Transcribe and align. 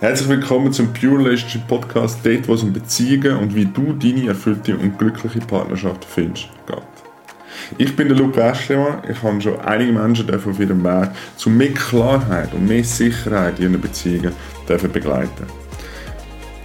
Herzlich 0.00 0.28
willkommen 0.28 0.72
zum 0.72 0.92
Pure 0.92 1.18
Relationship 1.24 1.66
Podcast, 1.66 2.20
dort, 2.22 2.46
wo 2.46 2.54
es 2.54 2.62
um 2.62 2.72
Beziehungen 2.72 3.36
und 3.38 3.52
wie 3.56 3.64
du 3.64 3.92
deine 3.94 4.28
erfüllte 4.28 4.76
und 4.76 4.96
glückliche 4.96 5.40
Partnerschaft 5.40 6.04
findest, 6.04 6.50
geht. 6.68 6.78
Ich 7.78 7.96
bin 7.96 8.06
der 8.06 8.16
Luca 8.16 8.52
Eschlemann. 8.52 9.02
Ich 9.10 9.20
habe 9.20 9.40
schon 9.40 9.58
einige 9.58 9.90
Menschen 9.90 10.32
auf 10.32 10.46
ihrem 10.60 10.84
Weg 10.84 11.10
zu 11.36 11.50
mehr 11.50 11.74
Klarheit 11.74 12.54
und 12.54 12.68
mehr 12.68 12.84
Sicherheit 12.84 13.58
in 13.58 13.72
ihren 13.72 13.80
Beziehungen 13.80 14.32
begleiten. 14.68 15.46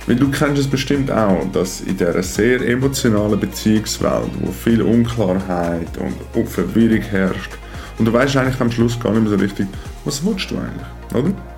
Weil 0.05 0.15
du 0.15 0.29
kennst 0.29 0.61
es 0.61 0.67
bestimmt 0.67 1.09
auch, 1.09 1.43
dass 1.51 1.81
in 1.81 1.97
dieser 1.97 2.21
sehr 2.21 2.61
emotionalen 2.61 3.39
Beziehungswelt, 3.39 4.29
wo 4.41 4.51
viel 4.51 4.83
Unklarheit 4.83 5.89
und 6.35 6.47
Verwirrung 6.47 7.01
herrscht, 7.01 7.57
und 7.97 8.05
du 8.05 8.13
weißt 8.13 8.37
eigentlich 8.37 8.61
am 8.61 8.69
Schluss 8.69 8.99
gar 8.99 9.11
nicht 9.13 9.23
mehr 9.23 9.31
so 9.31 9.37
richtig, 9.37 9.65
was 10.05 10.23
willst 10.23 10.51
du 10.51 10.57
eigentlich, 10.57 11.15
oder? 11.15 11.52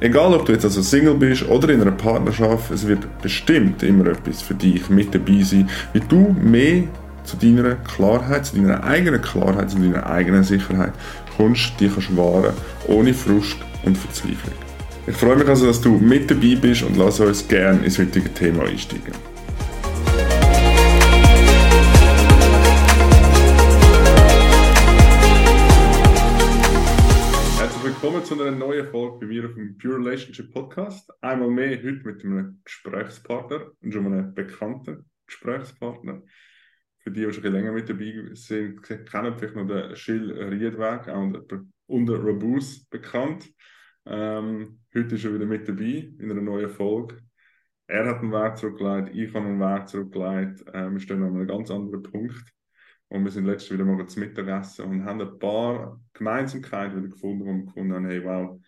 Egal, 0.00 0.32
ob 0.32 0.46
du 0.46 0.52
jetzt 0.52 0.64
also 0.64 0.80
Single 0.80 1.14
bist 1.14 1.48
oder 1.48 1.70
in 1.70 1.80
einer 1.80 1.90
Partnerschaft, 1.90 2.70
es 2.70 2.86
wird 2.86 3.06
bestimmt 3.20 3.82
immer 3.82 4.06
etwas 4.06 4.42
für 4.42 4.54
dich 4.54 4.88
mit 4.90 5.12
dabei 5.12 5.42
sein, 5.42 5.68
wie 5.92 6.00
du 6.00 6.36
mehr 6.40 6.84
zu 7.24 7.36
deiner 7.36 7.74
Klarheit, 7.74 8.46
zu 8.46 8.56
deiner 8.56 8.84
eigenen 8.84 9.20
Klarheit, 9.20 9.70
zu 9.70 9.78
deiner 9.78 10.06
eigenen 10.06 10.44
Sicherheit 10.44 10.92
kommst, 11.36 11.72
die 11.80 11.88
kannst 11.88 12.16
wahren, 12.16 12.54
ohne 12.86 13.12
Frust 13.12 13.56
und 13.84 13.98
Verzweiflung. 13.98 14.54
Ich 15.08 15.16
freue 15.16 15.36
mich 15.36 15.48
also, 15.48 15.66
dass 15.66 15.80
du 15.80 15.96
mit 15.98 16.30
dabei 16.30 16.54
bist 16.54 16.84
und 16.84 16.96
lass 16.96 17.18
uns 17.18 17.48
gerne 17.48 17.84
ins 17.84 17.98
heutige 17.98 18.32
Thema 18.32 18.64
einsteigen. 18.64 19.27
Zu 28.28 28.34
einer 28.34 28.50
neuen 28.50 28.86
Folge 28.86 29.20
bei 29.20 29.26
mir 29.26 29.46
auf 29.46 29.54
dem 29.54 29.78
Pure 29.78 29.96
Relationship 29.96 30.52
Podcast. 30.52 31.10
Einmal 31.22 31.48
mehr 31.48 31.78
heute 31.78 32.04
mit 32.04 32.22
einem 32.22 32.60
Gesprächspartner 32.62 33.70
schon 33.90 34.04
einem 34.04 34.34
bekannten 34.34 35.06
Gesprächspartner. 35.26 36.20
Für 36.98 37.10
die, 37.10 37.24
die 37.24 37.32
schon 37.32 37.46
ein 37.46 37.52
länger 37.54 37.72
mit 37.72 37.88
dabei 37.88 38.28
sind, 38.34 38.82
kennen 38.82 39.34
vielleicht 39.34 39.56
noch 39.56 39.66
den 39.66 39.96
Schill 39.96 40.30
Riedweg, 40.30 41.08
auch 41.08 41.32
unter 41.86 42.22
Rabus 42.22 42.84
bekannt. 42.90 43.50
Ähm, 44.04 44.80
heute 44.94 45.14
ist 45.14 45.24
er 45.24 45.32
wieder 45.32 45.46
mit 45.46 45.66
dabei 45.66 46.12
in 46.18 46.30
einer 46.30 46.42
neuen 46.42 46.68
Folge. 46.68 47.22
Er 47.86 48.04
hat 48.08 48.18
einen 48.18 48.32
Weg 48.32 48.58
zurückgelegt, 48.58 49.08
ich 49.16 49.32
habe 49.32 49.46
einen 49.46 49.58
Weg 49.58 49.88
zurückgelegt. 49.88 50.68
Äh, 50.74 50.90
wir 50.90 51.00
stehen 51.00 51.22
an 51.22 51.34
einem 51.34 51.46
ganz 51.46 51.70
anderen 51.70 52.02
Punkt. 52.02 52.44
Und 53.08 53.24
wir 53.24 53.30
sind 53.30 53.46
letztes 53.46 53.72
wieder 53.72 53.84
mal 53.84 54.06
zum 54.06 54.22
Mittagessen 54.22 54.84
und 54.84 55.04
haben 55.04 55.20
ein 55.20 55.38
paar 55.38 56.00
Gemeinsamkeiten 56.12 56.98
wieder 56.98 57.08
gefunden, 57.08 57.46
wo 57.46 57.52
wir 57.52 57.64
gefunden 57.64 57.94
haben, 57.94 58.06
hey, 58.06 58.22
wow, 58.22 58.60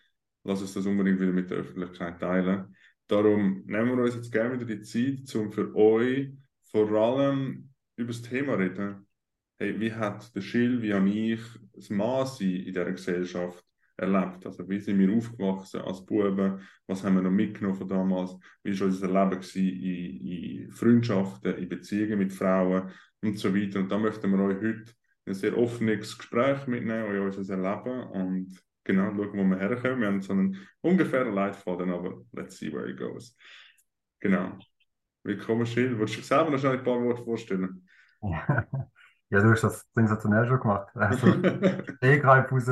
lass 0.43 0.61
uns 0.61 0.73
das 0.73 0.85
unbedingt 0.85 1.19
wieder 1.19 1.31
mit 1.31 1.49
der 1.51 1.57
Öffentlichkeit 1.57 2.19
teilen. 2.19 2.75
Darum 3.07 3.63
nehmen 3.65 3.97
wir 3.97 4.03
uns 4.03 4.15
jetzt 4.15 4.31
gerne 4.31 4.55
wieder 4.55 4.65
die 4.65 4.81
Zeit, 4.81 5.35
um 5.35 5.51
für 5.51 5.75
euch 5.75 6.31
vor 6.71 6.91
allem 6.91 7.69
über 7.97 8.07
das 8.07 8.21
Thema 8.21 8.53
zu 8.53 8.59
reden. 8.59 9.07
Hey, 9.59 9.79
wie 9.79 9.93
hat 9.93 10.35
der 10.35 10.41
Schill, 10.41 10.81
wie 10.81 10.93
habe 10.93 11.09
ich 11.09 11.41
das 11.73 11.89
Maß 11.91 12.41
in 12.41 12.65
dieser 12.65 12.91
Gesellschaft 12.91 13.63
erlebt? 14.01 14.45
Also, 14.45 14.67
wie 14.67 14.79
sind 14.79 14.99
wir 14.99 15.15
aufgewachsen 15.15 15.81
als 15.81 16.05
Buben? 16.05 16.59
Was 16.87 17.03
haben 17.03 17.15
wir 17.15 17.21
noch 17.21 17.31
mitgenommen 17.31 17.77
von 17.77 17.87
damals? 17.87 18.35
Wie 18.63 18.77
war 18.79 18.87
unser 18.87 19.07
Leben 19.07 19.41
in, 19.55 20.63
in 20.65 20.71
Freundschaften, 20.71 21.55
in 21.55 21.69
Beziehungen 21.69 22.19
mit 22.19 22.33
Frauen? 22.33 22.91
und 23.21 23.37
so 23.37 23.55
weiter. 23.55 23.79
Und 23.79 23.91
da 23.91 23.97
möchten 23.97 24.31
wir 24.31 24.43
euch 24.43 24.57
heute 24.57 24.93
ein 25.25 25.33
sehr 25.33 25.57
offenes 25.57 26.17
Gespräch 26.17 26.67
mitnehmen, 26.67 27.05
euch 27.05 27.37
unser 27.37 27.57
Erleben 27.57 28.03
und 28.09 28.59
genau 28.83 29.11
schauen, 29.11 29.33
wo 29.33 29.43
wir 29.43 29.57
herkommen. 29.57 30.01
Wir 30.01 30.07
haben 30.07 30.21
so 30.21 30.33
einen 30.33 30.57
ungefähren 30.81 31.33
Leitfaden, 31.33 31.91
aber 31.91 32.21
let's 32.33 32.57
see 32.57 32.71
where 32.71 32.89
it 32.89 32.97
goes. 32.97 33.35
Genau. 34.19 34.57
Willkommen, 35.23 35.65
Schill. 35.65 35.97
Wolltest 35.97 36.19
du 36.19 36.23
selber 36.23 36.49
noch 36.49 36.59
schnell 36.59 36.77
ein 36.77 36.83
paar 36.83 37.01
Worte 37.01 37.23
vorstellen? 37.23 37.87
Ja, 39.33 39.39
du 39.39 39.49
hast 39.49 39.63
das 39.63 39.87
sensationell 39.95 40.45
schon 40.45 40.59
gemacht. 40.59 40.93
Also, 40.93 41.27
Stegreif 41.95 42.51
raus 42.51 42.67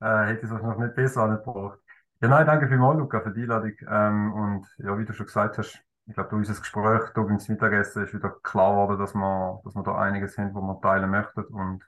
äh, 0.00 0.26
hätte 0.26 0.46
es 0.46 0.50
wahrscheinlich 0.50 0.78
nicht 0.78 0.94
besser 0.94 1.22
angebracht. 1.22 1.78
Ja, 2.20 2.28
nein, 2.28 2.46
danke 2.46 2.68
vielmals, 2.68 2.98
Luca, 2.98 3.20
für 3.20 3.32
die 3.32 3.42
Einladung. 3.42 3.72
Ähm, 3.88 4.32
und 4.32 4.66
ja, 4.78 4.98
wie 4.98 5.04
du 5.04 5.12
schon 5.12 5.26
gesagt 5.26 5.58
hast, 5.58 5.78
ich 6.06 6.14
glaube, 6.14 6.30
durch 6.30 6.48
unser 6.48 6.60
Gespräch 6.60 7.02
hier 7.14 7.24
beim 7.24 7.38
Mittagessen 7.48 8.04
ist 8.04 8.14
wieder 8.14 8.30
klar 8.42 8.72
geworden, 8.72 8.98
dass 8.98 9.14
wir, 9.14 9.60
dass 9.64 9.74
wir 9.74 9.82
da 9.82 9.98
einiges 9.98 10.38
haben, 10.38 10.54
wo 10.54 10.60
wir 10.62 10.80
teilen 10.80 11.10
möchten 11.10 11.44
und 11.44 11.84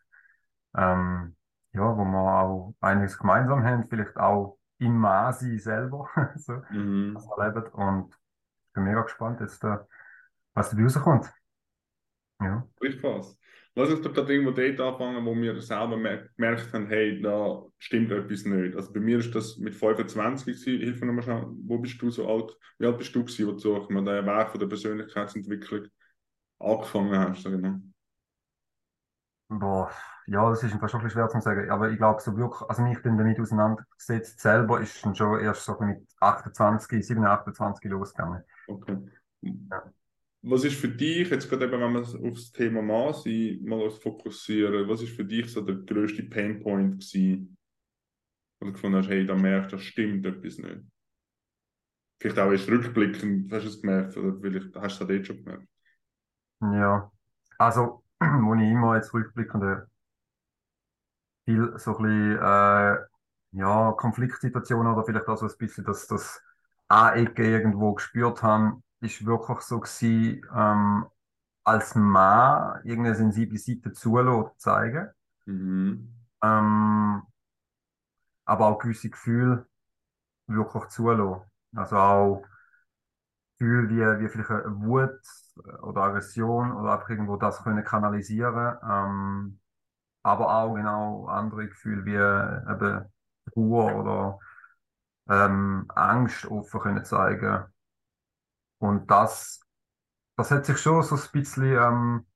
ähm, 0.77 1.37
ja, 1.73 1.97
wo 1.97 2.05
wir 2.05 2.19
auch 2.19 2.75
einiges 2.81 3.19
gemeinsam 3.19 3.65
haben, 3.65 3.89
vielleicht 3.89 4.17
auch 4.17 4.59
im 4.79 4.97
Masi 4.99 5.59
selber, 5.59 6.09
so, 6.37 6.63
mhm. 6.71 7.15
was 7.15 7.27
wir 7.27 7.47
leben. 7.47 7.67
Und 7.73 8.15
ich 8.15 8.73
bin 8.75 8.85
mega 8.85 9.03
gespannt, 9.03 9.41
jetzt, 9.41 9.65
äh, 9.65 9.79
was 10.55 10.71
dabei 10.71 10.83
rauskommt. 10.85 11.33
Ja. 12.41 12.67
Richtig 12.81 13.03
was. 13.03 13.37
Lass 13.77 13.89
uns 13.89 14.03
doch 14.03 14.13
gerade 14.13 14.33
irgendwo 14.35 14.51
dort 14.51 14.81
anfangen, 14.81 15.25
wo 15.25 15.35
wir 15.35 15.61
selber 15.63 15.97
gemerkt 15.97 16.73
haben, 16.73 16.89
hey, 16.89 17.21
da 17.23 17.63
stimmt 17.79 18.11
etwas 18.11 18.45
nicht. 18.45 18.75
Also 18.75 18.93
bei 18.93 19.01
mir 19.01 19.19
ist 19.19 19.33
das 19.35 19.59
mit 19.59 19.75
25 19.75 20.47
gewesen. 20.47 20.81
Hilf 20.81 21.01
mir 21.01 21.07
nochmal 21.07 21.23
schnell, 21.23 21.47
wo 21.67 21.79
bist 21.79 22.03
du 22.03 22.11
so 22.11 22.29
alt? 22.29 22.57
Wie 22.79 22.87
alt 22.87 22.99
bist 22.99 23.15
du 23.15 23.25
gewesen, 23.25 23.47
wo 23.47 23.53
du 23.53 23.59
so 23.59 23.87
den 23.87 24.07
Weg 24.07 24.49
von 24.51 24.61
der 24.61 24.67
Persönlichkeitsentwicklung 24.67 25.87
angefangen 26.59 27.19
hast? 27.19 27.45
Mal? 27.49 27.81
Boah, 29.49 29.91
ja, 30.27 30.51
das 30.51 30.63
ist 30.65 30.75
fast 30.75 30.91
schon 30.91 31.01
ein 31.01 31.05
bisschen 31.05 31.21
schwer 31.21 31.29
zu 31.29 31.41
sagen. 31.41 31.71
Aber 31.71 31.91
ich 31.91 31.97
glaube, 31.97 32.21
so 32.21 32.37
wirklich, 32.37 32.69
also 32.69 32.83
mich 32.83 32.99
dann 33.03 33.19
damit 33.19 33.39
auseinandergesetzt 33.39 34.41
selber 34.41 34.81
ist 34.81 34.99
schon 34.99 35.15
erst 35.41 35.65
so 35.65 35.77
mit 35.81 36.07
28, 36.21 37.07
27, 37.07 37.25
28 37.25 37.91
losgegangen. 37.91 38.43
Okay. 38.67 38.99
Ja 39.43 39.93
was 40.43 40.65
ist 40.65 40.77
für 40.77 40.89
dich, 40.89 41.29
jetzt 41.29 41.49
gerade 41.49 41.67
eben, 41.67 41.81
wenn 41.81 41.93
wir 41.93 42.01
auf 42.01 42.35
das 42.35 42.53
Thema 42.53 42.81
Maß 42.81 43.27
mal 43.63 43.91
fokussieren, 43.91 44.89
was 44.89 45.03
ist 45.03 45.15
für 45.15 45.25
dich 45.25 45.53
so 45.53 45.61
der 45.61 45.77
größte 45.77 46.23
Painpoint 46.25 47.01
gewesen, 47.01 47.57
wo 48.59 48.67
du 48.67 48.73
gefunden 48.73 48.99
hast, 48.99 49.09
hey, 49.09 49.27
da 49.27 49.35
merkst 49.35 49.73
du, 49.73 49.77
das 49.77 49.85
stimmt 49.85 50.25
etwas 50.25 50.59
nicht? 50.59 50.81
Vielleicht 52.21 52.39
auch 52.39 52.51
erst 52.51 52.69
rückblickend, 52.69 53.53
hast 53.53 53.65
du 53.65 53.69
es 53.69 53.81
gemerkt, 53.81 54.17
oder 54.17 54.39
vielleicht 54.41 54.75
hast 54.77 55.01
du 55.01 55.05
es 55.05 55.09
dort 55.09 55.27
schon 55.27 55.45
gemerkt? 55.45 55.69
Ja, 56.61 57.11
also, 57.59 58.03
wo 58.21 58.55
ich 58.55 58.71
immer 58.71 58.97
jetzt 58.97 59.13
rückblickend 59.13 59.63
äh, 59.63 59.77
viel 61.45 61.79
so 61.79 61.97
ein 61.97 62.03
bisschen, 62.03 62.39
äh, 62.39 62.97
ja, 63.53 63.93
Konfliktsituationen 63.93 64.93
oder 64.93 65.05
vielleicht 65.05 65.27
auch 65.29 65.37
so 65.37 65.47
ein 65.47 65.53
bisschen 65.59 65.85
das, 65.85 66.07
das 66.07 66.43
Anecken 66.89 67.45
irgendwo 67.45 67.95
gespürt 67.95 68.43
haben, 68.43 68.83
ist 69.01 69.25
wirklich 69.25 69.61
so 69.61 69.81
gewesen, 69.81 70.43
ähm, 70.55 71.07
als 71.65 71.95
Mann 71.95 72.81
irgendeine 72.85 73.17
sensible 73.17 73.59
Seite 73.59 73.93
zulassen, 73.93 74.51
zeigen. 74.59 75.11
Mhm. 75.47 76.15
Ähm, 76.43 77.23
aber 78.45 78.67
auch 78.67 78.79
gewisse 78.79 79.11
Gefühle 79.11 79.67
wirklich 80.47 80.87
zulassen. 80.89 81.43
Also 81.77 81.97
auch 81.97 82.45
Gefühle 83.59 83.89
wie, 83.91 84.25
wie 84.25 84.29
vielleicht 84.29 84.51
Wut 84.67 85.21
oder 85.83 86.03
Aggression 86.03 86.73
oder 86.73 86.95
einfach 86.95 87.11
irgendwo 87.11 87.37
das 87.37 87.63
können 87.63 87.85
kanalisieren. 87.85 88.79
Ähm, 88.83 89.61
aber 90.23 90.55
auch 90.55 90.75
genau 90.75 91.27
andere 91.27 91.69
Gefühle 91.69 92.05
wie 92.05 92.73
eben 92.73 93.07
Ruhe 93.57 93.95
oder 93.95 94.39
ähm, 95.29 95.87
Angst 95.95 96.47
offen 96.47 96.81
können 96.81 97.05
zeigen. 97.05 97.65
Und 98.81 99.11
das, 99.11 99.63
das 100.37 100.51
hat 100.51 100.67
sich 100.67 100.79
schon 100.79 101.03
so 101.05 101.17
ein 101.17 101.23
bisschen 101.33 101.65
ähm, 101.65 102.27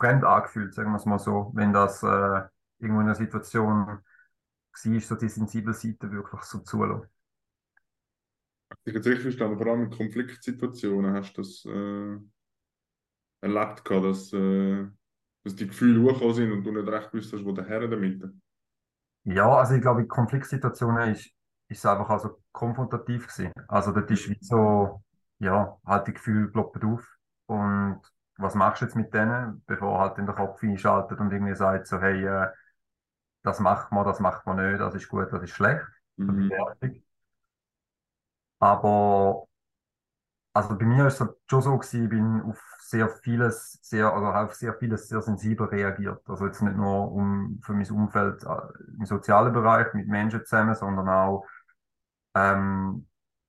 fremd 0.00 0.24
angefühlt, 0.24 0.74
sagen 0.74 0.90
wir 0.92 0.96
es 0.98 1.06
mal 1.06 1.18
so, 1.20 1.52
wenn 1.54 1.72
das 1.72 2.02
äh, 2.02 2.42
irgendwo 2.78 3.00
in 3.00 3.06
einer 3.08 3.14
Situation 3.14 3.86
war, 3.86 4.02
so 4.74 5.14
die 5.16 5.28
sensible 5.28 5.74
Seite 5.74 6.10
wirklich 6.12 6.42
so 6.42 6.60
zulassen. 6.60 7.08
Ich 8.84 8.94
habe 8.94 9.04
richtig 9.04 9.22
verstanden, 9.22 9.58
vor 9.58 9.66
allem 9.66 9.82
in 9.84 9.90
Konfliktsituationen 9.90 11.12
hast 11.14 11.34
du 11.36 11.42
das 11.42 11.64
äh, 11.66 12.18
erlebt, 13.40 13.84
gehabt, 13.84 14.04
dass, 14.06 14.32
äh, 14.32 14.86
dass 15.44 15.56
die 15.56 15.66
Gefühle 15.68 16.02
hochgekommen 16.02 16.34
sind 16.34 16.52
und 16.52 16.64
du 16.64 16.72
nicht 16.72 16.88
recht 16.88 17.10
gewusst 17.12 17.32
hast, 17.32 17.44
wo 17.44 17.52
der 17.52 17.66
Herr 17.66 17.88
damit 17.88 18.22
Ja, 19.24 19.56
also 19.56 19.74
ich 19.74 19.80
glaube, 19.82 20.02
in 20.02 20.08
Konfliktsituationen 20.08 21.12
ist, 21.12 21.26
ist 21.68 21.78
es 21.78 21.86
einfach 21.86 22.08
also 22.10 22.42
konfrontativ 22.52 23.26
gewesen. 23.26 23.52
Also 23.68 23.92
das 23.92 24.08
ist 24.10 24.28
wie 24.30 24.38
so, 24.40 25.02
ja, 25.38 25.78
halt 25.86 26.06
die 26.06 26.14
Gefühle 26.14 26.48
ploppen 26.48 26.94
auf. 26.94 27.16
Und 27.46 28.00
was 28.38 28.54
machst 28.54 28.82
du 28.82 28.86
jetzt 28.86 28.96
mit 28.96 29.14
denen, 29.14 29.62
bevor 29.66 30.00
halt 30.00 30.18
in 30.18 30.26
der 30.26 30.34
Kopf 30.34 30.62
einschaltet 30.62 31.20
und 31.20 31.32
irgendwie 31.32 31.54
sagt 31.54 31.86
so, 31.86 32.00
hey, 32.00 32.24
äh, 32.26 32.48
das 33.42 33.60
macht 33.60 33.92
man, 33.92 34.04
das 34.04 34.20
macht 34.20 34.46
man 34.46 34.56
nicht, 34.56 34.80
das 34.80 34.94
ist 34.94 35.08
gut, 35.08 35.32
das 35.32 35.42
ist 35.42 35.50
schlecht. 35.50 35.86
Mhm. 36.16 36.50
Aber 38.58 39.46
also 40.56 40.76
bei 40.78 40.86
mir 40.86 41.06
ist 41.06 41.20
es 41.20 41.28
schon 41.50 41.60
so 41.60 41.76
gewesen, 41.76 42.04
ich 42.04 42.08
bin 42.08 42.40
auf 42.42 42.58
sehr 42.80 43.10
vieles, 43.10 43.78
sehr, 43.82 44.10
also 44.10 44.26
auf 44.28 44.54
sehr 44.54 44.72
vieles 44.72 45.06
sehr 45.06 45.20
sensibel 45.20 45.66
reagiert. 45.66 46.22
Also 46.26 46.46
jetzt 46.46 46.62
nicht 46.62 46.76
nur 46.76 47.12
um 47.12 47.60
für 47.62 47.74
mein 47.74 47.90
Umfeld 47.90 48.42
äh, 48.42 48.96
im 48.98 49.04
sozialen 49.04 49.52
Bereich 49.52 49.92
mit 49.92 50.08
Menschen 50.08 50.46
zusammen, 50.46 50.74
sondern 50.74 51.10
auch 51.10 51.44
ähm, 52.34 53.06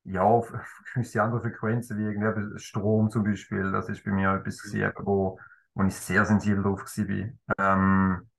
ja, 0.07 0.21
auf 0.23 0.51
gewisse 0.93 1.21
andere 1.21 1.41
Frequenzen, 1.41 1.97
wie 1.97 2.03
irgendwie 2.03 2.59
Strom 2.59 3.09
zum 3.09 3.23
Beispiel. 3.23 3.71
Das 3.71 3.89
ist 3.89 4.03
bei 4.03 4.11
mir 4.11 4.33
etwas, 4.33 4.61
gewesen, 4.61 4.91
wo, 4.99 5.39
wo 5.73 5.83
ich 5.83 5.95
sehr 5.95 6.25
sensibel 6.25 6.63
drauf 6.63 6.81
war. 6.81 7.29
Ähm, 7.59 8.29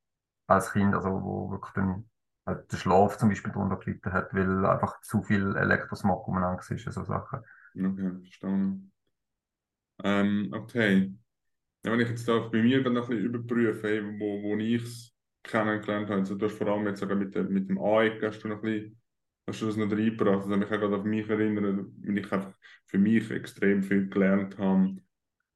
als 0.47 0.73
Kind, 0.73 0.95
also 0.95 1.11
wo 1.11 1.51
wirklich 1.51 1.73
dann 1.75 2.09
halt 2.47 2.73
der 2.73 2.77
Schlaf 2.79 3.19
zum 3.19 3.29
Beispiel 3.29 3.53
drunter 3.53 3.77
gelitten 3.77 4.13
hat, 4.13 4.33
weil 4.33 4.65
einfach 4.65 5.01
zu 5.03 5.23
viel 5.23 5.55
Elektrosmog 5.57 6.27
umeinander 6.27 6.63
ist, 6.69 6.93
so 6.93 7.05
Sachen. 7.05 7.41
Okay, 7.75 8.11
verstanden. 8.23 8.93
Ähm, 10.03 10.51
okay. 10.53 11.13
Ja, 11.85 11.93
wenn 11.93 12.01
ich 12.01 12.09
jetzt 12.09 12.27
da 12.27 12.39
bei 12.39 12.63
mir 12.63 12.83
dann 12.83 12.95
noch 12.95 13.09
ein 13.09 13.17
bisschen 13.17 13.35
überprüfe, 13.35 13.89
hey, 13.89 14.03
wo, 14.19 14.43
wo 14.43 14.57
ich 14.57 14.83
es 14.83 15.15
kennengelernt 15.43 16.09
habe, 16.09 16.21
also 16.21 16.35
du 16.35 16.47
hast 16.47 16.57
vor 16.57 16.69
allem 16.69 16.87
jetzt 16.87 17.05
mit, 17.05 17.35
dem, 17.35 17.53
mit 17.53 17.69
dem 17.69 17.79
AEG, 17.79 18.23
hast 18.23 18.43
du 18.43 18.49
noch 18.49 18.57
ein 18.57 18.63
bisschen, 18.63 19.01
hast 19.49 19.63
du 19.63 19.67
das 19.67 19.77
noch 19.77 19.91
reingebracht, 19.91 20.45
das 20.45 20.51
hat 20.51 20.59
mich 20.59 20.69
auch 20.69 20.81
gerade 20.81 20.97
auf 20.97 21.05
mich 21.05 21.29
erinnert, 21.29 21.87
wenn 22.01 22.17
ich 22.17 22.33
einfach 22.33 22.53
für 22.87 22.99
mich 22.99 23.31
extrem 23.31 23.83
viel 23.83 24.09
gelernt 24.09 24.59
habe, 24.59 24.97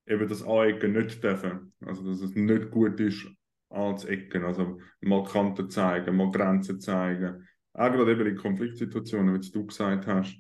eben 0.07 0.29
das 0.29 0.43
Anecken 0.43 0.93
nicht 0.93 1.23
dürfen, 1.23 1.73
also 1.81 2.03
dass 2.05 2.21
es 2.21 2.35
nicht 2.35 2.71
gut 2.71 2.99
ist, 3.01 3.27
als 3.69 4.05
Ecken, 4.05 4.45
also 4.45 4.79
mal 5.01 5.25
Kanten 5.25 5.71
zeigen, 5.71 6.17
mal 6.17 6.31
Grenzen 6.31 6.81
zeigen, 6.81 7.47
auch 7.75 7.91
gerade 7.93 8.13
eben 8.13 8.27
in 8.27 8.37
Konfliktsituationen, 8.37 9.35
wie 9.35 9.51
du 9.51 9.67
gesagt 9.67 10.07
hast, 10.07 10.37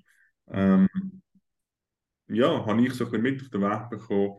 ähm, 0.48 0.88
ja, 2.28 2.64
habe 2.66 2.82
ich 2.82 2.94
so 2.94 3.04
ein 3.04 3.10
bisschen 3.10 3.22
mit 3.22 3.42
auf 3.42 3.48
den 3.50 3.62
Weg 3.62 3.90
bekommen, 3.90 4.38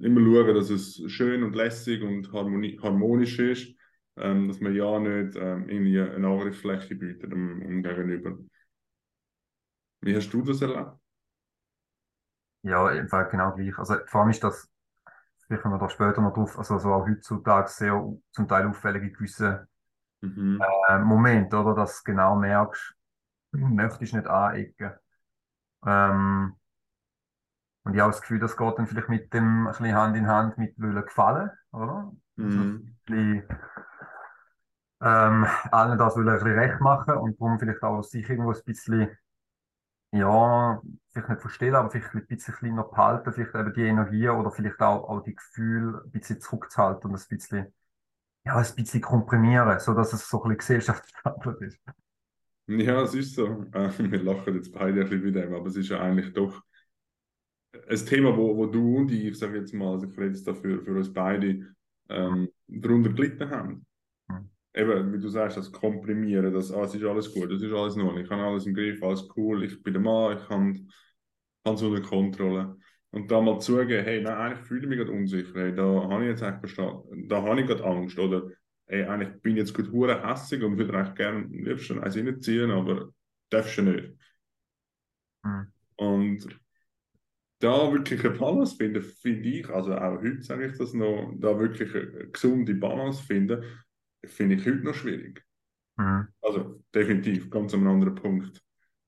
immer 0.00 0.20
schauen, 0.20 0.54
dass 0.54 0.70
es 0.70 1.02
schön 1.10 1.42
und 1.42 1.54
lässig 1.54 2.02
und 2.02 2.32
harmonisch 2.32 3.38
ist, 3.38 3.74
ähm, 4.16 4.48
dass 4.48 4.60
man 4.60 4.74
ja 4.74 4.98
nicht 4.98 5.36
ähm, 5.36 5.68
irgendwie 5.68 6.00
eine 6.00 6.26
Angriffsfläche 6.26 6.94
bietet 6.94 7.32
um, 7.32 7.62
um 7.62 7.82
gegenüber. 7.82 8.38
Wie 10.00 10.16
hast 10.16 10.30
du 10.30 10.42
das 10.42 10.60
erlebt? 10.60 10.92
Ja, 12.62 12.90
im 12.90 13.08
Fall 13.08 13.28
genau 13.30 13.52
gleich. 13.54 13.76
Also 13.78 13.96
vor 14.06 14.20
allem 14.20 14.30
ist 14.30 14.42
das, 14.44 14.70
vielleicht 15.46 15.62
kommen 15.62 15.74
wir 15.74 15.78
da 15.78 15.88
später 15.88 16.20
noch 16.20 16.32
drauf, 16.32 16.58
also 16.58 16.78
so 16.78 16.92
auch 16.92 17.06
heutzutage 17.06 17.68
sehr 17.68 18.12
zum 18.32 18.48
Teil 18.48 18.66
auffällige 18.66 19.10
gewisse 19.10 19.66
mhm. 20.20 20.62
äh, 20.88 20.98
Momente, 20.98 21.56
oder, 21.56 21.74
dass 21.74 22.02
du 22.02 22.12
genau 22.12 22.36
merkst, 22.36 22.94
du 23.52 23.58
möchtest 23.58 24.14
nicht 24.14 24.26
anecken. 24.26 24.92
Ähm, 25.84 26.56
und 27.84 27.94
ich 27.94 28.00
habe 28.00 28.12
das 28.12 28.20
Gefühl, 28.20 28.38
das 28.38 28.56
geht 28.56 28.78
dann 28.78 28.86
vielleicht 28.86 29.08
mit 29.08 29.34
dem 29.34 29.66
ein 29.66 29.72
bisschen 29.72 29.94
Hand 29.94 30.16
in 30.16 30.28
Hand 30.28 30.56
mit 30.56 30.78
Wollen 30.78 31.04
gefallen, 31.04 31.50
oder? 31.72 32.12
Also 32.36 32.58
mhm. 32.58 32.74
ein 32.74 32.98
bisschen, 33.04 33.48
ähm, 35.02 35.46
allen 35.72 35.98
das 35.98 36.16
wollen 36.16 36.28
ein 36.28 36.34
bisschen 36.36 36.58
recht 36.58 36.80
machen 36.80 37.14
und 37.14 37.40
darum 37.40 37.58
vielleicht 37.58 37.82
auch 37.82 38.02
sich 38.02 38.28
irgendwo 38.28 38.52
ein 38.52 38.64
bisschen, 38.64 39.10
ja, 40.12 40.80
vielleicht 41.12 41.28
nicht 41.28 41.40
verstehen, 41.40 41.74
aber 41.74 41.90
vielleicht 41.90 42.14
ein 42.14 42.26
bisschen 42.26 42.54
kleiner 42.54 42.84
behalten, 42.84 43.32
vielleicht 43.32 43.54
eben 43.54 43.74
die 43.74 43.82
Energie 43.82 44.28
oder 44.28 44.50
vielleicht 44.50 44.80
auch, 44.80 45.08
auch 45.08 45.22
die 45.22 45.34
Gefühle 45.34 46.02
ein 46.04 46.10
bisschen 46.10 46.40
zurückzuhalten 46.40 47.10
und 47.10 47.16
ein 47.20 47.26
bisschen, 47.28 47.74
ja, 48.44 48.56
ein 48.56 48.74
bisschen 48.76 49.00
komprimieren, 49.00 49.80
sodass 49.80 50.12
es 50.12 50.28
so 50.28 50.42
ein 50.44 50.56
bisschen 50.56 50.58
gesellschaftsverantwortlich 50.58 51.74
ist. 51.74 51.80
Ja, 52.66 53.02
es 53.02 53.14
ist 53.14 53.34
so. 53.34 53.66
Wir 53.98 54.22
lachen 54.22 54.54
jetzt 54.54 54.72
beide 54.72 55.02
ein 55.02 55.08
bisschen 55.08 55.24
mit 55.24 55.34
dem, 55.34 55.54
aber 55.54 55.66
es 55.66 55.76
ist 55.76 55.88
ja 55.88 56.00
eigentlich 56.00 56.32
doch 56.32 56.62
ein 57.88 58.06
Thema, 58.06 58.36
wo, 58.36 58.56
wo 58.56 58.66
du 58.66 58.98
und 58.98 59.10
ich, 59.10 59.24
ich 59.24 59.38
sage 59.38 59.58
jetzt 59.58 59.72
mal, 59.74 59.92
also 59.92 60.06
ich 60.06 60.16
rede 60.16 60.34
jetzt 60.34 60.46
dafür 60.46 60.82
für 60.82 60.96
uns 60.96 61.12
beide, 61.12 61.74
ähm, 62.08 62.48
darunter 62.68 63.10
gelitten 63.10 63.50
haben. 63.50 63.86
Eben, 64.74 65.12
wie 65.12 65.18
du 65.18 65.28
sagst, 65.28 65.58
das 65.58 65.70
Komprimieren, 65.70 66.52
das, 66.52 66.72
ah, 66.72 66.84
es 66.84 66.94
ist 66.94 67.04
alles 67.04 67.32
gut, 67.32 67.50
es 67.50 67.62
ist 67.62 67.72
alles 67.72 67.94
nur, 67.96 68.16
ich 68.16 68.30
habe 68.30 68.42
alles 68.42 68.66
im 68.66 68.74
Griff, 68.74 69.02
alles 69.02 69.28
cool, 69.36 69.64
ich 69.64 69.82
bin 69.82 69.92
der 69.92 70.02
Mann, 70.02 70.38
ich 70.38 70.48
habe 70.48 70.72
es 71.64 71.82
unter 71.82 72.00
Kontrolle. 72.00 72.76
Und 73.10 73.30
da 73.30 73.42
mal 73.42 73.60
zugeben, 73.60 74.02
hey, 74.02 74.22
nein, 74.22 74.34
eigentlich 74.34 74.66
fühle 74.66 74.82
ich 74.82 74.88
mich 74.88 74.98
gerade 74.98 75.12
unsicher, 75.12 75.60
hey, 75.60 75.74
da 75.74 75.84
habe 75.84 76.24
ich 76.24 76.30
jetzt 76.30 76.42
echt 76.42 76.60
verstanden, 76.60 77.28
da 77.28 77.42
habe 77.42 77.60
ich 77.60 77.66
gerade 77.66 77.84
Angst, 77.84 78.18
oder 78.18 78.48
hey, 78.86 79.04
eigentlich 79.04 79.42
bin 79.42 79.52
ich 79.52 79.58
jetzt 79.58 79.74
gut 79.74 79.92
hure 79.92 80.26
hässig 80.26 80.62
und 80.62 80.78
würde 80.78 80.96
eigentlich 80.96 81.16
gerne 81.16 81.44
am 81.44 81.52
liebsten 81.52 81.98
eins 81.98 82.16
reinziehen, 82.16 82.70
aber 82.70 83.10
darfst 83.50 83.76
du 83.76 83.82
nicht. 83.82 84.14
Mhm. 85.44 85.72
Und 85.96 86.60
da 87.58 87.92
wirklich 87.92 88.24
eine 88.24 88.38
Balance 88.38 88.76
finden, 88.76 89.02
finde 89.02 89.48
ich, 89.48 89.68
also 89.68 89.94
auch 89.94 90.20
heute 90.20 90.42
sage 90.42 90.66
ich 90.66 90.78
das 90.78 90.94
noch, 90.94 91.32
da 91.36 91.58
wirklich 91.58 91.94
eine 91.94 92.28
gesunde 92.28 92.74
Balance 92.74 93.22
finden, 93.22 93.62
finde 94.24 94.56
ich 94.56 94.66
heute 94.66 94.84
noch 94.84 94.94
schwierig. 94.94 95.44
Mhm. 95.96 96.28
Also 96.40 96.82
definitiv, 96.94 97.50
ganz 97.50 97.74
an 97.74 97.80
einem 97.80 97.90
anderen 97.90 98.14
Punkt 98.14 98.62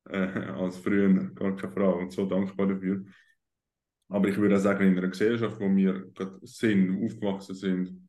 äh, 0.09 0.17
als 0.17 0.79
früher, 0.79 1.09
gar 1.35 1.57
keine 1.57 1.73
Frage 1.73 1.99
und 1.99 2.13
so 2.13 2.27
dankbar 2.27 2.67
dafür. 2.67 3.05
Aber 4.09 4.29
ich 4.29 4.37
würde 4.37 4.57
auch 4.57 4.61
sagen, 4.61 4.87
in 4.87 4.99
einer 4.99 5.09
Gesellschaft, 5.09 5.59
wo 5.59 5.75
wir 5.75 6.13
sind, 6.43 7.05
aufgewachsen 7.05 7.55
sind, 7.55 8.09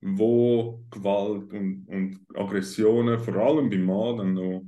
wo 0.00 0.84
Gewalt 0.90 1.52
und, 1.52 1.86
und 1.86 2.26
Aggressionen, 2.34 3.18
vor 3.20 3.36
allem 3.36 3.70
beim 3.70 3.84
Mann, 3.84 4.16
dann 4.16 4.34
noch 4.34 4.64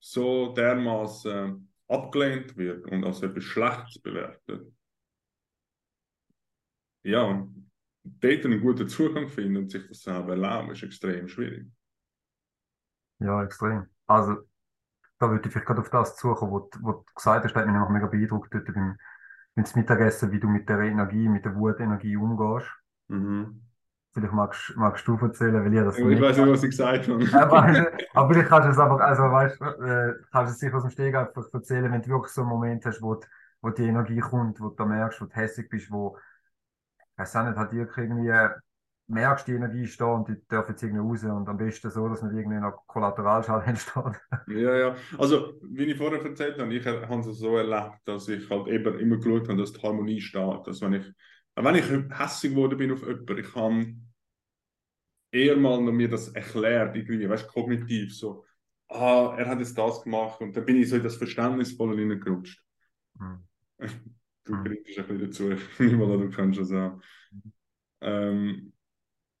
so 0.00 0.52
dermaßen 0.54 1.72
abgelehnt 1.88 2.56
wird 2.56 2.84
und 2.90 3.04
als 3.04 3.22
etwas 3.22 3.44
Schlechtes 3.44 4.00
bewertet, 4.00 4.66
ja, 7.04 7.48
dort 8.20 8.44
einen 8.44 8.60
guten 8.60 8.88
Zugang 8.88 9.28
finden 9.28 9.56
und 9.56 9.70
sich 9.70 9.86
das 9.88 10.02
selber 10.02 10.30
erlauben, 10.30 10.72
ist 10.72 10.82
extrem 10.82 11.28
schwierig. 11.28 11.66
Ja, 13.18 13.42
extrem. 13.42 13.86
Also, 14.06 14.36
da 15.18 15.30
würde 15.30 15.46
ich 15.46 15.52
vielleicht 15.52 15.66
gerade 15.66 15.80
auf 15.80 15.90
das 15.90 16.18
suchen, 16.18 16.50
was 16.50 16.70
du 16.70 17.04
gesagt 17.14 17.44
hast, 17.44 17.54
hat 17.54 17.66
mich 17.66 17.74
noch 17.74 17.88
mega 17.88 18.06
beeindruckt 18.06 18.52
dort 18.52 18.66
beim, 18.66 18.96
beim 19.54 19.64
Mittagessen, 19.74 20.32
wie 20.32 20.40
du 20.40 20.48
mit 20.48 20.68
der 20.68 20.80
Energie, 20.80 21.28
mit 21.28 21.44
der 21.44 21.54
Wutenergie 21.56 22.16
umgehst. 22.16 22.70
Mhm. 23.08 23.62
Vielleicht 24.12 24.32
magst, 24.32 24.76
magst 24.76 25.06
du 25.06 25.16
erzählen, 25.16 25.62
weil 25.62 25.74
ich 25.74 25.80
das 25.80 25.98
Ich 25.98 26.20
weiß 26.20 26.38
nicht, 26.38 26.48
was 26.48 26.62
ich 26.62 26.70
gesagt 26.70 27.08
habe. 27.08 27.24
aber, 27.34 27.86
aber 28.14 28.32
vielleicht 28.32 28.48
kannst 28.48 28.66
du 28.66 28.72
es 28.72 28.78
einfach, 28.78 29.00
also 29.00 29.22
weißt 29.24 29.60
äh, 29.60 30.12
kannst 30.32 30.50
du 30.50 30.54
es 30.54 30.58
sicher 30.58 30.76
aus 30.76 30.82
dem 30.82 30.90
Steg 30.90 31.14
einfach 31.14 31.44
erzählen, 31.52 31.92
wenn 31.92 32.00
du 32.00 32.08
wirklich 32.08 32.32
so 32.32 32.40
einen 32.42 32.50
Moment 32.50 32.84
hast, 32.86 33.02
wo, 33.02 33.20
wo 33.60 33.70
die 33.70 33.84
Energie 33.84 34.20
kommt, 34.20 34.60
wo 34.60 34.70
du 34.70 34.84
merkst, 34.86 35.20
wo 35.20 35.26
du 35.26 35.34
hässlich 35.34 35.68
bist, 35.68 35.90
wo, 35.90 36.16
ich 37.16 37.18
weiß 37.18 37.36
auch 37.36 37.44
nicht, 37.44 37.72
dir 37.72 37.88
irgendwie, 37.96 38.60
merkst, 39.08 39.46
die 39.46 39.52
Energie 39.52 39.84
ist 39.84 40.00
da 40.00 40.06
und 40.06 40.28
die 40.28 40.36
darf 40.48 40.68
jetzt 40.68 40.82
irgendwie 40.82 41.00
raus 41.00 41.22
und 41.22 41.48
am 41.48 41.56
besten 41.56 41.90
so, 41.90 42.08
dass 42.08 42.22
nicht 42.22 42.34
irgendwie 42.34 42.58
noch 42.58 42.86
Kollateralschaden 42.86 43.68
entsteht. 43.68 44.20
Ja, 44.48 44.76
ja. 44.76 44.96
Also, 45.18 45.60
wie 45.62 45.84
ich 45.84 45.96
vorher 45.96 46.24
erzählt 46.24 46.58
habe, 46.58 46.74
ich 46.74 46.84
habe 46.84 47.20
es 47.20 47.38
so 47.38 47.56
erlebt, 47.56 48.00
dass 48.04 48.28
ich 48.28 48.48
halt 48.50 48.66
eben 48.68 48.98
immer 48.98 49.16
geschaut 49.16 49.48
habe, 49.48 49.58
dass 49.58 49.72
die 49.72 49.82
Harmonie 49.82 50.20
steht. 50.20 50.66
Dass 50.66 50.80
wenn 50.80 50.94
ich, 50.94 51.06
wenn 51.54 51.74
ich 51.76 51.88
hässlich 52.18 52.52
geworden 52.52 52.78
bin 52.78 52.92
auf 52.92 53.06
jemanden, 53.06 53.38
ich 53.38 53.54
habe 53.54 53.94
eher 55.30 55.56
mal 55.56 55.80
noch 55.80 55.92
mir 55.92 56.08
das 56.08 56.28
erklärt, 56.28 56.96
irgendwie, 56.96 57.28
weißt 57.28 57.48
kognitiv, 57.48 58.16
so, 58.16 58.44
ah, 58.88 59.34
er 59.36 59.46
hat 59.46 59.60
jetzt 59.60 59.78
das 59.78 60.02
gemacht 60.02 60.40
und 60.40 60.56
dann 60.56 60.64
bin 60.64 60.76
ich 60.76 60.88
so 60.88 60.96
in 60.96 61.04
das 61.04 61.16
Verständnisvolle 61.16 61.96
hineingerutscht. 61.96 62.62
Mhm. 63.18 63.44
Du 64.46 64.54
mhm. 64.54 64.64
kriegst 64.64 64.98
ein 64.98 65.06
bisschen 65.06 65.20
dazu, 65.20 65.86
mal 65.96 66.18
du 66.18 66.30
kannst 66.30 66.60
das 66.60 66.72
auch. 66.72 67.00
Ähm, 68.00 68.72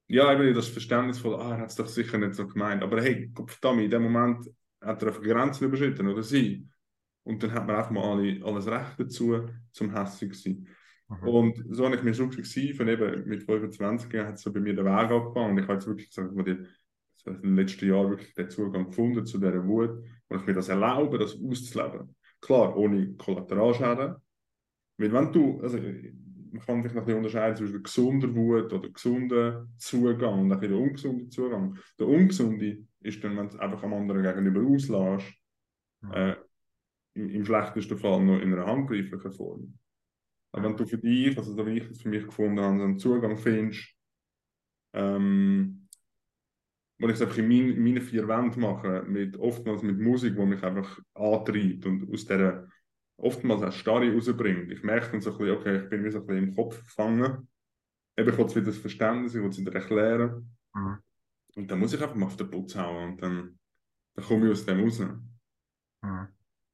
ja, 0.08 0.32
eben 0.32 0.54
das 0.54 0.68
Verständnisvolle, 0.68 1.38
ah, 1.38 1.52
er 1.52 1.58
hat 1.58 1.70
es 1.70 1.76
doch 1.76 1.88
sicher 1.88 2.18
nicht 2.18 2.34
so 2.34 2.46
gemeint, 2.46 2.82
aber 2.82 3.00
hey, 3.00 3.32
verdammt, 3.34 3.82
in 3.82 3.90
dem 3.90 4.02
Moment 4.02 4.46
hat 4.80 5.02
er 5.02 5.08
einfach 5.08 5.22
Grenzen 5.22 5.64
überschritten, 5.64 6.08
oder 6.08 6.22
sie. 6.22 6.68
Und 7.24 7.42
dann 7.42 7.52
hat 7.52 7.66
man 7.66 7.76
auch 7.76 7.90
mal 7.90 8.04
alle, 8.04 8.44
alles 8.44 8.66
Recht 8.68 9.00
dazu, 9.00 9.48
zum 9.72 9.92
hässlich 9.92 10.34
zu 10.34 10.42
sein. 10.42 10.68
Mhm. 11.08 11.28
Und 11.28 11.64
so 11.70 11.84
habe 11.84 11.96
ich 11.96 12.02
mir 12.02 12.14
sukzessive, 12.14 12.90
eben 12.90 13.28
mit 13.28 13.42
25 13.42 14.12
Jahren, 14.12 14.28
hat 14.28 14.38
so 14.38 14.52
bei 14.52 14.60
mir 14.60 14.74
der 14.74 14.84
Weg 14.84 15.10
angefangen. 15.10 15.52
Und 15.52 15.58
ich 15.58 15.64
habe 15.64 15.74
jetzt 15.74 15.86
wirklich 15.86 16.08
gesagt, 16.08 16.30
ich 16.36 16.56
so 17.16 17.30
in 17.30 17.42
den 17.42 17.56
letzten 17.56 17.88
Jahren 17.88 18.10
wirklich 18.10 18.34
den 18.34 18.50
Zugang 18.50 18.86
gefunden 18.86 19.26
zu 19.26 19.38
dieser 19.38 19.66
Wut, 19.66 20.04
und 20.28 20.40
ich 20.40 20.46
mir 20.46 20.54
das 20.54 20.68
erlaube, 20.68 21.18
das 21.18 21.36
auszuleben. 21.40 22.14
Klar, 22.40 22.76
ohne 22.76 23.14
Kollateralschäden. 23.14 24.16
Weil 24.98 25.12
wenn 25.12 25.32
du, 25.32 25.60
also 25.60 25.78
man 25.78 26.64
kann 26.64 26.80
vielleicht 26.80 26.94
noch 26.94 27.02
ein 27.02 27.06
bisschen 27.06 27.18
unterscheiden 27.18 27.56
zwischen 27.56 27.82
gesunder 27.82 28.34
Wut 28.34 28.72
oder 28.72 28.88
gesunder 28.88 29.68
Zugang 29.76 30.40
und 30.40 30.52
ein 30.52 30.60
der 30.60 30.72
ungesunde 30.72 31.28
Zugang. 31.28 31.78
Der 31.98 32.06
ungesunde 32.06 32.84
ist 33.00 33.22
dann, 33.22 33.36
wenn 33.36 33.48
du 33.48 33.58
einfach 33.58 33.82
am 33.82 33.94
anderen 33.94 34.22
gegenüber 34.22 34.62
auslässt, 34.62 35.32
mhm. 36.00 36.12
äh, 36.12 36.36
im, 37.14 37.30
im, 37.30 37.44
schlechtesten 37.44 37.98
Fall 37.98 38.24
noch 38.24 38.40
in 38.40 38.52
einer 38.52 38.66
handgreiflichen 38.66 39.32
Form. 39.32 39.78
Aber 40.52 40.64
wenn 40.64 40.76
du 40.76 40.86
für 40.86 40.98
dich, 40.98 41.36
also 41.36 41.54
so 41.54 41.66
wie 41.66 41.78
ich 41.78 41.90
es 41.90 42.02
für 42.02 42.08
mich 42.08 42.24
gefunden 42.24 42.60
habe, 42.60 42.82
einen 42.82 42.98
Zugang 42.98 43.36
findest, 43.36 43.94
ähm, 44.94 45.88
wo 46.98 47.08
ich 47.08 47.14
es 47.14 47.22
einfach 47.22 47.38
in 47.38 47.48
mein, 47.48 47.82
meine 47.82 48.00
vier 48.00 48.26
Wänden 48.26 48.60
mache, 48.60 49.04
mit, 49.06 49.36
oftmals 49.36 49.82
mit 49.82 49.98
Musik, 49.98 50.34
die 50.34 50.46
mich 50.46 50.62
einfach 50.62 50.98
antreibt 51.14 51.84
und 51.84 52.10
aus 52.10 52.24
dieser 52.24 52.66
oftmals 53.16 53.62
auch 53.62 53.72
Starre 53.72 54.12
rausbringt. 54.12 54.70
Ich 54.70 54.82
merke 54.82 55.10
dann 55.12 55.20
so 55.20 55.32
ein 55.32 55.38
bisschen, 55.38 55.56
okay, 55.56 55.82
ich 55.82 55.90
bin 55.90 56.04
wie 56.04 56.10
so 56.10 56.18
ein 56.20 56.26
bisschen 56.26 56.48
im 56.48 56.54
Kopf 56.54 56.82
gefangen. 56.84 57.48
Eben, 58.16 58.30
ich 58.30 58.38
will 58.38 58.48
wieder 58.48 58.66
das 58.66 58.78
Verständnis, 58.78 59.34
ich 59.34 59.42
will 59.42 59.50
es 59.50 59.58
wieder 59.58 59.74
erklären. 59.74 60.56
Mhm. 60.74 60.98
Und 61.56 61.70
dann 61.70 61.78
muss 61.78 61.92
ich 61.92 62.02
einfach 62.02 62.14
mal 62.14 62.26
auf 62.26 62.36
den 62.36 62.50
Putz 62.50 62.76
hauen 62.76 63.12
und 63.12 63.22
dann, 63.22 63.58
dann 64.14 64.24
komme 64.24 64.46
ich 64.46 64.52
aus 64.52 64.66
dem 64.66 64.80
raus. 64.80 65.00
Mhm. 66.02 66.28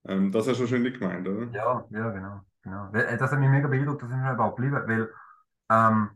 Ähm, 0.04 0.32
das 0.32 0.48
hast 0.48 0.56
du 0.58 0.62
wahrscheinlich 0.62 0.98
gemeint, 0.98 1.26
oder? 1.28 1.46
Ja, 1.52 1.86
ja, 1.90 2.10
genau. 2.10 2.40
genau. 2.62 2.92
Äh, 2.92 3.16
Das 3.16 3.30
hat 3.30 3.38
mich 3.38 3.48
mega 3.48 3.68
beeindruckt, 3.68 4.02
das 4.02 4.10
ist 4.10 4.16
mir 4.16 4.38
auch 4.38 4.54
geblieben, 4.56 4.82
weil 4.86 5.08
ähm, 5.70 6.10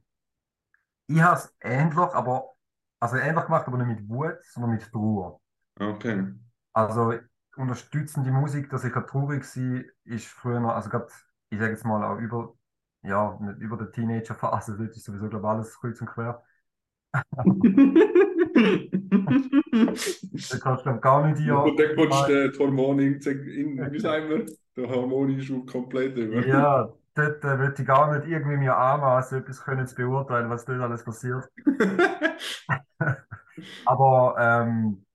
ich 1.07 1.21
habe 1.21 1.37
es 1.37 1.55
ähnlich, 1.61 1.97
aber 1.97 2.55
also 2.99 3.17
ähnlich 3.17 3.45
gemacht, 3.45 3.67
aber 3.67 3.79
nicht 3.79 4.01
mit 4.01 4.09
Wut, 4.09 4.39
sondern 4.43 4.73
mit 4.73 4.91
Trauer. 4.91 5.41
Okay. 5.79 6.25
Also 6.73 7.15
unterstützende 7.57 8.31
Musik, 8.31 8.71
dass 8.71 8.85
ich 8.85 8.93
traurig 8.93 9.45
war, 9.45 9.85
ist 10.05 10.27
früher 10.27 10.61
noch, 10.61 10.75
also 10.75 10.91
gerade, 10.91 11.09
ich 11.51 11.59
sage 11.59 11.73
jetzt 11.73 11.85
mal 11.85 12.05
auch 12.05 12.19
über, 12.19 12.55
ja, 13.03 13.39
nicht 13.41 13.59
über 13.61 13.77
der 13.77 13.91
Teenagerphase, 13.91 14.77
das 14.77 14.97
ist 14.97 15.05
sowieso, 15.05 15.29
glaube 15.29 15.47
ich, 15.47 15.51
alles 15.51 15.79
kreuz 15.79 16.01
und 16.01 16.09
quer. 16.09 16.43
Da 20.51 20.59
kannst 20.59 20.87
du 20.87 21.01
gar 21.01 21.27
nicht 21.27 21.39
hier. 21.41 21.59
Und 21.59 21.79
dann 21.79 21.97
kommst 21.97 22.29
du 22.29 22.51
die 22.51 22.59
Hormone 22.59 23.03
in, 23.03 23.21
in, 23.21 23.93
wie 23.93 23.99
sagen 23.99 24.29
wir, 24.29 24.47
der 24.77 24.89
Hormoneinschub 24.89 25.71
komplett 25.71 26.17
über. 26.17 26.47
Ja, 26.47 26.93
dort 27.15 27.45
äh, 27.45 27.59
würde 27.59 27.75
ich 27.79 27.87
gar 27.87 28.17
nicht 28.17 28.29
irgendwie 28.29 28.57
mir 28.57 28.77
anmaßen, 28.77 29.39
etwas 29.39 29.63
können 29.63 29.87
zu 29.87 29.95
beurteilen, 29.97 30.51
was 30.51 30.65
dort 30.65 30.81
alles 30.81 31.05
passiert. 31.05 31.49
Aber 33.85 34.37
ähm, 34.39 35.06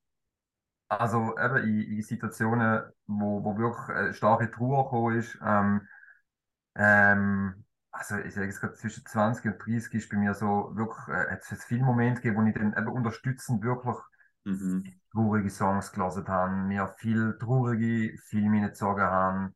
also 0.99 1.37
eben 1.37 1.57
in, 1.57 1.81
in 1.97 2.01
Situationen, 2.01 2.83
wo, 3.07 3.43
wo 3.43 3.57
wirklich 3.57 3.95
äh, 3.97 4.13
starke 4.13 4.51
Trauer 4.51 4.85
gekommen 4.85 5.17
ist, 5.19 5.37
ähm, 5.45 5.87
ähm, 6.75 7.65
also 7.91 8.17
ich 8.19 8.33
sage 8.33 8.47
jetzt 8.47 8.61
gerade 8.61 8.75
zwischen 8.75 9.05
20 9.05 9.45
und 9.45 9.59
30 9.59 9.93
ist 9.95 10.09
bei 10.09 10.17
mir 10.17 10.33
so 10.35 10.71
wirklich, 10.75 11.07
äh, 11.09 11.31
hat 11.31 11.41
es 11.51 11.63
viele 11.65 11.83
Momente 11.83 12.21
gegeben, 12.21 12.43
wo 12.43 12.47
ich 12.49 12.55
dann 12.55 12.73
eben 12.77 12.89
unterstützend 12.89 13.63
wirklich 13.63 13.97
Mhm. 14.45 14.91
traurige 15.11 15.49
Songs 15.49 15.91
gelesen 15.91 16.27
habe, 16.27 16.51
mir 16.55 16.87
viel 16.87 17.37
traurige 17.39 18.17
Filme 18.27 18.57
reingezogen 18.57 19.03
habe, 19.03 19.53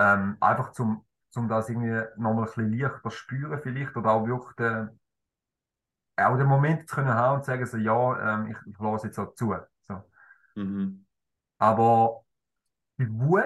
ähm, 0.00 0.36
einfach 0.40 0.72
zum, 0.72 1.06
zum 1.30 1.48
das 1.48 1.68
irgendwie 1.70 2.02
nochmal 2.18 2.44
ein 2.48 2.54
bisschen 2.54 2.72
leichter 2.78 3.10
spüren 3.10 3.60
vielleicht 3.62 3.96
oder 3.96 4.12
auch 4.12 4.26
wirklich 4.26 4.56
den, 4.56 5.00
auch 6.16 6.36
den 6.38 6.46
Moment 6.46 6.88
zu 6.88 6.94
können 6.96 7.08
haben 7.10 7.36
und 7.36 7.44
zu 7.44 7.50
sagen 7.50 7.66
so, 7.66 7.76
ja, 7.76 8.34
ähm, 8.34 8.46
ich, 8.50 8.56
ich 8.72 8.78
lasse 8.78 9.06
jetzt 9.08 9.18
auch 9.18 9.34
zu. 9.34 9.54
Mhm. 10.54 11.06
Aber 11.58 12.24
die 12.98 13.08
Wut, 13.10 13.42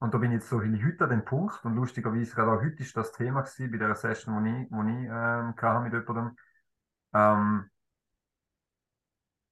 und 0.00 0.14
da 0.14 0.18
bin 0.18 0.32
ich 0.32 0.36
jetzt 0.40 0.50
so 0.50 0.60
heute 0.62 1.04
an 1.04 1.10
dem 1.10 1.24
Punkt, 1.24 1.64
und 1.64 1.76
lustigerweise 1.76 2.34
gerade 2.34 2.52
auch 2.52 2.62
heute 2.62 2.82
ist 2.82 2.96
das 2.96 3.12
Thema 3.12 3.42
gewesen, 3.42 3.70
bei 3.72 3.78
der 3.78 3.94
Session, 3.96 4.44
die 4.44 4.64
ich, 4.64 4.70
wo 4.72 4.82
ich 4.82 4.88
ähm, 4.88 5.54
hatte 5.56 5.80
mit 5.82 5.92
jemandem, 5.92 6.36
ähm, 7.14 7.70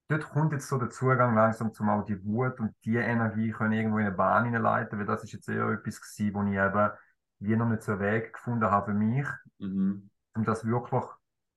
dort 0.09 0.29
kommt 0.29 0.51
jetzt 0.53 0.67
so 0.67 0.77
der 0.77 0.89
Zugang 0.89 1.35
langsam 1.35 1.73
zum 1.73 1.89
auch 1.89 2.03
die 2.05 2.23
Wut 2.25 2.59
und 2.59 2.75
die 2.85 2.95
Energie 2.97 3.51
können 3.51 3.73
irgendwo 3.73 3.97
in 3.99 4.05
eine 4.07 4.15
Bahn 4.15 4.45
hineinleiten, 4.45 4.99
weil 4.99 5.05
das 5.05 5.23
ist 5.23 5.31
jetzt 5.33 5.49
eher 5.49 5.69
etwas 5.69 6.01
gewesen, 6.01 6.33
wo 6.35 6.43
ich 6.43 6.57
eben 6.57 6.89
wie 7.39 7.55
noch 7.55 7.67
nicht 7.67 7.81
so 7.83 7.93
einen 7.93 8.01
Weg 8.01 8.33
gefunden 8.33 8.69
habe 8.69 8.91
für 8.91 8.97
mich, 8.97 9.27
Mhm. 9.59 10.09
um 10.35 10.43
das 10.43 10.65
wirklich 10.65 11.03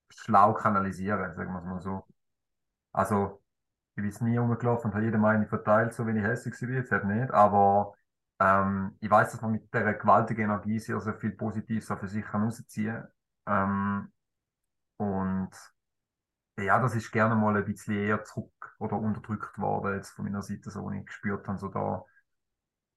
schlau 0.09 0.53
kanalisieren, 0.53 1.35
sagen 1.35 1.51
wir 1.53 1.59
es 1.59 1.65
mal 1.65 1.81
so. 1.81 2.05
Also, 2.93 3.43
ich 3.95 4.19
bin 4.19 4.27
nie 4.27 4.37
rumgelaufen 4.37 4.91
und 4.91 4.95
habe 4.95 5.05
jede 5.05 5.17
Meinung 5.17 5.47
verteilt, 5.47 5.93
so 5.93 6.05
wenn 6.05 6.17
ich 6.17 6.23
hässlich 6.23 6.61
war, 6.61 6.69
jetzt 6.69 6.91
halt 6.91 7.05
nicht, 7.05 7.31
aber 7.31 7.93
ähm, 8.39 8.97
ich 8.99 9.09
weiß, 9.09 9.31
dass 9.31 9.41
man 9.41 9.53
mit 9.53 9.73
der 9.73 9.93
gewaltigen 9.93 10.41
Energie 10.43 10.79
sehr, 10.79 10.99
sehr 10.99 11.15
viel 11.15 11.31
Positives 11.31 11.89
auch 11.91 11.99
für 11.99 12.07
sich 12.07 12.25
kann 12.25 12.43
rausziehen 12.43 13.05
ähm, 13.47 14.11
und 14.97 15.51
ja, 16.57 16.79
das 16.79 16.95
ist 16.95 17.11
gerne 17.11 17.35
mal 17.35 17.55
ein 17.57 17.65
bisschen 17.65 17.95
eher 17.95 18.23
zurück 18.23 18.75
oder 18.79 18.97
unterdrückt 18.97 19.57
worden, 19.59 19.95
jetzt 19.95 20.11
von 20.11 20.25
meiner 20.25 20.41
Seite, 20.41 20.69
so, 20.71 20.83
wo 20.83 20.91
ich 20.91 21.05
gespürt 21.05 21.47
habe, 21.47 21.57
so 21.57 21.67
da 21.69 22.05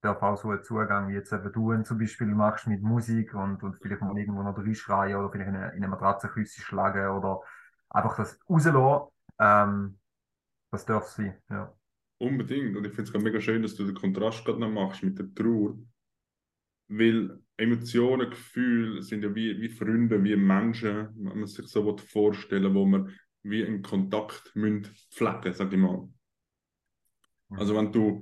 darf 0.01 0.23
auch 0.23 0.37
so 0.37 0.51
ein 0.51 0.63
Zugang, 0.63 1.09
wie 1.09 1.15
jetzt 1.15 1.33
eben 1.33 1.53
du 1.53 1.73
ihn 1.73 1.85
zum 1.85 1.99
Beispiel 1.99 2.29
machst 2.29 2.67
mit 2.67 2.83
Musik 2.83 3.35
und, 3.35 3.63
und 3.63 3.77
vielleicht 3.83 4.01
mal 4.03 4.17
irgendwo 4.17 4.43
noch 4.43 4.57
reinschreien 4.57 5.17
oder 5.17 5.31
vielleicht 5.31 5.49
in 5.49 5.57
eine, 5.57 5.69
in 5.71 5.79
eine 5.79 5.89
Matratzenküsse 5.89 6.61
schlagen 6.61 7.09
oder 7.09 7.41
einfach 7.91 8.17
das 8.17 8.39
rauslassen, 8.49 9.09
ähm, 9.41 9.99
das 10.71 10.85
darf 10.85 11.09
sein, 11.09 11.41
ja. 11.51 11.75
Unbedingt. 12.19 12.77
Und 12.77 12.85
ich 12.85 12.91
finde 12.91 13.05
es 13.05 13.13
gerade 13.13 13.25
mega 13.25 13.41
schön, 13.41 13.63
dass 13.63 13.77
du 13.77 13.85
den 13.85 13.95
Kontrast 13.95 14.45
gerade 14.45 14.59
noch 14.59 14.71
machst 14.71 15.03
mit 15.03 15.19
der 15.19 15.33
Trauer. 15.35 15.79
Weil 16.89 17.39
Emotionen, 17.57 18.31
Gefühle 18.31 19.03
sind 19.03 19.23
ja 19.23 19.35
wie, 19.35 19.61
wie 19.61 19.69
Freunde, 19.69 20.23
wie 20.25 20.35
Menschen, 20.37 21.11
wenn 21.17 21.39
man 21.39 21.47
sich 21.47 21.67
so 21.67 21.97
vorstellen 21.97 22.75
wo 22.75 22.87
man 22.87 23.15
wie 23.43 23.65
einen 23.65 23.83
Kontakt 23.83 24.55
müssen 24.55 24.85
pflegen 25.13 25.55
sag 25.55 25.73
ich 25.73 25.79
mal. 25.79 26.09
Also 27.51 27.77
wenn 27.77 27.93
du, 27.93 28.21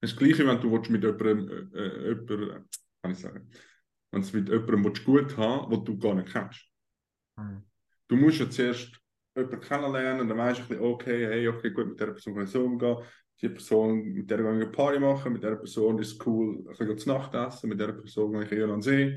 das 0.00 0.10
ist 0.10 0.12
das 0.12 0.16
Gleiche, 0.16 0.46
wenn 0.46 0.60
du 0.60 0.70
willst 0.72 0.90
mit 0.90 1.02
jemandem, 1.02 1.70
äh, 1.74 1.78
äh, 1.78 2.08
jemand, 2.08 2.70
kann 3.02 3.12
ich 3.12 3.18
sagen, 3.18 3.50
wenn 4.10 4.20
du 4.20 4.26
es 4.26 4.32
mit 4.32 4.48
jemandem 4.48 4.84
willst, 4.84 5.04
gut 5.04 5.36
haben 5.36 5.70
wo 5.70 5.76
du 5.76 5.98
gar 5.98 6.14
nicht 6.14 6.32
kennst. 6.32 6.66
Mhm. 7.36 7.62
Du 8.08 8.16
musst 8.16 8.40
ja 8.40 8.50
zuerst 8.50 9.00
jemanden 9.36 9.60
kennenlernen, 9.60 10.28
dann 10.28 10.38
weißt 10.38 10.58
du 10.60 10.62
ein 10.64 10.68
bisschen, 10.68 10.84
okay, 10.84 11.26
hey, 11.26 11.48
okay, 11.48 11.70
gut, 11.70 11.88
mit 11.88 12.00
der 12.00 12.06
Person 12.08 12.34
kann 12.34 12.44
ich 12.44 12.50
so 12.50 12.64
umgehen, 12.64 12.96
die 13.42 13.48
Person, 13.50 14.02
mit 14.12 14.30
der 14.30 14.38
kann 14.38 14.56
ich 14.58 14.62
eine 14.64 14.72
Party 14.72 14.98
machen, 15.00 15.32
mit 15.32 15.42
der 15.42 15.56
Person 15.56 15.98
ist 15.98 16.12
es 16.12 16.26
cool, 16.26 16.58
ein 16.68 16.76
bisschen 16.76 16.98
zu 16.98 17.08
Nacht 17.10 17.34
essen, 17.34 17.68
mit 17.68 17.80
der 17.80 17.92
Person 17.92 18.32
kann 18.32 18.42
ich 18.42 18.52
eher 18.52 18.68
an 18.68 18.82
See. 18.82 19.16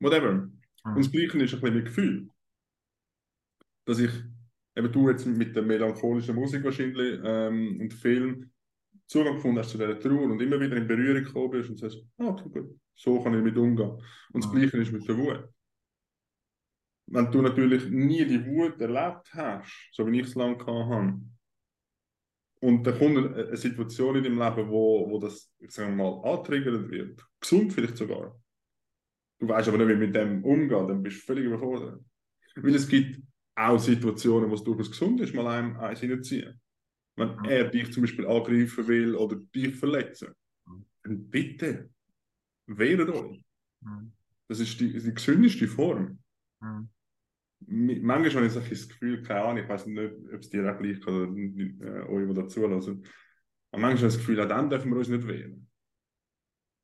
Whatever. 0.00 0.50
Und 0.92 1.04
das 1.04 1.10
Gleiche 1.12 1.38
ist 1.38 1.54
ein 1.54 1.60
bisschen 1.60 1.74
mit 1.74 1.84
Gefühl. 1.86 2.28
Dass 3.84 3.98
ich, 3.98 4.10
eben 4.76 4.92
du 4.92 5.08
jetzt 5.10 5.26
mit 5.26 5.56
der 5.56 5.62
melancholischen 5.62 6.34
Musik 6.34 6.64
wahrscheinlich 6.64 7.20
ähm, 7.24 7.80
und 7.80 7.92
Film 7.94 8.50
Zugang 9.06 9.36
gefunden 9.36 9.58
hast 9.60 9.70
zu 9.70 9.78
dieser 9.78 9.98
Trauer 10.00 10.24
und 10.30 10.40
immer 10.42 10.60
wieder 10.60 10.76
in 10.76 10.86
Berührung 10.88 11.24
gekommen 11.24 11.50
bist 11.50 11.70
und 11.70 11.78
sagst, 11.78 11.98
ah, 12.18 12.28
okay, 12.28 12.48
gut, 12.50 12.78
so 12.94 13.22
kann 13.22 13.34
ich 13.34 13.40
damit 13.40 13.56
umgehen. 13.56 13.90
Und 14.32 14.44
das 14.44 14.50
Mhm. 14.52 14.58
Gleiche 14.60 14.78
ist 14.78 14.92
mit 14.92 15.08
der 15.08 15.16
Wut. 15.18 15.48
Wenn 17.10 17.30
du 17.30 17.42
natürlich 17.42 17.88
nie 17.88 18.24
die 18.26 18.44
Wut 18.44 18.80
erlebt 18.80 19.32
hast, 19.32 19.90
so 19.92 20.06
wie 20.06 20.20
ich 20.20 20.26
es 20.26 20.34
lange 20.34 20.64
habe, 20.66 21.20
und 22.60 22.84
da 22.84 22.92
kommt 22.92 23.16
eine, 23.16 23.56
Situation 23.56 24.16
in 24.16 24.24
deinem 24.24 24.38
Leben, 24.38 24.68
wo, 24.68 25.08
wo 25.08 25.18
das, 25.18 25.52
ich 25.58 25.70
sage 25.70 25.92
mal, 25.92 26.20
antriggert 26.24 26.90
wird, 26.90 27.24
gesund 27.40 27.72
vielleicht 27.72 27.96
sogar. 27.96 28.38
Du 29.38 29.48
weißt 29.48 29.68
aber 29.68 29.78
nicht, 29.78 29.88
wie 29.88 30.06
mit 30.06 30.14
dem 30.14 30.44
umgehen, 30.44 30.88
dann 30.88 31.02
bist 31.02 31.22
du 31.22 31.26
völlig 31.26 31.44
überfordert. 31.44 32.02
Weil 32.56 32.74
es 32.74 32.88
gibt 32.88 33.22
auch 33.54 33.78
Situationen, 33.78 34.50
wo 34.50 34.54
es 34.54 34.64
durchaus 34.64 34.90
gesund 34.90 35.20
ist, 35.20 35.34
mal 35.34 35.46
einem 35.46 35.76
eins 35.78 36.00
hineinziehen. 36.00 36.60
Wenn 37.16 37.36
Mhm. 37.36 37.44
er 37.44 37.68
dich 37.68 37.92
zum 37.92 38.02
Beispiel 38.02 38.26
angreifen 38.26 38.86
will 38.88 39.14
oder 39.14 39.36
dich 39.36 39.76
verletzen, 39.76 40.34
dann 41.02 41.30
bitte, 41.30 41.90
wehret 42.66 43.08
euch. 43.08 43.42
Mhm. 43.80 44.12
Das 44.48 44.60
ist 44.60 44.78
die, 44.80 44.92
die 44.92 45.14
gesündeste 45.14 45.68
Form. 45.68 46.18
Mhm. 46.60 46.88
Manchmal 47.66 48.18
habe 48.18 48.46
ich 48.46 48.52
so 48.52 48.60
ein 48.60 48.68
das 48.68 48.88
Gefühl, 48.88 49.22
keine 49.22 49.42
Ahnung, 49.42 49.62
ich 49.62 49.68
weiß 49.68 49.86
nicht, 49.86 50.12
ob 50.32 50.40
es 50.40 50.48
dir 50.48 50.72
auch 50.72 50.78
gleich 50.78 51.04
oder 51.06 51.24
äh, 51.24 52.08
euch, 52.08 52.28
die 52.28 52.34
da 52.34 52.48
zulassen. 52.48 53.04
Aber 53.70 53.82
manchmal 53.82 53.88
habe 53.88 53.94
ich 53.96 54.02
das 54.02 54.18
Gefühl, 54.18 54.40
auch 54.40 54.48
dann 54.48 54.70
dürfen 54.70 54.90
wir 54.90 54.98
uns 54.98 55.08
nicht 55.08 55.26
wehren. 55.26 55.68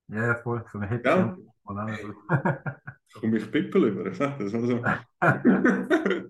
Ja, 0.08 0.26
ja, 0.26 0.34
voll, 0.42 0.64
so 0.70 0.78
eine 0.78 0.88
Hit. 0.88 1.04
Ja. 1.04 1.36
So. 1.36 1.44
Da 1.64 2.80
komme 3.14 3.38
ich 3.38 3.50
Pippel 3.50 3.84
über. 3.84 4.10
ich 4.10 4.18
Das 4.18 4.54
also. 4.54 4.82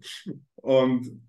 und, 0.56 1.22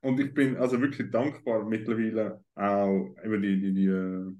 und 0.00 0.20
ich 0.20 0.32
bin 0.32 0.56
also 0.56 0.80
wirklich 0.80 1.10
dankbar 1.10 1.64
mittlerweile 1.64 2.42
auch 2.54 3.14
über 3.22 3.38
die, 3.38 3.60
die, 3.60 3.74
die, 3.74 3.86
äh, 3.86 4.32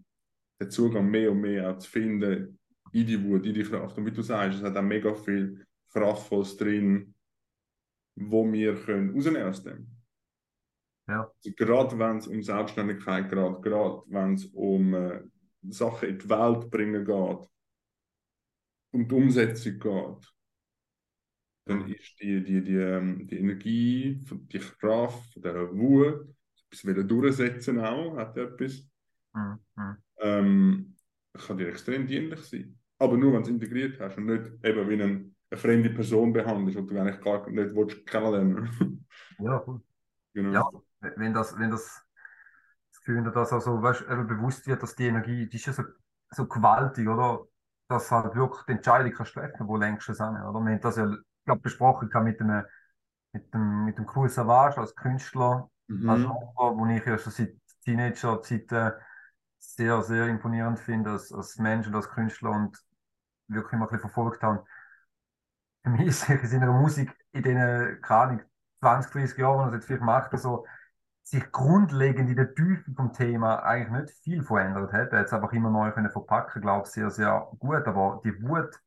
den 0.60 0.70
Zugang 0.70 1.10
mehr 1.10 1.32
und 1.32 1.40
mehr 1.40 1.70
auch 1.70 1.78
zu 1.78 1.90
finden 1.90 2.58
in 2.92 3.06
die 3.06 3.22
Wut, 3.22 3.44
in 3.44 3.52
die 3.52 3.62
Kraft. 3.62 3.98
Und 3.98 4.06
wie 4.06 4.12
du 4.12 4.22
sagst, 4.22 4.58
es 4.58 4.64
hat 4.64 4.76
auch 4.76 4.82
mega 4.82 5.12
viel 5.14 5.66
Kraftvolles 5.92 6.56
drin, 6.56 7.14
wo 8.16 8.50
wir 8.50 8.74
können 8.74 9.10
rausnehmen 9.14 9.42
aus 9.48 9.62
dem. 9.62 9.86
Ja. 11.08 11.30
Also 11.36 11.52
gerade 11.54 11.98
wenn 11.98 12.16
es 12.18 12.26
um 12.26 12.42
Selbstständigkeit 12.42 13.30
geht, 13.30 13.62
gerade 13.62 14.02
wenn 14.08 14.34
es 14.34 14.46
um 14.46 14.94
äh, 14.94 15.22
Sachen 15.68 16.08
in 16.08 16.18
die 16.18 16.28
Welt 16.28 16.70
bringen 16.70 17.04
geht, 17.04 17.48
um 18.92 19.08
die 19.08 19.14
Umsetzung 19.14 19.78
geht, 19.78 20.32
dann 21.66 21.78
Mhm. 21.80 21.92
ist 21.94 22.20
die, 22.20 22.42
die, 22.44 22.62
die, 22.62 22.74
ähm, 22.76 23.26
die 23.26 23.38
Energie, 23.38 24.20
die 24.22 24.58
Kraft, 24.58 25.34
dieser 25.36 25.72
Wut, 25.76 26.26
etwas 26.70 26.86
wieder 26.86 27.04
durchsetzen 27.04 27.80
auch, 27.80 28.16
hat 28.16 28.36
etwas, 28.36 28.88
Mhm. 29.34 29.58
Mhm. 29.76 29.96
ähm, 30.20 30.96
kann 31.34 31.58
dir 31.58 31.68
extrem 31.68 32.06
dienlich 32.06 32.40
sein. 32.40 32.78
Aber 32.98 33.16
nur, 33.18 33.32
wenn 33.32 33.42
du 33.42 33.48
es 33.48 33.48
integriert 33.48 34.00
hast 34.00 34.16
und 34.16 34.26
nicht 34.26 34.52
eben 34.64 34.88
wie 34.88 34.94
eine, 34.94 35.30
eine 35.56 35.62
fremde 35.62 35.90
Person 35.90 36.32
behandelst, 36.32 36.78
die 36.78 36.86
du 36.86 37.00
eigentlich 37.00 37.20
gar 37.22 37.48
nicht 37.50 37.74
willst 37.74 38.06
kennenlernen 38.06 39.06
Ja, 39.38 39.64
genau. 40.34 40.62
Ja, 40.62 40.70
wenn 41.00 41.34
das, 41.34 41.58
wenn 41.58 41.70
das, 41.70 42.02
das 42.92 43.00
Gefühl, 43.00 43.16
wenn 43.18 43.24
dir 43.24 43.32
das 43.32 43.52
also, 43.52 43.82
weißt, 43.82 44.02
eben 44.02 44.26
bewusst 44.26 44.66
wird, 44.66 44.82
dass 44.82 44.96
die 44.96 45.06
Energie, 45.06 45.48
die 45.48 45.56
ist 45.56 45.66
ja 45.66 45.72
so, 45.72 45.84
so 46.30 46.46
gewaltig, 46.46 47.08
oder? 47.08 47.46
Dass 47.88 48.10
halt 48.10 48.34
wirklich 48.34 48.64
die 48.66 48.72
Entscheidung 48.72 49.12
kannst 49.12 49.34
treffen, 49.34 49.68
wo 49.68 49.76
längst 49.76 50.08
es 50.08 50.20
an, 50.20 50.36
oder? 50.42 50.60
Wir 50.64 50.72
haben 50.74 50.80
das 50.80 50.96
ja, 50.96 51.10
ich 51.10 51.18
glaube, 51.44 51.62
besprochen 51.62 52.10
mit 52.24 52.40
dem, 52.40 52.64
mit 53.32 53.54
dem, 53.54 53.84
mit 53.86 53.98
dem 53.98 54.06
Cool 54.14 54.28
Savage 54.28 54.78
als 54.78 54.94
Künstler, 54.96 55.70
als 56.04 56.24
Mhm. 56.24 56.30
Rapper, 56.30 56.76
wo 56.78 56.86
ich 56.86 57.04
ja 57.06 57.18
schon 57.18 57.32
seit 57.32 57.54
Teenager-Zeiten 57.84 58.92
sehr, 59.58 60.02
sehr 60.02 60.28
imponierend 60.28 60.78
finde 60.78 61.10
als, 61.12 61.32
als 61.32 61.58
Mensch 61.58 61.86
und 61.86 61.94
als 61.94 62.08
Künstler 62.10 62.50
und 62.52 62.78
wirklich 63.48 63.72
immer 63.74 63.84
ein 63.86 63.88
bisschen 63.88 64.00
verfolgt 64.00 64.42
habe. 64.42 64.64
Für 65.86 65.90
mich 65.90 66.08
ist 66.08 66.28
in 66.28 66.44
seiner 66.44 66.72
Musik 66.72 67.16
in 67.30 67.44
den, 67.44 68.00
keine 68.02 68.20
Ahnung, 68.20 68.40
20, 68.80 69.12
30 69.12 69.38
Jahren, 69.38 69.58
was 69.60 69.68
er 69.68 69.74
jetzt 69.74 69.86
vielleicht 69.86 70.02
macht, 70.02 70.32
also, 70.32 70.66
sich 71.22 71.52
grundlegend 71.52 72.28
in 72.28 72.34
der 72.34 72.54
Tiefe 72.54 72.92
vom 72.92 73.12
Thema 73.12 73.62
eigentlich 73.62 74.02
nicht 74.02 74.18
viel 74.24 74.42
verändert 74.42 74.92
hat. 74.92 75.12
Er 75.12 75.20
hat 75.20 75.26
es 75.26 75.32
einfach 75.32 75.52
immer 75.52 75.70
neu 75.70 75.92
können 75.92 76.10
verpacken, 76.10 76.60
glaube 76.60 76.86
ich, 76.86 76.92
sehr, 76.92 77.10
sehr 77.10 77.48
gut. 77.60 77.86
Aber 77.86 78.20
die 78.24 78.42
Wut 78.42 78.80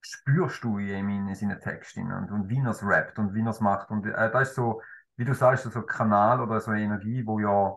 spürst 0.00 0.64
du 0.64 0.78
in 0.78 1.08
ihm 1.08 1.28
in 1.28 1.34
seinen 1.36 1.60
Texten 1.60 2.12
und, 2.12 2.32
und 2.32 2.48
wie 2.48 2.58
er 2.58 2.70
es 2.70 2.84
rappt 2.84 3.18
und 3.20 3.34
wie 3.34 3.42
er 3.42 3.50
es 3.50 3.60
macht. 3.60 3.90
Und 3.90 4.06
äh, 4.06 4.30
das 4.30 4.50
ist 4.50 4.54
so, 4.56 4.82
wie 5.16 5.24
du 5.24 5.34
sagst, 5.34 5.64
so 5.64 5.78
ein 5.80 5.86
Kanal 5.86 6.40
oder 6.40 6.60
so 6.60 6.72
eine 6.72 6.82
Energie, 6.82 7.24
wo 7.24 7.38
ja 7.38 7.76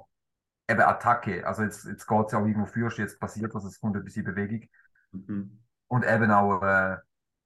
eben 0.68 0.82
Attacke, 0.82 1.46
also 1.46 1.64
jetzt, 1.64 1.86
jetzt 1.86 2.08
geht 2.08 2.26
es 2.28 2.32
ja 2.32 2.40
auch 2.40 2.46
irgendwo 2.46 2.68
fürst, 2.68 2.98
jetzt 2.98 3.20
passiert 3.20 3.54
was, 3.54 3.66
es 3.66 3.80
kommt 3.80 3.96
ein 3.98 4.04
bisschen 4.04 4.26
Bewegung. 4.26 4.68
Mhm. 5.12 5.60
Und 5.88 6.06
eben 6.06 6.32
auch, 6.32 6.62
äh, 6.64 6.98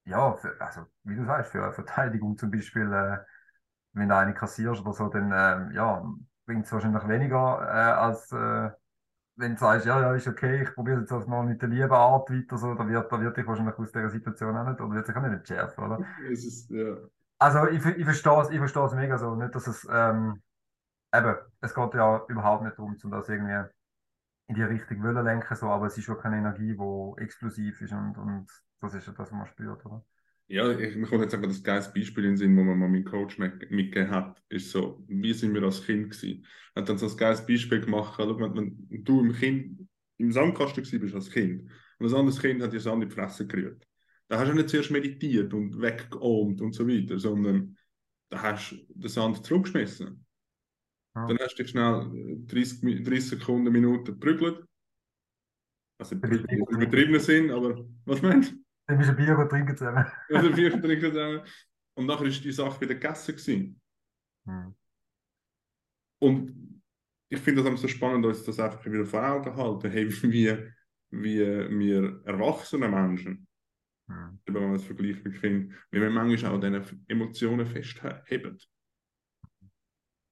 ja, 0.04 0.34
für, 0.34 0.60
also 0.60 0.86
wie 1.04 1.16
du 1.16 1.24
sagst, 1.24 1.52
für 1.52 1.62
eine 1.62 1.72
Verteidigung 1.72 2.36
zum 2.36 2.50
Beispiel, 2.50 2.92
äh, 2.92 3.18
wenn 3.92 4.08
du 4.08 4.16
eine 4.16 4.34
kassierst 4.34 4.82
oder 4.82 4.92
so, 4.92 5.08
dann 5.08 5.32
äh, 5.32 5.74
ja, 5.74 6.04
bringt 6.46 6.66
es 6.66 6.72
wahrscheinlich 6.72 7.06
weniger, 7.08 7.60
äh, 7.62 7.92
als 7.92 8.30
äh, 8.32 8.70
wenn 9.36 9.54
du 9.54 9.58
sagst, 9.58 9.86
ja, 9.86 10.00
ja, 10.00 10.14
ist 10.14 10.28
okay, 10.28 10.62
ich 10.62 10.74
probiere 10.74 11.00
jetzt 11.00 11.10
das 11.10 11.26
mal 11.26 11.44
mit 11.44 11.60
der 11.60 11.68
lieben 11.68 11.92
Art 11.92 12.30
weiter, 12.30 12.56
so, 12.56 12.74
da 12.74 12.86
wird, 12.86 13.10
da 13.10 13.20
wird 13.20 13.36
dich 13.36 13.46
wahrscheinlich 13.46 13.76
aus 13.78 13.90
dieser 13.90 14.10
Situation 14.10 14.56
auch 14.56 14.68
nicht, 14.68 14.80
oder 14.80 14.94
wird 14.94 15.06
sich 15.06 15.16
auch 15.16 15.22
nicht 15.22 15.32
entschärfen, 15.32 15.84
oder? 15.84 16.00
Es 16.30 16.44
ist, 16.44 16.70
ja. 16.70 16.96
Also 17.38 17.66
ich, 17.68 17.84
ich 17.84 18.04
verstehe 18.04 18.40
es 18.40 18.50
ich 18.50 18.58
verstehe 18.58 18.84
es 18.84 18.94
mega 18.94 19.18
so, 19.18 19.34
nicht, 19.34 19.54
dass 19.54 19.66
es, 19.66 19.86
ähm, 19.90 20.40
eben, 21.12 21.36
es 21.60 21.74
geht 21.74 21.94
ja 21.94 22.24
überhaupt 22.28 22.62
nicht 22.62 22.78
darum, 22.78 22.96
um 23.02 23.10
das 23.10 23.28
irgendwie 23.28 23.68
in 24.46 24.54
die 24.54 24.62
Richtung 24.62 25.02
wollen 25.02 25.24
lenken, 25.24 25.56
so, 25.56 25.68
aber 25.68 25.86
es 25.86 25.98
ist 25.98 26.04
schon 26.04 26.18
keine 26.18 26.38
Energie, 26.38 26.76
die 26.76 27.22
explosiv 27.22 27.80
ist 27.80 27.92
und, 27.92 28.16
und 28.18 28.46
das 28.84 28.94
ist 28.94 29.06
ja 29.06 29.12
das, 29.12 29.30
was 29.30 29.32
man 29.32 29.46
spürt, 29.46 29.84
oder? 29.84 30.04
Ja, 30.46 30.70
ich, 30.78 30.94
mir 30.94 31.06
kommt 31.06 31.22
jetzt 31.22 31.34
einfach 31.34 31.48
das 31.48 31.62
geile 31.62 31.90
Beispiel 31.94 32.24
in 32.24 32.30
den 32.32 32.36
Sinn, 32.36 32.56
wo 32.56 32.62
man 32.62 32.78
mal 32.78 32.88
meinen 32.88 33.04
Coach 33.04 33.38
mitgegeben 33.38 34.10
hat, 34.10 34.42
ist 34.50 34.70
so, 34.70 35.02
wie 35.08 35.32
sind 35.32 35.54
wir 35.54 35.62
als 35.62 35.84
Kind 35.84 36.10
gewesen? 36.10 36.46
Er 36.74 36.82
hat 36.82 36.88
dann 36.88 36.98
so 36.98 37.08
ein 37.08 37.16
geiles 37.16 37.46
Beispiel 37.46 37.80
gemacht, 37.80 38.14
schau, 38.16 38.38
wenn, 38.38 38.54
wenn 38.54 39.04
du 39.04 39.20
im 39.20 39.32
Kind, 39.32 39.88
im 40.18 40.32
Sandkasten 40.32 41.00
bist 41.00 41.14
als 41.14 41.30
Kind 41.30 41.70
und 41.98 42.08
ein 42.08 42.14
anderes 42.14 42.40
Kind 42.40 42.62
hat 42.62 42.72
dir 42.72 42.80
Sand 42.80 43.02
in 43.02 43.08
die 43.08 43.14
Fresse 43.14 43.46
gerührt. 43.46 43.86
Da 44.28 44.38
hast 44.38 44.48
du 44.48 44.54
nicht 44.54 44.68
zuerst 44.68 44.90
meditiert 44.90 45.54
und 45.54 45.80
weggeohmt 45.80 46.60
und 46.60 46.74
so 46.74 46.86
weiter, 46.86 47.18
sondern 47.18 47.76
da 48.28 48.42
hast 48.42 48.72
du 48.72 48.76
den 48.94 49.08
Sand 49.08 49.44
zurückgeschmissen. 49.46 50.26
Ja. 51.14 51.26
Dann 51.26 51.38
hast 51.38 51.54
du 51.54 51.62
dich 51.62 51.70
schnell 51.70 52.42
30, 52.46 53.04
30 53.04 53.28
Sekunden, 53.28 53.72
Minuten 53.72 54.04
geprügelt. 54.04 54.62
Also 55.98 56.16
übertriebene 56.16 57.20
Sinn, 57.20 57.50
aber 57.50 57.86
was 58.04 58.20
meinst 58.20 58.52
du? 58.52 58.63
Dann 58.86 58.98
bist 58.98 59.10
du 59.10 59.14
ein 59.14 59.16
Bier 59.16 59.48
trinken 59.48 59.76
zusammen. 59.76 60.06
Also 60.28 60.48
ein 60.48 60.54
Bier 60.54 60.70
trinken 60.82 61.12
zusammen. 61.12 61.40
Und 61.94 62.06
nachher 62.06 62.26
ist 62.26 62.44
die 62.44 62.52
Sache 62.52 62.80
wieder 62.80 62.94
gegessen. 62.94 63.80
Hm. 64.46 64.74
Und 66.20 66.82
ich 67.28 67.40
finde 67.40 67.62
das 67.62 67.80
so 67.80 67.88
spannend, 67.88 68.26
uns 68.26 68.44
das 68.44 68.60
einfach 68.60 68.84
wieder 68.84 69.06
vor 69.06 69.26
Augen 69.26 69.56
halten, 69.56 69.90
hey, 69.90 70.10
wie, 70.22 70.56
wie 71.10 71.38
wir 71.38 72.20
erwachsene 72.24 72.88
Menschen, 72.88 73.46
hm. 74.08 74.40
wenn 74.46 74.62
man 74.62 74.74
es 74.74 74.84
vergleicht 74.84 75.24
mit 75.24 75.40
Kindern, 75.40 75.74
wie 75.90 76.00
wir 76.00 76.10
manchmal 76.10 76.52
auch 76.52 76.60
diese 76.60 76.98
Emotionen 77.08 77.66
festheben. 77.66 78.58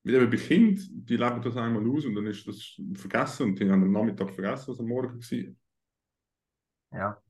Mit 0.05 0.17
eben 0.17 0.31
bei 0.31 0.37
Kindern, 0.37 0.85
die 0.91 1.17
leben 1.17 1.43
das 1.43 1.57
einmal 1.57 1.89
aus 1.89 2.05
und 2.05 2.17
dann 2.17 2.27
ist 2.27 2.47
das 2.47 2.81
vergessen 2.95 3.51
und 3.51 3.61
die 3.61 3.71
haben 3.71 3.85
am 3.85 3.93
Nachmittag 3.93 4.31
vergessen, 4.35 4.73
was 4.73 4.81
am 4.81 4.87
Morgen 4.87 5.21
war. 5.21 5.57
Ja. 6.99 7.22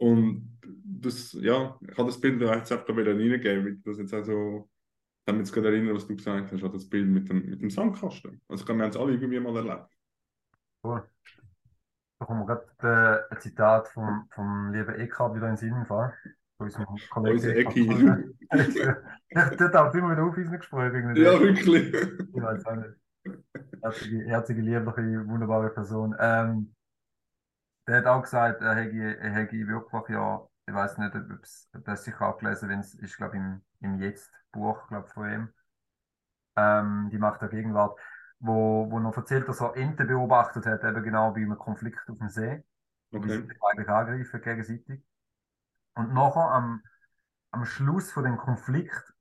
Und 0.00 0.58
das, 0.62 1.32
ja, 1.34 1.78
ich 1.80 1.98
habe 1.98 2.08
das 2.08 2.20
Bild 2.20 2.40
jetzt 2.40 2.72
einfach 2.72 2.96
wieder 2.96 3.12
reingegeben, 3.12 3.82
das 3.84 3.98
jetzt 3.98 4.14
also, 4.14 4.68
ich 5.26 5.32
mich 5.32 5.40
jetzt 5.40 5.52
gerade 5.52 5.68
erinnern, 5.68 5.94
was 5.94 6.06
du 6.06 6.16
gesagt 6.16 6.50
hast, 6.50 6.62
das 6.62 6.88
Bild 6.88 7.08
mit 7.08 7.28
dem, 7.28 7.50
mit 7.50 7.60
dem 7.60 7.70
Sandkasten. 7.70 8.40
Also 8.48 8.66
wir 8.66 8.74
haben 8.74 8.90
es 8.90 8.96
alle 8.96 9.12
irgendwie 9.12 9.38
mal 9.40 9.54
erlebt. 9.56 9.90
Cool. 10.82 11.06
Da 12.18 12.26
kommt 12.26 12.40
mir 12.40 12.46
gerade 12.46 13.28
äh, 13.30 13.34
ein 13.34 13.40
Zitat 13.40 13.88
vom, 13.88 14.26
vom 14.30 14.72
lieben 14.72 14.94
Eckhard 14.94 15.34
wieder 15.36 15.48
in 15.48 15.56
den 15.56 15.58
Sinn. 15.58 15.84
Von 15.86 16.12
unserem 16.58 16.86
Kollegen. 17.10 17.36
Unser 17.36 17.56
Ecki. 17.56 17.86
Der 19.58 19.72
taucht 19.72 19.94
immer 19.94 20.12
wieder 20.12 20.24
auf 20.24 20.36
in 20.36 20.42
unseren 20.44 20.58
Gesprächen. 20.58 21.16
Ja, 21.16 21.38
wirklich. 21.40 21.92
Ich 21.92 22.42
weiß 22.42 22.66
auch 22.66 22.76
nicht. 22.76 23.44
Herzige, 23.82 24.24
herzige, 24.24 24.62
liebliche, 24.62 25.28
wunderbare 25.28 25.70
Person. 25.70 26.16
Ähm, 26.18 26.74
der 27.90 27.98
hat 27.98 28.06
auch 28.06 28.22
gesagt, 28.22 28.62
er 28.62 28.76
hätte, 28.76 29.18
er 29.18 29.32
hätte 29.32 29.66
wirklich 29.66 30.08
ja, 30.10 30.46
ich 30.66 30.74
weiß 30.74 30.98
nicht, 30.98 31.12
ob 31.12 31.42
es, 31.42 31.68
das 31.72 32.04
sicher 32.04 32.28
auch 32.28 32.38
gelesen, 32.38 32.68
wenn 32.68 32.78
es 32.78 32.94
ist, 32.94 33.16
glaube 33.16 33.36
im, 33.36 33.62
im 33.80 34.00
Jetzt-Buch, 34.00 34.86
glaube 34.86 35.08
von 35.08 35.30
ihm, 35.30 35.48
ähm, 36.54 37.08
die 37.10 37.18
Macht 37.18 37.42
der 37.42 37.48
Gegenwart, 37.48 37.98
wo, 38.38 38.88
wo 38.90 39.00
noch 39.00 39.16
erzählt, 39.16 39.48
dass 39.48 39.60
er 39.60 39.76
Ente 39.76 40.04
beobachtet 40.04 40.66
hat, 40.66 40.84
eben 40.84 41.02
genau 41.02 41.34
wie 41.34 41.42
einem 41.42 41.58
Konflikt 41.58 42.08
auf 42.08 42.18
dem 42.18 42.28
See. 42.28 42.62
Okay. 43.12 43.24
Wie 43.24 43.28
sie 43.28 43.48
eigentlich 43.60 43.88
angreifen 43.88 44.40
gegenseitig. 44.40 45.02
Und 45.94 46.14
nachher 46.14 46.48
am, 46.52 46.84
am 47.50 47.64
Schluss 47.64 48.12
von 48.12 48.22
dem 48.22 48.36
Konflikt 48.36 49.12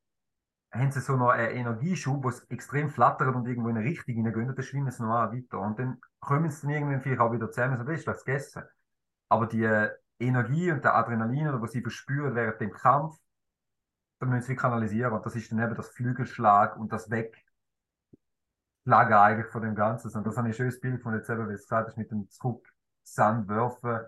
haben 0.71 0.91
sie 0.91 1.01
so 1.01 1.15
noch 1.15 1.29
einen 1.29 1.51
Energieschub, 1.51 2.23
wo 2.23 2.29
es 2.29 2.43
extrem 2.45 2.89
flattert 2.89 3.35
und 3.35 3.47
irgendwo 3.47 3.69
in 3.69 3.77
eine 3.77 3.85
Richtung 3.85 4.15
hineingehen 4.15 4.49
und 4.49 4.55
dann 4.57 4.63
schwimmen 4.63 4.91
sie 4.91 5.01
normal 5.01 5.31
weiter. 5.31 5.59
Und 5.59 5.79
dann 5.79 5.99
kommen 6.19 6.49
sie 6.49 6.61
dann 6.61 6.71
irgendwann 6.71 7.01
vielleicht 7.01 7.21
auch 7.21 7.31
wieder 7.31 7.49
zusammen, 7.51 7.77
so, 7.77 7.83
das 7.83 7.99
ist 7.99 8.07
das 8.07 8.23
gegessen. 8.23 8.63
Aber 9.29 9.47
die 9.47 9.63
äh, 9.63 9.89
Energie 10.19 10.71
und 10.71 10.83
der 10.83 10.95
Adrenalin, 10.95 11.47
oder 11.47 11.61
was 11.61 11.71
sie 11.71 11.81
verspüren 11.81 12.35
während 12.35 12.61
dem 12.61 12.71
Kampf, 12.71 13.17
da 14.19 14.27
müssen 14.27 14.47
sie 14.47 14.55
kanalisieren. 14.55 15.13
Und 15.13 15.25
das 15.25 15.35
ist 15.35 15.51
dann 15.51 15.59
eben 15.59 15.75
das 15.75 15.89
Flügelschlag 15.89 16.77
und 16.77 16.91
das 16.91 17.09
Wegschlagen 17.09 17.43
eigentlich 19.13 19.51
von 19.51 19.61
dem 19.61 19.75
Ganzen. 19.75 20.15
Und 20.15 20.27
das 20.27 20.37
habe 20.37 20.49
ich 20.49 20.53
ein 20.53 20.57
schönes 20.57 20.79
Bild 20.79 21.01
von 21.01 21.15
jetzt 21.15 21.29
eben, 21.29 21.49
wie 21.49 21.53
es 21.53 21.63
gesagt 21.63 21.87
hast, 21.87 21.97
mit 21.97 22.11
dem 22.11 22.29
Zurück 22.29 22.67
Sand 23.03 23.47
werfen 23.47 24.01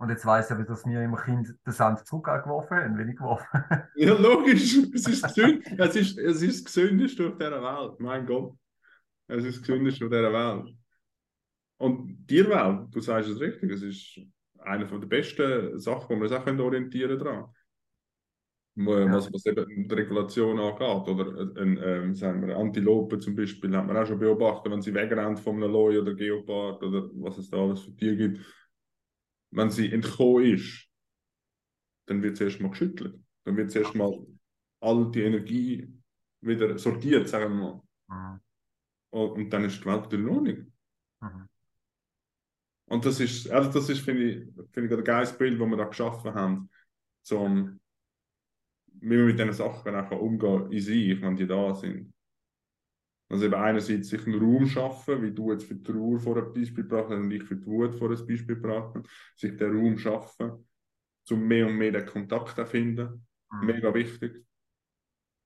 und 0.00 0.10
jetzt 0.10 0.24
weiß 0.24 0.52
ich, 0.52 0.66
dass 0.66 0.86
mir 0.86 1.02
immer 1.02 1.20
Kind 1.20 1.52
den 1.66 1.72
Sand 1.72 2.06
zurückgeworfen 2.06 2.76
haben, 2.76 2.98
wenig 2.98 3.16
geworfen. 3.16 3.46
ja, 3.96 4.14
logisch. 4.14 4.76
Es 4.94 5.08
ist, 5.08 5.22
gesünd, 5.24 5.66
es, 5.76 5.96
ist, 5.96 6.18
es 6.18 6.40
ist 6.40 6.64
das 6.66 6.72
Gesündeste 6.72 7.26
auf 7.26 7.36
dieser 7.36 7.60
Welt. 7.60 7.98
Mein 7.98 8.24
Gott. 8.24 8.54
Es 9.26 9.44
ist 9.44 9.56
das 9.58 9.66
Gesündeste 9.66 10.04
auf 10.04 10.10
dieser 10.12 10.32
Welt. 10.32 10.72
Und 11.78 12.28
Tierwelt, 12.28 12.94
du 12.94 13.00
sagst 13.00 13.28
es 13.28 13.40
richtig, 13.40 13.72
es 13.72 13.82
ist 13.82 14.20
eine 14.60 14.86
der 14.86 15.06
besten 15.06 15.78
Sachen, 15.80 16.16
wo 16.16 16.20
wir 16.20 16.30
uns 16.30 16.32
auch 16.32 16.46
orientieren 16.46 17.18
können. 17.18 17.46
Ja. 18.76 19.12
Was, 19.12 19.32
was 19.32 19.46
eben 19.46 19.88
die 19.88 19.94
Regulation 19.94 20.60
angeht. 20.60 21.08
Oder 21.08 21.60
ein, 21.60 21.80
ähm, 21.82 22.14
sagen 22.14 22.46
wir, 22.46 22.56
Antilope 22.56 23.18
zum 23.18 23.34
Beispiel, 23.34 23.76
hat 23.76 23.88
man 23.88 23.96
auch 23.96 24.06
schon 24.06 24.20
beobachtet, 24.20 24.70
wenn 24.70 24.80
sie 24.80 24.94
wegrennen 24.94 25.36
von 25.36 25.56
einem 25.56 25.72
Loi 25.72 25.98
oder 25.98 26.14
Geopard 26.14 26.84
oder 26.84 27.10
was 27.14 27.38
es 27.38 27.50
da 27.50 27.56
alles 27.56 27.80
für 27.80 27.96
Tiere 27.96 28.16
gibt 28.16 28.38
wenn 29.50 29.70
sie 29.70 29.92
entkommen 29.92 30.44
ist, 30.44 30.88
dann 32.06 32.22
wird 32.22 32.36
sie 32.36 32.44
erstmal 32.44 32.70
geschüttelt. 32.70 33.20
Dann 33.44 33.56
wird 33.56 33.70
sie 33.70 33.80
erstmal 33.80 34.26
all 34.80 35.10
die 35.10 35.22
Energie 35.22 35.92
wieder 36.40 36.78
sortiert, 36.78 37.28
sagen 37.28 37.58
wir 37.58 37.82
mal. 38.08 38.34
Mhm. 38.34 38.40
Und 39.10 39.50
dann 39.50 39.64
ist 39.64 39.80
die 39.80 39.86
Welt 39.86 40.06
wieder 40.06 40.18
in 40.18 40.28
Ordnung. 40.28 40.72
Mhm. 41.20 41.48
Und 42.86 43.04
das 43.04 43.20
ist, 43.20 43.50
also 43.50 43.70
das 43.70 43.88
ist, 43.88 44.00
finde 44.00 44.24
ich, 44.24 44.72
find 44.72 44.90
ich 44.90 44.98
ein 44.98 45.04
geiles 45.04 45.36
Bild, 45.36 45.60
das 45.60 45.68
wir 45.68 45.76
da 45.76 45.84
geschaffen 45.84 46.34
haben, 46.34 46.70
zum, 47.22 47.80
wie 49.00 49.16
man 49.16 49.26
mit 49.26 49.38
diesen 49.38 49.52
Sachen 49.52 49.94
auch 49.94 50.10
umgehen 50.12 50.72
in 50.72 50.80
sich, 50.80 51.20
wenn 51.20 51.36
die 51.36 51.46
da 51.46 51.74
sind. 51.74 52.12
Also 53.30 53.44
eben 53.44 53.54
einerseits 53.54 54.08
sich 54.08 54.26
einen 54.26 54.40
Raum 54.40 54.66
schaffen, 54.66 55.22
wie 55.22 55.32
du 55.32 55.52
jetzt 55.52 55.64
für 55.64 55.74
die 55.74 55.82
Trauer 55.82 56.18
vor 56.18 56.38
ein 56.38 56.52
Beispiel 56.52 56.84
gebracht 56.84 57.10
hast 57.10 57.18
und 57.18 57.30
ich 57.30 57.42
für 57.42 57.56
die 57.56 57.66
Wut 57.66 57.94
vor 57.94 58.10
ein 58.10 58.26
Beispiel 58.26 58.56
gebracht 58.56 58.94
habe, 58.94 59.08
sich 59.36 59.54
den 59.56 59.76
Raum 59.76 59.98
schaffen, 59.98 60.66
um 61.30 61.46
mehr 61.46 61.66
und 61.66 61.76
mehr 61.76 61.92
den 61.92 62.06
Kontakt 62.06 62.56
zu 62.56 62.64
finden. 62.64 63.26
Mhm. 63.50 63.66
Mega 63.66 63.92
wichtig. 63.92 64.44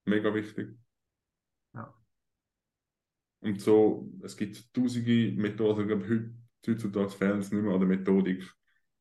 Mega 0.05 0.33
wichtig. 0.33 0.77
Ja. 1.73 1.93
Und 3.41 3.59
so, 3.59 4.09
es 4.23 4.37
gibt 4.37 4.73
tausende 4.73 5.33
Methoden, 5.33 5.81
ich 5.81 5.87
glaube, 5.87 6.09
heute, 6.09 6.33
heutzutage 6.65 7.09
fehlen 7.09 7.39
es 7.39 7.51
nicht 7.51 7.63
mehr 7.63 7.73
an 7.73 7.79
der 7.79 7.89
Methodik, 7.89 8.49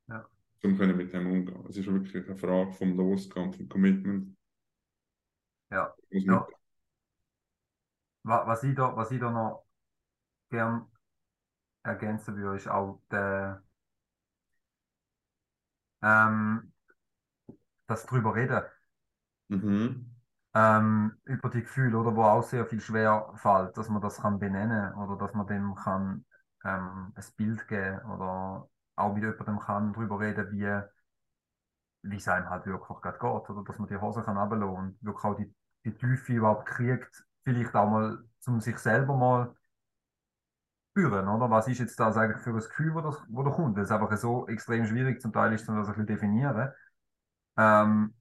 ja. 0.09 0.29
um 0.65 0.77
können 0.77 0.97
mit 0.97 1.13
dem 1.13 1.31
umgehen. 1.31 1.65
Es 1.69 1.77
ist 1.77 1.87
wirklich 1.87 2.27
eine 2.27 2.37
Frage 2.37 2.73
vom 2.73 2.97
Losgang, 2.97 3.53
vom 3.53 3.69
Commitment. 3.69 4.37
Ja. 5.71 5.95
ja 6.11 6.49
was 8.23 8.63
ich 8.63 8.75
da, 8.75 8.97
was 8.97 9.11
ich 9.11 9.21
da 9.21 9.31
noch 9.31 9.65
gern 10.51 10.87
ergänzen 11.83 12.37
würde, 12.37 12.57
ist 12.57 12.69
auch 12.69 13.01
der, 13.11 13.63
ähm, 16.03 16.73
das 17.87 18.07
drüber 18.07 18.35
reden. 18.35 18.63
Mhm. 19.49 20.15
Ähm, 20.55 21.17
über 21.25 21.49
die 21.49 21.63
Gefühle, 21.63 21.99
oder 21.99 22.15
wo 22.15 22.25
auch 22.25 22.43
sehr 22.43 22.67
viel 22.67 22.81
schwer 22.81 23.33
fällt, 23.37 23.77
dass 23.77 23.89
man 23.89 24.03
das 24.03 24.21
kann 24.21 24.39
benennen 24.39 24.95
oder 24.95 25.17
dass 25.17 25.35
man 25.35 25.47
dem 25.47 25.75
kann 25.75 26.27
ähm, 26.65 27.13
ein 27.15 27.25
Bild 27.37 27.67
geben 27.69 28.01
oder 28.11 28.69
auch 28.97 29.15
mit 29.15 29.23
jemandem 29.23 29.59
kann 29.59 29.93
darüber 29.95 30.21
reden, 30.21 30.51
wie, 30.53 30.83
wie 32.03 32.17
es 32.17 32.29
einem 32.29 32.51
halt 32.51 32.67
wirklich 32.67 33.01
gerade 33.01 33.19
geht. 33.19 33.51
Oder 33.51 33.65
dass 33.65 33.79
man 33.79 33.89
die 33.89 33.97
Hose 33.97 34.23
kann 34.23 34.37
und 34.37 34.99
wirklich 35.01 35.25
auch 35.25 35.37
die, 35.37 35.55
die 35.85 35.95
Tiefe 35.95 36.35
überhaupt 36.35 36.67
kriegt, 36.67 37.25
vielleicht 37.45 37.75
auch 37.75 37.89
mal 37.91 38.25
um 38.47 38.61
sich 38.61 38.79
selber 38.79 39.17
mal 39.17 39.55
spüren, 40.91 41.29
oder? 41.29 41.51
Was 41.51 41.69
ist 41.69 41.79
jetzt 41.79 41.99
das 41.99 42.17
eigentlich 42.17 42.43
für 42.43 42.51
ein 42.51 42.57
Gefühl, 42.57 42.95
wo 42.95 43.01
das, 43.01 43.17
wo 43.29 43.43
da 43.43 43.51
kommt? 43.51 43.77
Das 43.79 43.85
ist 43.85 43.93
einfach 43.93 44.15
so 44.17 44.47
extrem 44.49 44.87
schwierig 44.87 45.21
zum 45.21 45.33
Teil 45.33 45.53
ist, 45.53 45.69
um 45.69 45.77
das 45.77 45.89
ein 45.89 45.93
bisschen 45.95 46.07
definieren. 46.07 46.71
Ähm, 47.59 48.15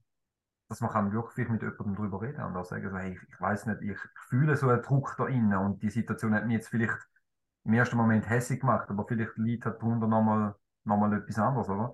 dass 0.70 0.82
man 0.82 0.92
kann 0.92 1.14
wirklich 1.14 1.50
mit 1.50 1.64
jemandem 1.64 1.96
darüber 1.96 2.22
reden 2.22 2.44
und 2.46 2.58
auch 2.58 2.66
sagen, 2.66 2.90
so, 2.92 2.98
hey, 2.98 3.14
ich, 3.14 3.22
ich 3.30 3.42
weiß 3.42 3.68
nicht, 3.68 3.84
ich, 3.84 3.92
ich 3.92 4.22
fühle 4.30 4.58
so 4.58 4.70
einen 4.70 4.84
Druck 4.84 5.16
da 5.18 5.28
innen 5.28 5.56
und 5.58 5.84
die 5.84 5.92
Situation 5.92 6.36
hat 6.36 6.46
mich 6.48 6.56
jetzt 6.58 6.70
vielleicht 6.70 6.98
im 7.66 7.74
ersten 7.74 7.98
Moment 7.98 8.30
hässlich 8.30 8.62
gemacht, 8.62 8.90
aber 8.90 9.06
vielleicht 9.08 9.38
liegt 9.38 9.66
halt 9.66 9.82
darunter 9.82 10.08
nochmal 10.08 10.56
noch 10.86 10.98
mal 10.98 11.14
etwas 11.14 11.40
anderes, 11.40 11.70
oder? 11.70 11.94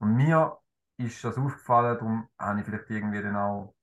Und 0.00 0.16
mir 0.16 0.58
ist 0.98 1.24
das 1.24 1.38
aufgefallen, 1.38 1.98
darum 1.98 2.28
habe 2.38 2.60
ich 2.60 2.66
vielleicht 2.66 2.90
irgendwie 2.90 3.22
dann 3.22 3.36
auch 3.36 3.75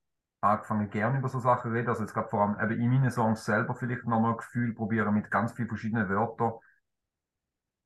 angefangen, 0.44 0.90
gerne 0.90 1.18
über 1.18 1.28
so 1.28 1.40
Sachen 1.40 1.72
reden. 1.72 1.88
Also 1.88 2.02
jetzt 2.02 2.14
gerade 2.14 2.28
vor 2.28 2.42
allem 2.42 2.60
eben 2.60 2.80
in 2.80 2.90
meinen 2.90 3.10
Songs 3.10 3.44
selber 3.44 3.74
vielleicht 3.74 4.04
nochmal 4.06 4.32
ein 4.32 4.36
Gefühl 4.38 4.74
probieren, 4.74 5.14
mit 5.14 5.30
ganz 5.30 5.52
vielen 5.52 5.68
verschiedenen 5.68 6.08
Wörtern 6.08 6.54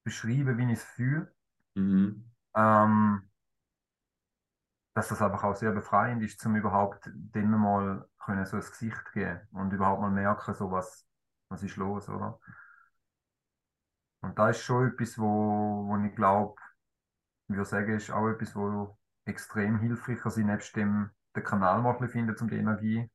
beschreiben, 0.05 0.59
wie 0.59 0.73
ich 0.73 0.79
es 0.79 0.85
fühle. 0.85 1.33
Mhm. 1.75 2.31
Ähm, 2.55 3.31
dass 4.95 5.09
das 5.09 5.23
einfach 5.23 5.45
auch 5.45 5.55
sehr 5.55 5.71
befreiend 5.71 6.23
ist, 6.25 6.45
um 6.45 6.57
überhaupt 6.57 7.09
dem 7.15 7.51
mal 7.51 8.09
können 8.19 8.45
so 8.47 8.57
ein 8.57 8.63
Gesicht 8.63 9.13
geben 9.13 9.41
und 9.53 9.73
überhaupt 9.73 10.01
mal 10.01 10.11
merken, 10.11 10.55
so 10.55 10.71
was, 10.73 11.07
was 11.49 11.63
ist 11.63 11.77
los, 11.77 12.09
oder? 12.09 12.41
Und 14.21 14.39
da 14.39 14.51
ist 14.51 14.61
schon 14.61 14.89
etwas, 14.89 15.19
wo, 15.19 15.87
wo 15.87 15.97
ich 16.05 16.15
glaube, 16.17 16.61
ich 17.49 17.55
würde 17.57 17.65
sagen, 17.69 17.93
ist 17.95 18.11
auch 18.11 18.29
etwas, 18.29 18.57
wo 18.57 18.99
extrem 19.25 19.79
hilfreich 19.79 20.25
ist, 20.25 20.37
nebst 20.39 20.75
dem 20.75 21.11
den 21.35 21.45
Kanal 21.45 21.83
mal 21.83 22.09
finden, 22.09 22.35
um 22.41 22.49
die 22.49 22.57
Energie 22.57 23.11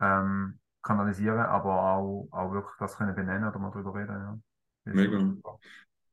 ähm, 0.00 0.58
kanalisieren, 0.82 1.40
aber 1.40 1.94
auch, 1.94 2.28
auch 2.30 2.52
wirklich 2.52 2.76
das 2.78 2.96
können 2.96 3.14
benennen 3.14 3.48
oder 3.48 3.58
mal 3.58 3.70
darüber 3.70 3.94
reden. 3.94 4.42
Ja. 4.86 4.92
Mega. 4.94 5.36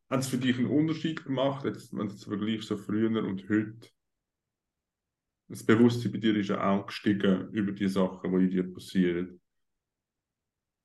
Hat 0.10 0.19
es 0.19 0.28
für 0.28 0.38
dich 0.38 0.58
einen 0.58 0.67
Unterschied 0.67 1.23
gemacht, 1.23 1.65
jetzt, 1.65 1.95
wenn 1.95 2.08
du 2.08 2.15
vergleichst 2.15 2.67
so 2.67 2.78
früher 2.78 3.23
und 3.23 3.49
heute? 3.49 3.89
Das 5.47 5.63
Bewusstsein 5.63 6.12
bei 6.12 6.17
dir 6.17 6.36
ist 6.36 6.49
ja 6.49 6.62
auch 6.62 6.88
gestiegen 6.88 7.49
über 7.49 7.71
die 7.71 7.88
Sachen, 7.88 8.32
die 8.32 8.45
in 8.45 8.49
dir 8.49 8.73
passieren. 8.73 9.39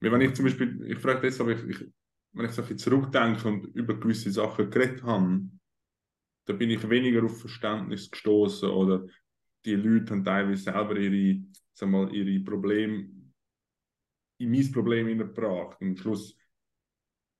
Wenn 0.00 0.20
ich 0.20 0.34
zum 0.34 0.46
Beispiel, 0.46 0.82
ich 0.90 0.98
frage 0.98 1.20
deshalb, 1.20 1.50
ich, 1.50 1.68
ich, 1.68 1.92
wenn 2.32 2.46
ich 2.46 2.52
so 2.52 2.62
ein 2.62 2.78
zurückdenke 2.78 3.48
und 3.48 3.64
über 3.74 3.98
gewisse 3.98 4.30
Sachen 4.30 4.70
geredet 4.70 5.02
habe, 5.02 5.42
da 6.46 6.52
bin 6.54 6.70
ich 6.70 6.88
weniger 6.88 7.24
auf 7.24 7.40
Verständnis 7.40 8.10
gestoßen 8.10 8.70
oder 8.70 9.06
die 9.64 9.74
Leute 9.74 10.12
haben 10.12 10.24
teilweise 10.24 10.62
selber 10.62 10.96
ihre, 10.96 11.42
sag 11.72 11.88
mal, 11.88 12.12
ihre 12.14 12.42
Probleme 12.44 13.08
in 14.38 14.50
mein 14.50 14.72
Problem 14.72 15.06
hineingebracht. 15.06 15.80
Und 15.80 15.88
am 15.88 15.96
Schluss 15.96 16.36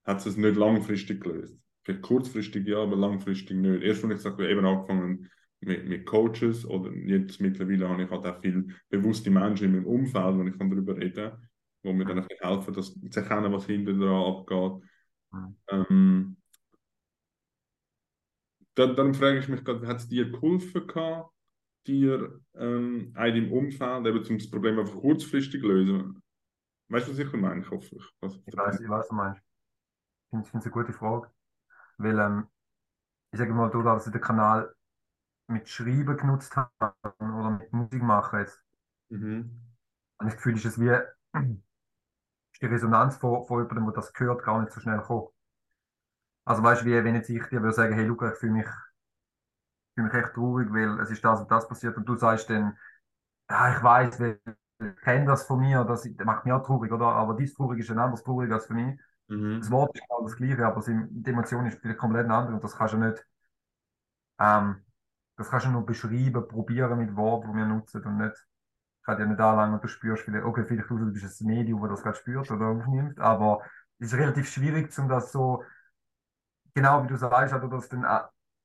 hat 0.05 0.25
es 0.25 0.37
nicht 0.37 0.57
langfristig 0.57 1.23
gelöst. 1.23 1.59
Vielleicht 1.83 2.03
kurzfristig 2.03 2.67
ja, 2.67 2.83
aber 2.83 2.97
langfristig 2.97 3.57
nicht. 3.57 3.83
Erst 3.83 4.03
wenn 4.03 4.11
ich 4.11 4.21
sage, 4.21 4.49
eben 4.49 4.67
angefangen 4.67 5.31
mit, 5.61 5.89
mit 5.89 6.07
Coaches 6.07 6.67
oder 6.67 6.93
jetzt 6.93 7.41
mittlerweile 7.41 7.89
habe 7.89 8.03
ich 8.05 8.11
halt 8.11 8.27
auch 8.27 8.41
viele 8.41 8.67
bewusste 8.89 9.31
Menschen 9.31 9.67
in 9.67 9.73
meinem 9.73 9.87
Umfeld, 9.87 10.37
wo 10.37 10.43
ich 10.43 10.59
kann 10.59 10.71
darüber 10.71 10.97
reden 10.97 11.31
kann, 11.31 11.49
wo 11.83 11.93
mir 11.93 12.05
dann 12.05 12.27
helfen, 12.41 12.75
dass 12.75 12.95
zu 12.95 13.21
erkennen, 13.21 13.53
was 13.53 13.67
hinter 13.67 13.93
dran 13.95 14.35
abgeht. 14.35 14.83
Mhm. 15.33 15.57
Ähm, 15.69 16.37
dann, 18.75 18.97
dann 18.97 19.15
frage 19.15 19.39
ich 19.39 19.49
mich 19.49 19.65
gerade, 19.65 19.87
hat 19.87 19.99
es 19.99 20.09
dir 20.09 20.31
geholfen 20.31 20.87
gehabt, 20.87 21.33
dir 21.87 22.41
ähm, 22.55 23.13
auch 23.17 23.25
im 23.25 23.53
Umfeld 23.53 24.07
eben 24.07 24.25
zum 24.25 24.39
das 24.39 24.51
Problem 24.51 24.79
einfach 24.79 24.97
kurzfristig 24.97 25.63
lösen? 25.63 26.23
Weißt 26.89 27.09
du, 27.09 27.13
was 27.13 27.19
ich 27.19 27.33
meine? 27.33 27.61
Ich 27.61 27.71
hoffe, 27.71 27.97
ich, 27.97 28.05
was 28.21 28.35
ich 28.47 28.57
weiß, 28.57 28.81
ich 28.81 28.89
weiß, 28.89 29.01
was 29.01 29.09
du 29.09 29.15
meinst. 29.15 29.43
Ich 30.33 30.49
finde 30.49 30.59
es 30.59 30.65
eine 30.65 30.73
gute 30.73 30.93
Frage. 30.93 31.31
Weil, 31.99 32.19
ähm, 32.19 32.47
ich 33.33 33.39
sage 33.39 33.53
mal, 33.53 33.71
du, 33.71 33.83
dass 33.83 34.07
ich 34.07 34.13
den 34.13 34.21
Kanal 34.21 34.75
mit 35.49 35.69
Schreiben 35.69 36.17
genutzt 36.17 36.57
habe 36.57 36.71
oder 37.19 37.51
mit 37.51 37.73
Musik 37.73 38.03
machen 38.03 38.41
jetzt. 38.41 38.63
Mhm. 39.11 39.51
Und 40.19 40.29
ich 40.29 40.35
Gefühl, 40.35 40.57
ist 40.57 40.65
es 40.65 40.81
wie 40.81 40.89
ist 42.53 42.63
die 42.63 42.67
Resonanz 42.67 43.17
von, 43.17 43.47
von 43.47 43.63
jemandem, 43.63 43.87
der 43.87 43.95
das 43.95 44.13
gehört, 44.13 44.45
gar 44.45 44.61
nicht 44.61 44.73
so 44.73 44.81
schnell 44.81 45.01
kommt. 45.01 45.31
Also 46.45 46.63
weißt 46.63 46.83
du, 46.83 46.87
wie 46.87 47.05
wenn 47.05 47.15
jetzt 47.15 47.31
ich 47.31 47.43
dir 47.47 47.63
würde 47.63 47.73
sagen, 47.73 47.95
hey 47.95 48.05
Luca, 48.05 48.33
ich 48.33 48.39
fühle 48.39 48.53
mich 48.53 48.67
fühle 50.01 50.13
mich 50.13 50.25
echt 50.25 50.35
traurig, 50.35 50.73
weil 50.73 51.01
es 51.01 51.11
ist 51.11 51.25
das 51.25 51.41
und 51.41 51.51
das 51.51 51.69
passiert 51.69 51.97
und 51.97 52.09
du 52.09 52.17
sagst 52.17 52.49
dann, 52.51 52.77
ja, 53.49 53.77
ich 53.77 53.83
weiß, 53.83 54.21
ich 54.21 54.97
kenne 55.03 55.27
das 55.27 55.45
von 55.45 55.61
mir, 55.61 55.85
das, 55.85 56.09
macht 56.25 56.45
mich 56.45 56.55
auch 56.55 56.65
traurig, 56.65 56.93
oder? 56.93 57.07
Aber 57.07 57.35
dies 57.35 57.55
traurig 57.55 57.81
ist 57.81 57.91
ein 57.91 57.99
anderes 57.99 58.23
traurig 58.23 58.51
als 58.51 58.67
für 58.67 58.75
mich. 58.75 58.99
Mhm. 59.29 59.61
Das 59.61 59.71
Wort 59.71 59.95
ist 59.95 60.03
genau 60.07 60.23
das 60.23 60.37
gleiche, 60.37 60.67
aber 60.67 60.83
die 60.87 61.31
Emotion 61.31 61.67
ist 61.67 61.79
vielleicht 61.79 61.99
komplett 61.99 62.29
andere 62.31 62.55
und 62.55 62.65
das 62.65 62.77
kannst 62.77 62.95
du 62.95 62.99
nicht, 62.99 63.27
ähm, 64.39 64.85
das 65.37 65.51
kannst 65.51 65.67
du 65.67 65.71
nur 65.71 65.85
beschreiben, 65.85 66.49
probieren 66.49 66.99
mit 66.99 67.15
Worten, 67.17 67.53
die 67.53 67.59
wir 67.59 67.67
nutzen 67.67 68.05
und 68.05 68.17
nicht, 68.19 68.35
ich 68.37 69.05
kann 69.05 69.19
dir 69.19 69.27
nicht 69.27 69.41
anlangen 69.41 69.75
und 69.75 69.85
du 69.85 69.89
spürst 69.89 70.25
vielleicht, 70.25 70.45
okay, 70.45 70.65
vielleicht 70.65 70.91
du 70.91 71.13
bist 71.13 71.41
ein 71.41 71.47
Medium, 71.47 71.81
das 71.83 71.91
das 71.91 72.03
gerade 72.03 72.17
spürt 72.17 72.51
oder 72.51 72.67
aufnimmt, 72.67 73.21
aber 73.21 73.63
es 73.99 74.13
ist 74.13 74.19
relativ 74.19 74.49
schwierig, 74.49 74.97
um 74.99 75.09
das 75.09 75.33
so, 75.33 75.63
genau 76.75 77.05
wie 77.05 77.09
du 77.09 77.17
sagst, 77.17 77.55
oder 77.55 77.69
das 77.69 77.89
dann 77.89 78.05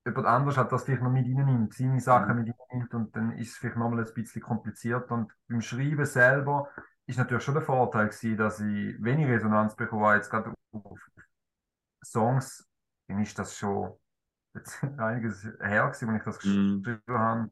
jemand 0.06 0.28
anders 0.28 0.58
hat 0.58 0.72
das 0.72 0.84
vielleicht 0.84 1.02
noch 1.02 1.12
mit 1.12 1.28
nimmt, 1.28 1.74
seine 1.74 2.00
Sachen 2.00 2.38
mhm. 2.38 2.44
mit 2.44 2.56
nimmt 2.72 2.94
und 2.94 3.16
dann 3.16 3.32
ist 3.38 3.52
es 3.52 3.58
vielleicht 3.58 3.78
nochmal 3.78 4.06
ein 4.06 4.14
bisschen 4.14 4.42
kompliziert. 4.42 5.10
Und 5.12 5.34
beim 5.48 5.62
Schreiben 5.62 6.06
selber 6.06 6.70
ist 7.08 7.18
natürlich 7.18 7.44
schon 7.44 7.56
der 7.56 7.64
Vorteil 7.64 8.10
gewesen, 8.10 8.38
dass 8.38 8.60
ich 8.60 9.04
wenig 9.04 9.28
Resonanz 9.28 9.76
bekomme, 9.76 10.16
jetzt 10.16 10.30
gerade 10.30 10.54
auf 10.72 11.00
Songs, 12.04 12.68
dann 13.08 13.22
ist 13.22 13.38
das 13.38 13.58
schon 13.58 13.98
jetzt 14.54 14.84
einiges 14.98 15.44
her 15.60 15.88
gewesen, 15.88 16.08
wenn 16.08 16.16
ich 16.18 16.24
das 16.24 16.44
mhm. 16.46 16.84
geschrieben 16.84 17.02
habe. 17.08 17.52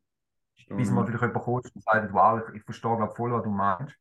Stimmt. 0.55 0.77
Bis 0.77 0.91
mal 0.91 1.05
vielleicht 1.05 1.23
jemand 1.23 1.43
kommt 1.43 1.75
und 1.75 1.83
sagt, 1.83 2.13
wow, 2.13 2.41
ich, 2.47 2.55
ich 2.55 2.63
verstehe 2.63 2.95
glaube 2.95 3.15
voll, 3.15 3.31
was 3.31 3.43
du 3.43 3.49
meinst. 3.49 3.97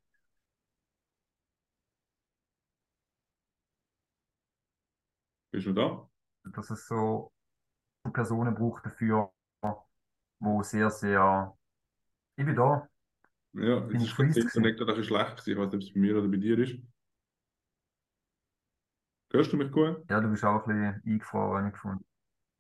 Bist 5.51 5.67
du 5.67 5.73
da? 5.73 6.09
Dass 6.45 6.71
es 6.71 6.87
so 6.87 7.33
Personen 8.11 8.55
braucht 8.55 8.85
dafür, 8.85 9.31
wo 10.41 10.63
sehr, 10.63 10.91
sehr. 10.91 11.57
Ich 12.37 12.45
bin 12.45 12.57
da. 12.57 12.89
Ja, 13.55 13.81
bin 13.81 14.01
jetzt 14.01 14.19
ist 14.19 14.37
das 14.37 14.37
Internet 14.57 14.81
ein 14.81 15.05
schlecht 15.05 15.47
Ich 15.47 15.57
weiß 15.57 15.73
nicht, 15.73 15.75
ob 15.75 15.81
es 15.83 15.93
bei 15.93 16.01
mir 16.01 16.19
oder 16.19 16.29
bei 16.29 16.39
dir 16.39 16.59
ist. 16.59 16.79
Hörst 19.33 19.53
du 19.53 19.57
mich 19.57 19.71
gut? 19.71 20.05
Ja, 20.11 20.21
du 20.21 20.29
bist 20.29 20.45
auch 20.45 20.67
ein 20.67 20.75
bisschen 20.75 21.03
eingefroren, 21.07 21.67
ich 21.67 21.73
gefunden. 21.73 22.05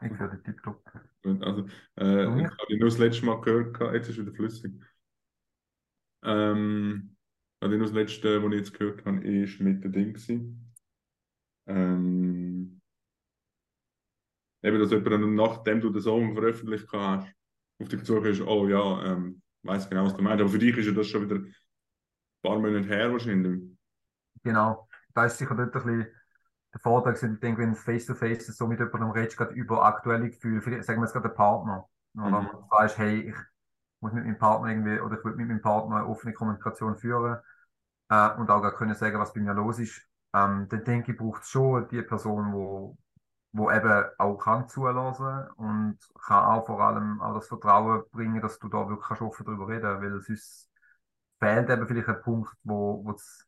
Ich 0.03 0.19
höre 0.19 0.29
dich 0.29 0.43
tiptop. 0.43 0.83
Also, 1.25 1.67
äh, 1.97 2.25
ich 2.25 2.45
habe 2.45 2.67
dich 2.69 2.81
nur 2.81 2.89
das 2.89 2.99
letzte 2.99 3.27
Mal 3.27 3.41
gehört, 3.41 3.95
jetzt 3.95 4.09
ist 4.09 4.19
wieder 4.19 4.33
flüssig. 4.33 4.73
Ähm, 6.25 7.17
also 7.61 7.77
nur 7.77 7.87
das 7.87 7.95
letzte, 7.95 8.43
was 8.43 8.53
ich 8.53 8.59
jetzt 8.59 8.75
gehört 8.75 9.05
habe, 9.05 9.21
ist 9.21 9.61
mit 9.61 9.85
dem 9.85 9.93
Ding. 9.93 10.73
Ähm, 11.67 12.52
eben, 14.62 14.79
dass 14.79 14.90
jemand, 14.90 15.35
nachdem 15.35 15.81
du 15.81 15.90
den 15.90 16.03
Song 16.03 16.35
veröffentlicht 16.35 16.88
hast, 16.92 17.29
auf 17.81 17.88
dich 17.88 18.05
zukommt, 18.05 18.27
ist, 18.27 18.40
oh 18.42 18.68
ja, 18.68 19.05
ähm, 19.05 19.42
weiß 19.62 19.88
genau, 19.88 20.05
was 20.05 20.16
du 20.16 20.22
meinst. 20.22 20.40
Aber 20.40 20.51
für 20.51 20.59
dich 20.59 20.77
ist 20.77 20.87
ja 20.87 20.92
das 20.92 21.07
schon 21.07 21.22
wieder 21.22 21.37
ein 21.37 21.55
paar 22.42 22.59
Monate 22.59 22.88
her 22.88 23.12
wahrscheinlich. 23.12 23.61
Genau. 24.42 24.88
Da 25.14 25.27
ist 25.27 25.38
sicher 25.38 25.55
dort 25.55 25.75
ein 25.75 25.83
bisschen 25.83 26.07
der 26.72 26.81
Vorteil, 26.81 27.14
ich 27.14 27.40
denke, 27.40 27.61
wenn 27.61 27.75
face-to-face 27.75 28.48
-face 28.48 28.53
so 28.53 28.66
mit 28.66 28.79
jemandem 28.79 29.11
redest, 29.11 29.37
gerade 29.37 29.53
über 29.55 29.85
aktuelle 29.85 30.31
Gefühle, 30.31 30.62
vielleicht, 30.62 30.85
sagen 30.85 31.01
wir 31.01 31.05
jetzt 31.05 31.12
gerade 31.12 31.29
der 31.29 31.35
Partner, 31.35 31.87
oder 32.14 32.40
mhm. 32.40 32.46
du 32.46 32.70
weißt, 32.70 32.98
hey, 32.98 33.29
ich 33.29 33.37
muss 34.01 34.12
mit 34.12 34.25
meinem 34.25 34.38
Partner 34.38 34.68
irgendwie, 34.68 35.01
oder 35.01 35.18
ich 35.18 35.25
will 35.25 35.35
mit 35.35 35.48
meinem 35.48 35.61
Partner 35.61 35.96
eine 35.96 36.07
offene 36.07 36.33
Kommunikation 36.33 36.96
führen 36.96 37.38
äh, 38.09 38.31
und 38.37 38.51
auch 38.51 38.62
können 38.75 38.94
sagen, 38.94 39.18
was 39.18 39.35
bei 39.35 39.40
mir 39.40 39.53
los 39.55 39.79
ist, 39.79 40.01
ähm, 40.35 40.66
dann 40.68 40.85
denke 40.85 41.12
ich, 41.12 41.18
braucht 41.18 41.42
es 41.42 41.51
schon 41.51 41.88
die 41.88 42.03
Person, 42.03 42.53
wo, 42.53 42.96
wo 43.53 43.71
eben 43.71 44.05
auch 44.19 44.38
kann 44.38 44.69
zulassen 44.69 45.49
und 45.57 45.99
kann 46.27 46.45
auch 46.45 46.67
vor 46.67 46.81
allem 46.81 47.21
auch 47.21 47.35
das 47.35 47.49
Vertrauen 47.49 48.03
bringen, 48.11 48.41
dass 48.41 48.59
du 48.59 48.69
da 48.69 48.88
wirklich 48.88 49.21
offen 49.21 49.45
darüber 49.45 49.69
reden 49.69 50.01
weil 50.01 50.21
sonst 50.23 50.69
fehlt 51.38 51.69
eben 51.69 51.87
vielleicht 51.87 52.09
ein 52.09 52.23
Punkt, 52.23 52.51
wo, 52.62 53.05
wo 53.05 53.11
es 53.12 53.47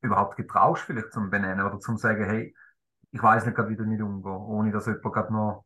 überhaupt 0.00 0.36
getraust, 0.36 0.82
vielleicht 0.82 1.12
zum 1.12 1.30
Benennen 1.30 1.64
oder 1.64 1.78
zum 1.78 1.96
sagen, 1.96 2.24
hey, 2.24 2.54
ich 3.10 3.22
weiß 3.22 3.44
nicht 3.44 3.54
gerade, 3.54 3.68
wie 3.68 3.76
damit 3.76 4.00
umgehen, 4.00 4.32
ohne 4.32 4.72
dass 4.72 4.86
jemand 4.86 5.02
gerade 5.02 5.32
noch 5.32 5.64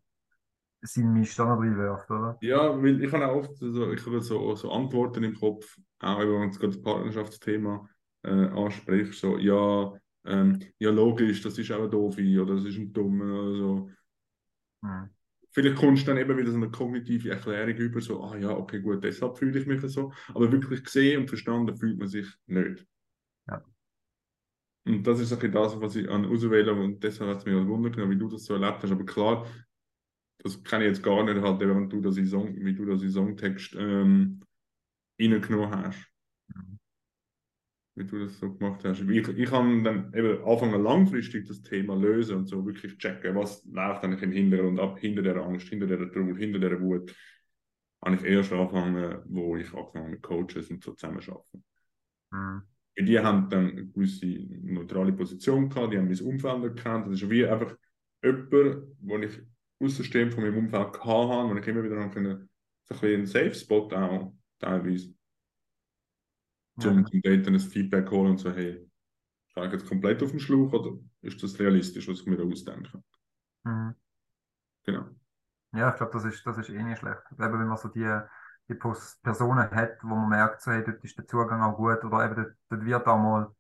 seinen 0.83 1.13
Mist 1.13 1.39
da 1.39 1.45
noch 1.45 1.61
reinwirft, 1.61 2.11
oder? 2.11 2.37
Ja, 2.41 2.71
weil 2.83 3.03
ich 3.03 3.13
habe 3.13 3.27
auch 3.27 3.37
oft 3.37 3.57
so, 3.59 3.93
ich 3.93 4.05
habe 4.05 4.21
so, 4.21 4.55
so 4.55 4.71
Antworten 4.73 5.25
im 5.25 5.35
Kopf, 5.35 5.79
auch 6.01 6.19
wenn 6.19 6.31
man 6.31 6.51
gerade 6.51 6.69
das 6.69 6.83
Partnerschaftsthema 6.83 7.89
äh, 8.23 8.31
anspricht, 8.31 9.15
so, 9.15 9.39
ja, 9.39 9.93
ähm, 10.27 10.61
ja 10.79 10.91
logisch, 10.91 11.43
das 11.43 11.59
ist 11.59 11.71
auch 11.73 11.85
ein 11.85 11.91
doof 11.91 12.17
oder 12.19 12.55
das 12.55 12.65
ist 12.65 12.79
ein 12.79 12.93
dummer 12.93 13.43
oder 13.43 13.57
so. 13.57 13.91
Mhm. 14.83 15.11
Vielleicht 15.53 15.77
kommst 15.77 16.03
du 16.03 16.09
dann 16.09 16.19
eben 16.19 16.37
wieder 16.37 16.51
so 16.51 16.57
eine 16.59 16.71
kognitive 16.71 17.31
Erklärung 17.31 17.77
über, 17.77 18.01
so, 18.01 18.23
ah 18.23 18.37
ja, 18.37 18.51
okay, 18.51 18.81
gut, 18.81 19.03
deshalb 19.03 19.39
fühle 19.39 19.59
ich 19.59 19.67
mich 19.67 19.81
so. 19.91 20.13
Aber 20.35 20.53
wirklich 20.53 20.85
gesehen 20.85 21.23
und 21.23 21.29
verstanden 21.29 21.75
fühlt 21.75 21.99
man 21.99 22.09
sich 22.09 22.27
nicht. 22.47 22.87
Ja. 23.49 23.65
Und 24.85 25.03
das 25.07 25.19
ist 25.19 25.33
ein 25.33 25.53
das, 25.53 25.81
was 25.81 25.97
ich 25.97 26.11
an 26.11 26.27
auswähle 26.27 26.75
und 26.75 27.03
deshalb 27.03 27.31
hat 27.31 27.39
es 27.39 27.45
mich 27.47 27.55
halt 27.55 27.67
wundert, 27.69 27.97
wie 27.97 28.19
du 28.19 28.29
das 28.29 28.45
so 28.45 28.55
erlebt 28.55 28.83
hast. 28.83 28.93
Aber 28.93 29.07
klar, 29.07 29.47
das 30.39 30.63
kann 30.63 30.83
ich 30.83 30.89
jetzt 30.89 31.03
gar 31.03 31.25
nicht 31.25 31.41
halt, 31.41 31.61
wenn 31.61 31.89
du 31.89 32.01
das 32.03 32.19
in 32.19 32.27
Song, 32.27 32.55
wie 32.55 32.75
du 32.75 32.85
das 32.85 33.03
in 33.03 33.11
Songtext 33.11 33.75
ähm, 33.79 34.43
reingenommen 35.19 35.71
hast. 35.71 36.07
Wie 37.97 38.05
du 38.05 38.19
das 38.19 38.39
so 38.39 38.53
gemacht 38.53 38.85
hast. 38.85 39.01
Ich, 39.01 39.29
ich 39.29 39.49
kann 39.49 39.83
dann 39.83 40.13
eben 40.15 40.45
anfangen 40.45 40.83
langfristig 40.83 41.49
das 41.49 41.63
Thema 41.63 41.97
lösen 41.97 42.37
und 42.37 42.47
so 42.47 42.65
wirklich 42.67 42.99
checken, 42.99 43.35
was 43.35 43.65
läuft 43.65 44.05
eigentlich 44.05 44.23
im 44.23 44.33
Hintergrund 44.33 44.79
ab, 44.79 44.99
hinter 44.99 45.23
der 45.23 45.37
Angst, 45.37 45.69
hinter 45.69 45.87
der 45.87 46.13
Trauer, 46.13 46.37
hinter 46.37 46.59
der 46.59 46.81
Wut. 46.81 47.15
Habe 48.05 48.17
ich 48.17 48.25
erst 48.25 48.53
angefangen, 48.53 49.23
wo 49.25 49.57
ich 49.57 49.73
angefangen 49.73 50.11
mit 50.11 50.23
Coaches 50.23 50.71
und 50.71 50.85
so 50.85 50.93
zusammenarbeiten. 50.93 51.65
Mhm. 52.31 52.63
Die 52.99 53.19
haben 53.19 53.49
dann 53.49 53.71
eine 53.71 53.87
gewisse 53.87 54.27
neutrale 54.63 55.13
Position 55.13 55.69
gehabt, 55.69 55.93
die 55.93 55.99
haben 55.99 56.09
mein 56.09 56.21
Umfeld 56.21 56.65
erkannt. 56.65 57.07
Das 57.07 57.23
ist 57.23 57.31
wie 57.31 57.47
einfach 57.47 57.75
jemand, 58.23 58.51
wo 59.01 59.19
ich 59.19 59.41
Außensystem 59.79 60.33
von 60.33 60.45
meinem 60.45 60.59
Umfeld 60.59 60.93
gehabt 60.93 61.05
habe, 61.05 61.51
wo 61.51 61.59
ich 61.59 61.67
immer 61.67 61.83
wieder 61.83 62.09
können, 62.09 62.49
so 62.85 62.95
ein 62.95 63.01
bisschen 63.01 63.15
einen 63.15 63.27
Safe 63.27 63.55
Spot 63.55 63.91
auch 63.93 64.33
teilweise, 64.59 65.15
zum, 66.79 67.05
Daten 67.05 67.55
ein 67.55 67.61
Feedback 67.61 68.11
holen 68.11 68.33
und 68.33 68.39
so, 68.39 68.51
hey, 68.51 68.89
steige 69.49 69.67
ich 69.69 69.73
jetzt 69.81 69.89
komplett 69.89 70.23
auf 70.23 70.31
den 70.31 70.41
Schlauch 70.41 70.73
oder 70.73 70.93
ist 71.23 71.43
das 71.43 71.59
realistisch, 71.59 72.09
was 72.09 72.21
ich 72.21 72.27
mir 72.27 72.37
da 72.37 72.45
ausdenke? 72.45 73.03
Mhm. 73.65 73.95
Genau. 74.85 75.05
Ja, 75.73 75.91
ich 75.91 75.97
glaube, 75.97 76.13
das 76.13 76.25
ist, 76.25 76.47
das 76.47 76.59
ist 76.59 76.71
eh 76.71 76.83
nicht 76.83 76.99
schlecht. 76.99 77.23
Eben, 77.33 77.59
wenn 77.59 77.67
man 77.67 77.77
so 77.77 77.89
die, 77.89 78.21
die 78.69 78.75
Personen 78.75 79.71
hat, 79.71 79.99
wo 80.03 80.15
man 80.15 80.29
merkt, 80.29 80.63
so, 80.63 80.71
hey, 80.71 80.85
dort 80.85 81.03
ist 81.03 81.19
der 81.19 81.27
Zugang 81.27 81.63
auch 81.63 81.77
gut 81.77 82.05
oder 82.05 82.25
eben 82.25 82.37
dort, 82.37 82.55
dort 82.71 82.85
wird 82.85 83.07
auch 83.07 83.19
mal 83.19 83.53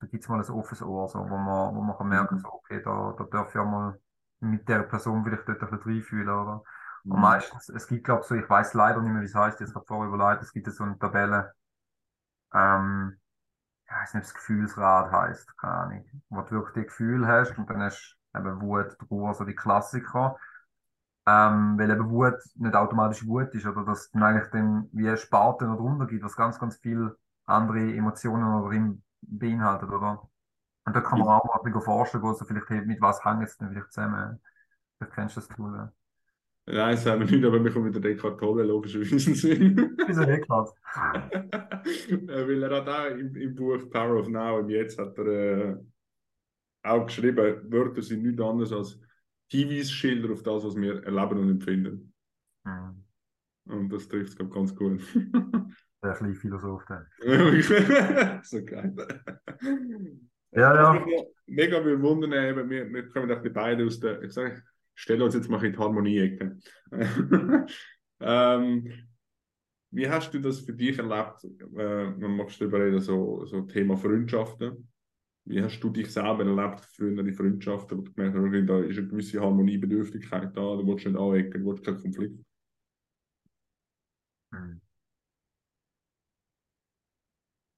da 0.00 0.06
gibt 0.06 0.22
es 0.22 0.28
mal 0.28 0.42
ein 0.42 0.50
offenes 0.50 0.82
Ohr, 0.82 1.08
so, 1.08 1.18
wo 1.18 1.36
man, 1.36 1.74
wo 1.74 1.80
man 1.80 1.96
kann 1.96 2.08
merken, 2.08 2.34
mhm. 2.36 2.40
so, 2.40 2.48
okay, 2.48 2.82
da, 2.82 3.14
da 3.18 3.24
darf 3.24 3.54
ich 3.54 3.60
auch 3.60 3.66
mal 3.66 3.98
mit 4.40 4.68
der 4.68 4.82
Person 4.82 5.24
vielleicht 5.24 5.48
dort 5.48 5.62
ein 5.62 5.70
bisschen 5.70 5.92
reinfühlen, 5.92 6.28
oder? 6.28 6.62
Mhm. 7.04 7.12
Und 7.12 7.20
meistens, 7.20 7.68
es 7.70 7.86
gibt, 7.86 8.04
glaube 8.04 8.20
ich, 8.22 8.26
so, 8.26 8.34
ich 8.34 8.48
weiß 8.48 8.74
leider 8.74 9.00
nicht 9.00 9.12
mehr, 9.12 9.22
wie 9.22 9.26
es 9.26 9.34
heißt, 9.34 9.60
jetzt 9.60 9.72
gerade 9.72 9.86
vorher 9.86 10.12
überlegt, 10.12 10.42
es 10.42 10.52
gibt 10.52 10.70
so 10.70 10.84
eine 10.84 10.98
Tabelle, 10.98 11.52
ähm, 12.54 13.18
ich 13.86 13.92
weiß 13.92 14.14
nicht, 14.14 14.22
ob 14.24 14.28
es 14.28 14.34
Gefühlsrad 14.34 15.12
heißt, 15.12 15.58
keine 15.58 15.74
Ahnung, 15.74 16.06
wo 16.30 16.42
du 16.42 16.52
wirklich 16.52 16.74
die 16.74 16.84
Gefühle 16.88 17.26
hast 17.28 17.58
und 17.58 17.68
dann 17.70 17.82
hast 17.82 18.18
du 18.34 18.40
eben 18.40 18.60
Wut, 18.62 18.98
Trauer, 18.98 19.34
so 19.34 19.44
die 19.44 19.54
Klassiker. 19.54 20.38
Ähm, 21.26 21.76
weil 21.78 21.90
eben 21.90 22.08
Wut 22.10 22.34
nicht 22.54 22.74
automatisch 22.76 23.26
Wut 23.26 23.54
ist, 23.54 23.66
oder 23.66 23.84
dass 23.84 24.00
es 24.02 24.10
dann 24.12 24.22
eigentlich 24.22 24.50
dann 24.52 24.88
wie 24.92 25.16
Sparten 25.16 25.68
oder 25.68 25.78
drunter 25.78 26.06
gibt, 26.06 26.24
was 26.24 26.36
ganz, 26.36 26.58
ganz 26.58 26.76
viele 26.78 27.16
andere 27.46 27.80
Emotionen 27.94 28.44
oder 28.62 28.94
beinhaltet, 29.22 29.90
oder? 29.90 30.28
Und 30.84 30.96
da 30.96 31.00
kann 31.00 31.18
man 31.20 31.28
auch 31.28 31.44
mal 31.44 31.58
ein 31.58 31.64
bisschen 31.64 31.82
forschen, 31.82 32.22
wo 32.22 32.32
so 32.34 32.44
vielleicht 32.44 32.70
mit 32.86 33.00
was 33.00 33.24
hängt 33.24 33.44
es 33.44 33.56
denn 33.58 33.70
vielleicht 33.70 33.92
zusammen. 33.92 34.40
Vielleicht 34.98 35.14
kennst 35.14 35.36
du 35.36 35.40
das 35.40 35.48
Tool. 35.50 35.92
Nein, 36.68 36.96
das 36.96 37.06
haben 37.06 37.20
wir 37.20 37.30
nicht, 37.30 37.44
aber 37.44 37.62
wir 37.62 37.70
kommen 37.70 37.86
wieder 37.86 38.00
Descartes 38.00 38.40
Tolle 38.40 38.64
logischerweise 38.64 39.34
Sinn. 39.34 39.96
Wieso 40.06 40.24
Descartes? 40.24 40.74
Weil 42.26 42.62
er 42.62 42.76
hat 42.76 42.88
auch 42.88 43.16
im, 43.16 43.36
im, 43.36 43.54
Buch 43.54 43.88
Power 43.88 44.18
of 44.18 44.28
Now 44.28 44.58
und 44.58 44.70
jetzt 44.70 44.98
hat 44.98 45.16
er 45.18 45.26
äh, 45.26 45.76
auch 46.82 47.06
geschrieben, 47.06 47.70
Wörter 47.70 48.02
sind 48.02 48.24
nichts 48.24 48.42
anderes 48.42 48.72
als 48.72 49.00
Hinweisschilder 49.48 50.32
auf 50.32 50.42
das, 50.42 50.64
was 50.64 50.76
wir 50.76 51.04
erleben 51.04 51.38
und 51.38 51.50
empfinden. 51.50 52.12
Mhm. 52.64 53.04
Und 53.68 53.92
das 53.92 54.08
trifft 54.08 54.40
es, 54.40 54.50
ganz 54.50 54.74
gut. 54.74 55.00
Der 56.02 56.14
kleine 56.14 56.34
Philosoph. 56.34 56.84
so 58.42 58.64
geil. 58.64 58.94
Ja, 60.52 60.74
ja. 60.74 61.06
Mega 61.46 61.80
bewundern, 61.80 62.32
eben, 62.32 62.70
wir, 62.70 62.92
wir 62.92 63.08
kommen 63.08 63.30
auch 63.30 63.42
die 63.42 63.50
beiden 63.50 63.86
aus 63.86 63.98
der, 63.98 64.22
ich 64.22 64.32
sage, 64.32 64.62
stelle 64.96 65.24
uns 65.24 65.34
jetzt 65.34 65.48
mal 65.48 65.64
in 65.64 65.72
die 65.72 65.78
Harmonie-Ecke. 65.78 66.58
ähm, 68.20 69.08
wie 69.90 70.08
hast 70.08 70.32
du 70.34 70.40
das 70.40 70.60
für 70.60 70.72
dich 70.72 70.98
erlebt, 70.98 71.44
äh, 71.44 72.10
man 72.10 72.36
machst 72.36 72.60
darüber 72.60 72.80
reden, 72.80 73.00
so, 73.00 73.44
so 73.44 73.62
Thema 73.62 73.96
Freundschaften? 73.96 74.90
Wie 75.44 75.62
hast 75.62 75.78
du 75.80 75.90
dich 75.90 76.12
selber 76.12 76.44
erlebt, 76.44 76.84
früher 76.86 77.22
die 77.22 77.32
Freundschaften, 77.32 77.98
wo 77.98 78.02
du 78.02 78.12
gemerkt 78.12 78.36
hast, 78.36 78.68
da 78.68 78.80
ist 78.80 78.98
eine 78.98 79.06
gewisse 79.08 79.40
Harmoniebedürftigkeit 79.40 80.56
da, 80.56 80.60
du 80.60 80.86
willst 80.86 81.06
nicht 81.06 81.16
anecken, 81.16 81.62
du 81.62 81.70
willst 81.70 81.84
keinen 81.84 82.00
Konflikt? 82.02 82.44
Hm. 84.52 84.80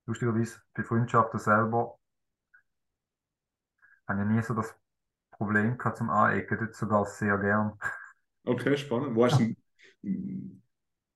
Lustigerweise, 0.07 0.63
bei 0.73 0.83
Freundschaften 0.83 1.39
selber 1.39 1.99
habe 4.07 4.23
ich 4.23 4.29
nie 4.29 4.43
so 4.43 4.55
das 4.55 4.75
Problem 5.39 5.79
gehabt 5.79 5.99
zum 5.99 6.11
Anecken, 6.11 6.59
dort 6.59 6.75
sogar 6.75 7.07
sehr 7.07 7.39
gern. 7.39 7.73
Okay, 8.45 8.77
spannend. 8.77 9.15
Wo 9.15 9.25
hast 9.25 9.41
du, 9.41 9.55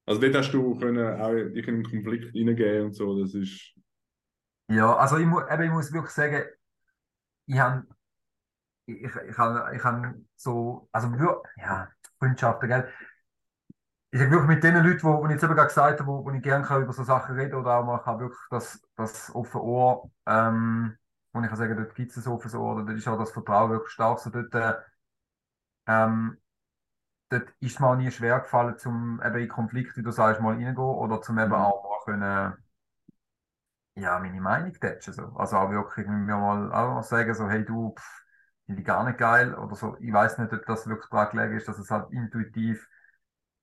also 0.07 0.21
dort 0.21 0.35
hast 0.37 0.53
du 0.53 0.79
können 0.79 1.21
auch 1.21 1.33
dich 1.33 1.67
in 1.67 1.75
einen 1.75 1.85
Konflikt 1.85 2.33
hineingehen 2.33 2.87
und 2.87 2.95
so, 2.95 3.21
das 3.21 3.35
ist... 3.35 3.75
Ja, 4.69 4.97
also 4.97 5.19
ich, 5.19 5.27
mu 5.27 5.41
eben, 5.41 5.63
ich 5.65 5.71
muss 5.71 5.93
wirklich 5.93 6.13
sagen, 6.13 6.45
ich 7.47 7.59
habe 7.59 7.87
ich, 8.87 9.03
ich, 9.03 9.39
habe, 9.39 9.77
ich 9.77 9.85
habe 9.85 10.15
so, 10.37 10.89
also 10.93 11.09
ja, 11.57 11.89
Freundschaften, 12.19 12.69
gell? 12.69 12.89
Ich 14.11 14.19
sage 14.19 14.31
wirklich 14.31 14.49
mit 14.49 14.65
den 14.65 14.85
Leuten, 14.85 15.03
wo, 15.05 15.23
wo 15.23 15.25
ich 15.27 15.33
jetzt 15.33 15.45
eben 15.45 15.55
gerade 15.55 15.69
gesagt 15.69 16.01
habe, 16.01 16.11
wo, 16.11 16.25
wo 16.25 16.31
ich 16.31 16.43
gerne 16.43 16.67
über 16.67 16.93
so 16.93 17.03
Sachen 17.03 17.37
reden 17.37 17.55
oder 17.55 17.79
auch 17.79 17.85
mal 17.85 17.99
kann 17.99 18.21
wirklich 18.21 18.39
das, 18.51 18.81
das 18.97 19.35
offene 19.35 19.63
Ohr 19.63 20.11
ähm, 20.27 20.99
und 21.33 21.45
ich 21.45 21.49
kann 21.51 21.59
sagen, 21.59 21.77
dort 21.77 21.95
gibt 21.95 22.17
es 22.17 22.23
so 22.25 22.41
so, 22.45 22.61
oder 22.63 22.85
dort 22.85 22.99
ist 22.99 23.09
auch 23.09 23.19
das 23.19 23.33
Vertrauen 23.33 23.71
wirklich 23.71 23.93
stark. 23.93 24.19
So 24.21 24.31
dort, 24.31 24.55
äh, 24.55 24.75
ähm, 25.87 26.39
dort 27.31 27.49
ist 27.61 27.75
es 27.75 27.81
mir 27.81 27.89
auch 27.89 27.97
nie 27.97 28.11
schwer 28.11 28.41
gefallen, 28.41 28.79
zum 28.79 29.21
eben 29.25 29.39
in 29.39 29.49
Konflikte, 29.49 29.97
wie 29.97 30.03
du 30.03 30.11
sagst, 30.11 30.41
mal 30.41 30.55
reingehen 30.55 30.77
oder 30.79 31.23
zum 31.23 31.39
eben 31.39 31.49
mhm. 31.49 31.55
auch 31.55 31.85
mal 31.85 32.05
können, 32.05 32.55
ja, 33.95 34.19
meine 34.19 34.41
Meinung 34.41 34.73
tätschen. 34.75 35.13
So. 35.13 35.25
Also 35.37 35.57
auch 35.57 35.71
wirklich 35.71 36.07
mir 36.07 36.37
mal 36.37 36.73
auch 36.73 37.03
sagen, 37.03 37.35
so, 37.35 37.49
hey 37.49 37.65
du, 37.65 37.95
finde 38.67 38.81
ich 38.83 38.87
gar 38.87 39.05
nicht 39.05 39.19
geil 39.19 39.55
oder 39.55 39.75
so. 39.77 39.97
Ich 40.01 40.13
weiß 40.13 40.39
nicht, 40.39 40.53
ob 40.53 40.67
das 40.67 40.87
wirklich 40.87 41.11
daran 41.11 41.31
gelegen 41.31 41.57
ist, 41.57 41.69
dass 41.69 41.79
es 41.79 41.91
halt 41.91 42.11
intuitiv 42.11 42.89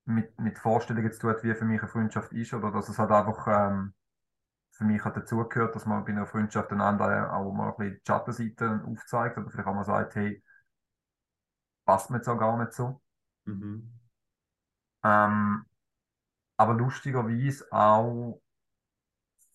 mit, 0.06 0.40
mit 0.40 0.60
Vorstellungen 0.60 1.12
zu 1.12 1.20
tun 1.20 1.30
hat, 1.32 1.44
wie 1.44 1.54
für 1.56 1.66
mich 1.66 1.82
eine 1.82 1.90
Freundschaft 1.90 2.34
ist 2.34 2.54
oder 2.54 2.72
dass 2.72 2.90
es 2.90 3.00
halt 3.00 3.12
einfach 3.12 3.48
ähm, 3.48 3.94
für 4.80 4.86
mich 4.86 5.04
hat 5.04 5.18
dazugehört, 5.18 5.76
dass 5.76 5.86
man 5.86 6.06
bei 6.06 6.14
einer 6.14 6.26
Freundschaft 6.26 6.72
einander 6.72 7.34
auch 7.34 7.52
mal 7.52 7.72
ein 7.72 7.76
bisschen 7.76 7.96
die 7.96 8.02
Schattenseite 8.08 8.82
aufzeigt 8.88 9.38
oder 9.38 9.50
vielleicht 9.52 9.68
auch 9.68 9.74
mal 9.74 9.84
sagt, 9.84 10.16
hey, 10.16 10.42
passt 11.86 12.10
mir 12.10 12.18
jetzt 12.18 12.30
auch 12.30 12.40
gar 12.40 12.58
nicht 12.58 12.72
so. 12.72 13.02
Mhm. 13.44 13.92
Ähm, 15.04 15.66
aber 16.56 16.74
lustigerweise 16.76 17.66
auch 17.72 18.42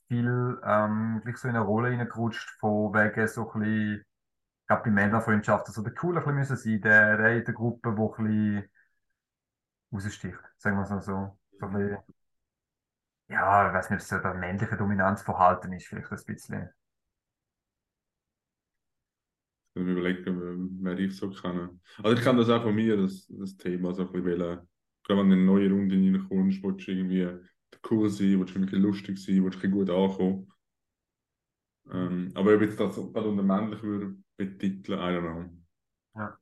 viel 0.08 0.60
ähm, 0.62 1.22
gleich 1.24 1.38
so 1.38 1.48
in 1.48 1.56
eine 1.56 1.64
Rolle 1.64 1.88
reingerutscht, 1.88 2.50
von 2.60 2.92
wegen 2.92 3.26
so 3.26 3.50
ein 3.50 3.60
bisschen, 3.60 4.00
ich 4.60 4.66
glaube 4.66 4.82
bei 4.82 4.90
Männerfreundschaften, 4.90 5.72
so 5.72 5.80
der 5.80 5.94
Cool 6.02 6.18
ein 6.18 6.36
bisschen 6.36 6.58
sein, 6.58 6.82
der, 6.82 7.16
der 7.16 7.38
in 7.38 7.44
der 7.46 7.54
Gruppe, 7.54 7.94
der 7.94 7.98
ein 7.98 8.12
bisschen 8.12 8.70
raussticht, 9.90 10.38
sagen 10.58 10.76
wir 10.76 10.82
es 10.82 10.90
mal 10.90 11.00
so. 11.00 11.38
so 11.58 11.66
ein 11.66 11.72
bisschen, 11.72 11.98
ja, 13.28 13.68
ich 13.68 13.74
weiß 13.74 13.90
nicht, 13.90 13.98
ob 13.98 14.02
es 14.02 14.08
so 14.08 14.18
der 14.18 14.34
männliche 14.34 14.76
Dominanzverhalten 14.76 15.72
ist, 15.72 15.86
vielleicht 15.86 16.10
ein 16.12 16.34
bisschen. 16.34 16.70
Ich 19.74 19.82
muss 19.82 19.90
überlegen, 19.90 20.78
wer 20.82 20.98
ich 20.98 21.16
so 21.16 21.30
kenne. 21.30 21.80
Also 22.02 22.16
ich 22.16 22.22
kann 22.22 22.36
das 22.36 22.48
auch 22.48 22.62
von 22.62 22.74
mir, 22.74 22.96
das, 22.96 23.26
das 23.28 23.56
Thema, 23.56 23.92
so 23.92 24.06
ein 24.06 24.12
bisschen, 24.12 24.38
gerade 24.38 24.68
wenn 25.08 25.16
du 25.16 25.22
in 25.22 25.32
eine 25.32 25.44
neue 25.44 25.70
Runde 25.70 25.96
reinkommst, 25.96 26.62
willst 26.62 26.86
du 26.86 26.92
irgendwie 26.92 27.28
cool 27.90 28.08
sein, 28.08 28.38
willst 28.38 28.54
du 28.54 28.58
irgendwie 28.58 28.76
lustig 28.76 29.18
sein, 29.18 29.42
willst 29.44 29.62
du 29.62 29.70
gut 29.70 29.90
ankommen. 29.90 30.52
Ähm, 31.90 32.30
aber 32.34 32.54
ob 32.54 32.62
ich 32.62 32.76
das 32.76 32.96
gerade 32.96 33.28
unter 33.28 33.42
männlich 33.42 33.82
würde 33.82 34.16
betiteln, 34.36 34.98
I 34.98 35.02
don't 35.02 35.20
know. 35.20 35.50
Ja. 36.14 36.38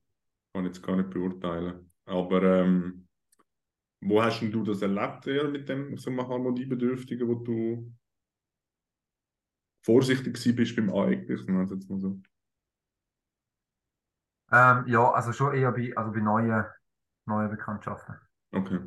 Kann 0.53 0.66
ich 0.66 0.75
jetzt 0.75 0.83
gar 0.83 0.97
nicht 0.97 1.11
beurteilen. 1.11 1.90
Aber 2.05 2.42
ähm, 2.42 3.09
wo 4.03 4.23
hast 4.23 4.41
du 4.41 4.62
das 4.65 4.83
erlebt 4.83 5.27
eher 5.27 5.49
mit 5.49 5.69
dem 5.69 5.97
so 5.97 6.11
Harmoniebedürftigen, 6.11 7.29
wo 7.29 7.35
du 7.37 7.93
vorsichtig 9.85 10.57
bist 10.57 10.77
beim 10.77 10.91
Aneignen, 10.91 11.57
also 11.57 11.75
jetzt 11.75 11.88
mal 11.88 12.01
so? 12.01 12.21
Ähm, 14.51 14.85
ja, 14.87 15.11
also 15.11 15.33
schon 15.33 15.55
eher 15.55 15.73
bei, 15.73 15.93
also 15.97 16.12
bei 16.12 16.21
neuen, 16.21 16.65
neuen 17.27 17.51
Bekanntschaften. 17.51 18.17
Okay. 18.53 18.81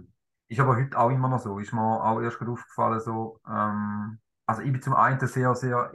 Ist 0.48 0.60
aber 0.60 0.76
heute 0.76 0.98
auch 0.98 1.10
immer 1.10 1.28
noch 1.28 1.40
so. 1.40 1.58
Ist 1.58 1.74
mir 1.74 1.82
auch 1.82 2.22
erst 2.22 2.38
gerade 2.38 2.52
aufgefallen, 2.52 3.00
so, 3.00 3.40
ähm, 3.48 4.20
also 4.46 4.62
ich 4.62 4.72
bin 4.72 4.82
zum 4.82 4.94
einen 4.94 5.20
sehr, 5.28 5.56
sehr 5.56 5.92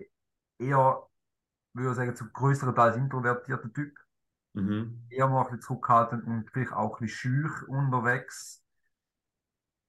eher 0.59 1.07
würde 1.73 1.95
sagen, 1.95 2.17
zu 2.17 2.31
größerenteils 2.31 2.97
introvertierter 2.97 3.73
Typ. 3.73 3.97
Mhm. 4.55 5.07
Eher 5.09 5.29
mal 5.29 5.43
ein 5.43 5.45
bisschen 5.45 5.61
zurückhaltend 5.61 6.25
und 6.25 6.51
vielleicht 6.51 6.73
auch 6.73 6.97
ein 6.97 7.07
bisschen 7.07 7.45
schüch 7.45 7.69
unterwegs 7.69 8.60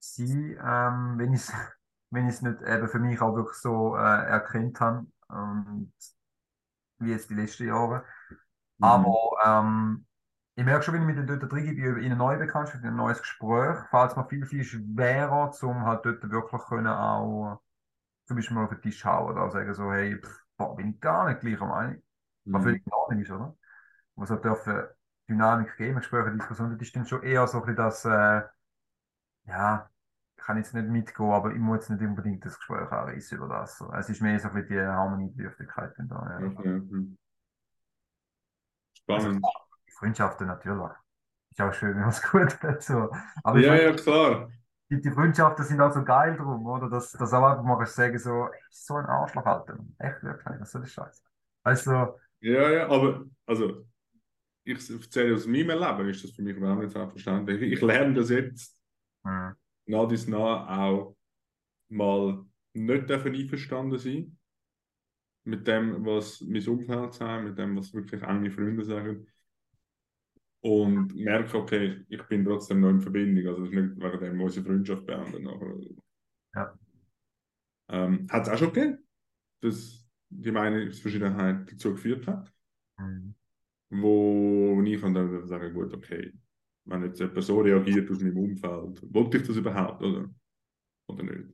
sein, 0.03 0.57
ähm, 0.63 1.19
wenn 1.19 1.33
ich 1.33 1.41
es 1.41 1.53
wenn 2.11 2.25
nicht 2.27 2.43
eben 2.43 2.87
für 2.89 2.99
mich 2.99 3.21
auch 3.21 3.35
wirklich 3.35 3.57
so 3.57 3.95
äh, 3.95 3.99
erkannt 4.01 4.79
habe. 4.81 5.07
Und 5.29 5.93
wie 6.99 7.11
jetzt 7.11 7.29
die 7.29 7.33
letzten 7.35 7.67
Jahre. 7.67 8.03
Mhm. 8.79 9.05
Aber 9.05 9.31
ähm, 9.45 10.05
ich 10.55 10.65
merke 10.65 10.83
schon, 10.83 10.93
wenn 10.95 11.01
ich 11.03 11.07
mit 11.15 11.17
den 11.29 11.39
dort 11.39 11.53
reingehe, 11.53 11.99
in 11.99 12.05
eine 12.05 12.15
neue 12.15 12.37
Bekanntschaft, 12.37 12.83
in 12.83 12.89
ein 12.89 12.95
neues 12.95 13.19
Gespräch, 13.21 13.77
fällt 13.89 14.11
es 14.11 14.17
mir 14.17 14.25
viel, 14.27 14.45
viel 14.45 14.63
schwerer, 14.63 15.51
um 15.63 15.85
halt 15.85 16.05
dort 16.05 16.29
wirklich 16.31 16.61
können 16.63 16.87
auch 16.87 17.61
zum 18.25 18.37
Beispiel 18.37 18.55
mal 18.57 18.65
auf 18.65 18.71
den 18.71 18.81
Tisch 18.81 19.05
hauen 19.05 19.31
oder 19.33 19.51
sagen 19.51 19.73
so, 19.73 19.91
hey, 19.91 20.17
pff, 20.21 20.41
boah, 20.57 20.75
bin 20.75 20.91
ich 20.91 21.01
gar 21.01 21.27
nicht 21.29 21.41
gleicher 21.41 21.65
Meinung. 21.67 22.01
Was 22.51 22.63
Mhm. 22.63 22.63
völlig 22.63 22.85
in 22.85 22.93
Ordnung 22.93 23.21
ist, 23.21 23.31
oder? 23.31 23.55
Was 24.15 24.29
halt 24.31 24.45
dürfen 24.45 24.83
Dynamik 25.29 25.77
geben, 25.77 25.97
Gespräche, 25.97 26.31
Diskussionen, 26.33 26.77
das 26.77 26.87
ist 26.87 26.95
dann 26.95 27.07
schon 27.07 27.23
eher 27.23 27.47
so 27.47 27.59
ein 27.59 27.63
bisschen 27.65 27.77
das, 27.77 28.05
äh, 28.05 28.43
ja, 29.47 29.90
kann 30.41 30.57
jetzt 30.57 30.73
nicht 30.73 30.87
mitgehen, 30.89 31.31
aber 31.31 31.51
ich 31.53 31.59
muss 31.59 31.79
jetzt 31.79 31.89
nicht 31.91 32.01
unbedingt 32.07 32.45
das 32.45 32.57
Gespräch 32.57 32.91
anreißen 32.91 33.37
über 33.37 33.47
das. 33.49 33.77
So. 33.77 33.91
Es 33.93 34.09
ist 34.09 34.21
mehr 34.21 34.39
so 34.39 34.49
ein 34.49 34.53
bisschen 34.55 34.69
die 34.77 34.81
Harmoniebedürftigkeit 34.81 35.93
da, 35.99 36.39
ja. 36.41 36.47
Okay. 36.47 36.81
mhm. 36.89 37.17
Also 39.11 39.29
Spannend. 39.29 39.45
die 39.87 39.91
Freundschaften 39.99 40.47
natürlich. 40.47 40.91
Ist 41.51 41.61
auch 41.61 41.73
schön, 41.73 41.91
wenn 41.95 42.01
man 42.01 42.09
es 42.09 42.21
gut 42.31 42.61
hat. 42.63 42.83
So. 42.83 43.11
Aber 43.43 43.59
Ja, 43.59 43.75
ja, 43.75 43.93
klar. 43.93 44.49
die, 44.89 45.01
die 45.01 45.11
Freundschaften 45.11 45.65
sind 45.65 45.81
auch 45.81 45.91
so 45.93 46.03
geil 46.03 46.35
drum, 46.37 46.65
oder? 46.65 46.89
Dass, 46.89 47.11
dass 47.13 47.33
auch 47.33 47.43
einfach 47.43 47.63
mal 47.63 47.85
sagen, 47.85 48.17
so, 48.19 48.47
ey, 48.47 48.59
ist 48.69 48.85
so 48.85 48.95
ein 48.95 49.05
Arschloch, 49.05 49.45
Alter. 49.45 49.77
Echt 49.99 50.21
wirklich, 50.23 50.59
was 50.59 50.71
soll 50.71 50.81
das 50.81 50.91
Scheiß? 50.93 51.23
Also, 51.63 52.15
Ja, 52.39 52.69
ja, 52.71 52.87
aber 52.89 53.25
also 53.45 53.85
ich 54.65 54.89
erzähle 54.89 55.35
aus 55.35 55.47
meinem 55.47 55.69
Leben, 55.69 56.09
ist 56.09 56.23
das 56.23 56.31
für 56.31 56.43
mich 56.43 56.57
überhaupt 56.57 56.81
nicht 56.81 56.91
selbstverständlich. 56.93 57.61
Ich 57.63 57.81
lerne 57.81 58.15
das 58.15 58.29
jetzt 58.29 58.77
hm, 59.25 59.55
nach 59.85 60.07
dies 60.07 60.27
nach 60.27 60.67
auch 60.69 61.15
mal 61.89 62.45
nicht 62.73 63.09
dafür 63.09 63.33
einverstanden 63.33 63.97
sein 63.99 64.37
mit 65.43 65.67
dem, 65.67 66.05
was 66.05 66.41
mein 66.41 66.67
Umfeld 66.67 67.13
sagt, 67.13 67.43
mit 67.43 67.57
dem, 67.57 67.75
was 67.75 67.93
wirklich 67.93 68.21
enge 68.21 68.51
Freunde 68.51 68.83
sagen. 68.85 69.27
Und 70.63 71.15
merke, 71.15 71.57
okay, 71.57 72.05
ich 72.07 72.21
bin 72.27 72.45
trotzdem 72.45 72.81
noch 72.81 72.89
in 72.91 73.01
Verbindung. 73.01 73.47
Also, 73.47 73.63
es 73.63 73.69
ist 73.69 73.75
nicht 73.75 73.97
wegen 73.99 74.19
dem, 74.19 74.41
unsere 74.41 74.65
Freundschaft 74.65 75.05
beenden. 75.07 75.47
Aber, 75.47 75.79
Ja. 76.53 76.77
ähm, 77.89 78.27
hat 78.29 78.43
es 78.43 78.49
auch 78.49 78.57
schon 78.57 78.71
gegeben, 78.71 78.99
dass 79.61 80.07
die 80.29 80.51
Meinungsverschiedenheit 80.51 81.71
dazu 81.71 81.93
geführt 81.93 82.27
hat, 82.27 82.53
hm, 82.97 83.33
wo 83.89 84.81
ich 84.85 85.01
kann 85.01 85.13
dann 85.15 85.47
sagen, 85.47 85.73
gut, 85.73 85.93
okay, 85.93 86.31
wenn 86.91 87.03
jetzt 87.03 87.19
jemand 87.19 87.43
so 87.43 87.61
reagiert 87.61 88.09
aus 88.11 88.19
meinem 88.19 88.37
Umfeld, 88.37 89.13
wollte 89.13 89.37
ich 89.37 89.47
das 89.47 89.57
überhaupt, 89.57 90.01
oder? 90.03 90.29
Oder 91.07 91.23
nicht? 91.23 91.53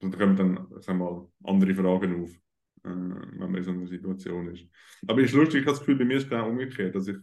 Und 0.00 0.14
da 0.14 0.18
kommen 0.18 0.36
dann, 0.36 0.80
sagen 0.80 0.98
wir 0.98 1.10
mal, 1.10 1.28
andere 1.44 1.74
Fragen 1.74 2.22
auf, 2.22 2.30
äh, 2.30 2.90
wenn 2.90 3.38
man 3.38 3.56
in 3.56 3.64
so 3.64 3.70
einer 3.72 3.86
Situation 3.86 4.48
ist. 4.48 4.66
Aber 5.06 5.20
es 5.20 5.30
ist 5.30 5.36
lustig, 5.36 5.60
ich 5.60 5.66
habe 5.66 5.72
das 5.72 5.80
Gefühl, 5.80 5.96
bei 5.96 6.04
mir 6.04 6.18
ist 6.18 6.24
es 6.24 6.30
genau 6.30 6.48
umgekehrt, 6.48 6.94
dass 6.94 7.08
ich 7.08 7.16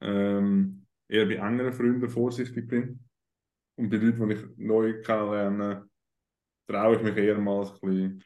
ähm, 0.00 0.86
eher 1.08 1.26
bei 1.26 1.34
engeren 1.34 1.72
Freunden 1.72 2.08
vorsichtig 2.08 2.66
bin. 2.66 2.98
Und 3.76 3.88
bei 3.88 3.96
Leuten, 3.96 4.28
die 4.28 4.34
ich 4.34 4.44
neu 4.56 5.00
kennenlerne, 5.00 5.88
traue 6.68 6.96
ich 6.96 7.02
mich 7.02 7.16
eher 7.16 7.38
mal 7.38 7.64
ein 7.64 7.72
bisschen. 7.72 8.24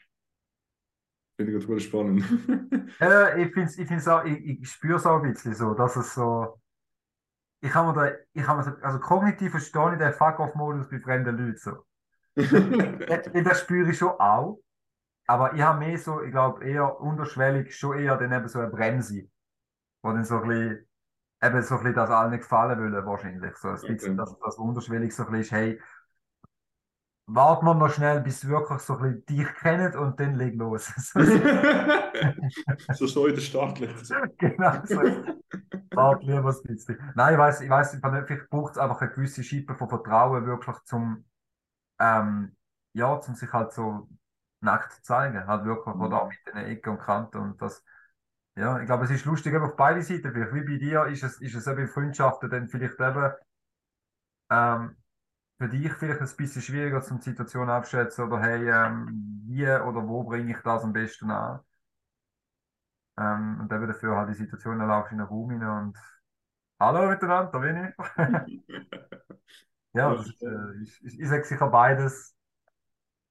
Finde 1.39 1.59
ich 1.59 1.67
ganz 1.67 1.83
spannend. 1.83 2.25
Äh, 2.99 3.43
ich 3.43 3.53
finde 3.53 3.71
ich 3.77 3.89
find's 3.89 4.09
auch, 4.09 4.25
ich, 4.25 4.63
ich 4.63 4.69
spüre 4.71 4.97
es 4.97 5.05
auch 5.05 5.23
ein 5.23 5.33
bisschen 5.33 5.55
so, 5.55 5.75
dass 5.75 5.97
es 5.97 6.15
so. 6.15 6.59
Ich 7.61 7.75
habe 7.75 7.89
mir 7.89 7.95
da, 7.95 8.17
ich 8.35 8.47
mir 8.47 8.63
so, 8.65 8.71
also 8.83 9.01
kognitiv 9.01 9.51
verstehe 9.53 9.93
ich 9.93 9.99
den 9.99 10.13
Fuck-off-Modus 10.13 10.89
bei 10.89 11.01
fremden 11.01 11.37
Leuten 11.37 11.57
so. 11.59 11.85
Das 13.45 13.61
spüre 13.61 13.91
ich 13.91 13.99
schon 13.99 14.11
auch. 14.21 14.61
Aber 15.27 15.55
ich 15.55 15.63
habe 15.63 15.79
mehr 15.81 15.99
so, 15.99 16.23
ich 16.23 16.33
glaube, 16.33 16.65
eher 16.65 17.01
unterschwellig 17.01 17.77
schon 17.77 17.99
eher 17.99 18.17
dann 18.17 18.33
eben 18.33 18.49
so 18.49 18.61
eine 18.61 18.71
Bremse. 18.71 19.29
Wo 20.03 20.13
dann 20.13 20.25
so 20.25 20.39
ein 20.43 20.49
bisschen, 20.49 20.89
eben 21.43 21.63
so 21.63 21.75
ein 21.77 21.81
bisschen 21.81 21.95
das 21.95 22.11
allen 22.11 22.39
gefallen 22.39 22.79
wollen, 22.81 23.07
wahrscheinlich. 23.07 23.57
So 23.57 23.69
ein 23.69 23.85
bisschen, 23.87 24.17
Okay. 24.17 24.17
dass 24.17 24.39
das 24.39 24.57
unterschwellig 24.59 25.15
so 25.15 25.25
ein 25.25 25.33
bisschen 25.33 25.43
ist, 25.43 25.53
hey, 25.53 25.81
warten 27.27 27.67
wir 27.67 27.75
noch 27.75 27.91
schnell, 27.93 28.21
bis 28.21 28.41
sie 28.41 28.49
wirklich 28.49 28.81
so 28.81 28.97
ein 28.99 29.03
bisschen 29.25 29.27
dich 29.27 29.55
kennen 29.57 29.95
und 29.97 30.19
dann 30.21 30.35
leg 30.37 30.55
los. 30.57 30.93
so 32.95 33.07
so 33.07 33.27
in 33.27 33.35
der 33.35 33.43
Staatlich. 33.43 33.91
Genau 34.39 34.73
so. 34.85 35.01
Wart 35.95 36.23
lieber 36.25 36.51
ein 36.51 36.63
bisschen. 36.65 36.99
Nein, 37.15 37.35
ich 37.35 37.39
weiß, 37.41 37.61
ich 37.63 37.71
weiß, 37.71 37.99
vielleicht 38.03 38.51
braucht 38.51 38.73
es 38.73 38.79
einfach 38.79 39.01
eine 39.01 39.11
gewisse 39.11 39.43
Schippe 39.45 39.75
von 39.75 39.89
Vertrauen 39.89 40.47
wirklich 40.47 40.77
zum, 40.85 41.25
ähm, 42.01 42.57
ja, 42.95 43.21
zum 43.21 43.35
sich 43.37 43.53
halt 43.53 43.73
so 43.73 44.09
nackt 44.61 44.93
zu 44.93 45.03
zeigen. 45.03 45.47
Halt 45.47 45.65
wirklich, 45.65 45.95
Mhm. 45.95 46.03
oder 46.03 46.27
mit 46.27 46.39
den 46.49 46.57
Ecken 46.67 46.91
und 46.95 47.01
Kanten 47.01 47.39
und 47.39 47.63
das. 47.63 47.85
Ja, 48.57 48.81
ich 48.81 48.87
glaube, 48.87 49.05
es 49.05 49.11
ist 49.11 49.25
lustig 49.27 49.55
eben 49.55 49.65
auf 49.65 49.77
beide 49.77 50.03
Seiten. 50.03 50.33
Vielleicht 50.33 50.55
wie 50.55 50.63
bei 50.63 50.79
dir 50.79 51.07
ist 51.07 51.25
es, 51.25 51.41
ist 51.41 51.55
es 51.55 51.67
eben 51.67 51.81
in 51.83 51.89
Freundschaften 51.89 52.51
dann 52.51 52.69
vielleicht 52.69 53.01
eben, 53.01 53.33
ähm, 54.51 54.97
für 55.59 55.69
dich 55.69 55.93
vielleicht 55.93 56.21
ein 56.21 56.37
bisschen 56.37 56.63
schwieriger, 56.63 57.03
zum 57.03 57.19
die 57.19 57.25
Situation 57.25 57.71
abschätzen 57.71 58.25
oder 58.27 58.41
hey, 58.41 58.69
ähm, 58.69 59.43
wie 59.47 59.65
oder 59.65 60.07
wo 60.07 60.25
bringe 60.25 60.53
ich 60.53 60.63
das 60.63 60.85
am 60.85 60.93
besten 60.93 61.31
an? 61.31 61.61
Ähm, 63.19 63.61
und 63.61 63.73
eben 63.73 63.87
dafür 63.87 64.17
halt 64.17 64.29
die 64.29 64.35
Situation, 64.35 64.79
dann 64.79 64.89
laufst 64.89 65.13
in 65.13 65.19
den 65.19 65.27
Raum 65.27 65.51
rein 65.51 65.87
und 65.87 65.99
Hallo 66.79 67.09
miteinander, 67.09 67.51
da 67.53 67.59
bin 67.59 67.87
ich. 67.87 68.63
Ja, 69.95 70.15
das 70.15 70.27
ist, 70.27 70.43
äh, 70.43 70.83
ich, 70.83 71.05
ich, 71.05 71.21
ich 71.21 71.29
sage 71.29 71.45
sicher 71.45 71.69
beides 71.69 72.37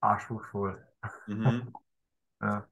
anspruchsvoll. 0.01 0.83
Mhm. 1.27 1.73
Ja. 2.41 2.67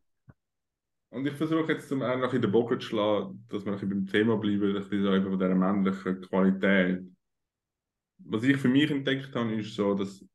Und 1.10 1.26
ich 1.26 1.36
versuche 1.36 1.72
jetzt 1.72 1.88
zum 1.88 2.02
einen 2.02 2.20
noch 2.20 2.34
in 2.34 2.42
den 2.42 2.52
Bogen 2.52 2.80
zu 2.82 2.88
schlagen, 2.88 3.46
dass 3.50 3.66
wir 3.66 3.72
ein 3.72 3.90
beim 3.90 4.06
Thema 4.06 4.36
bleiben, 4.36 4.68
ein 4.68 4.74
bisschen 4.74 5.04
so 5.04 5.14
eben 5.14 5.30
von 5.30 5.40
dieser 5.40 5.56
männlichen 5.56 6.22
Qualität. 6.22 7.08
Was 8.26 8.44
ich 8.44 8.58
für 8.58 8.70
mich 8.70 8.90
entdeckt 8.90 9.36
habe, 9.36 9.54
ist 9.56 9.76
so, 9.76 9.94
dass 9.94 10.26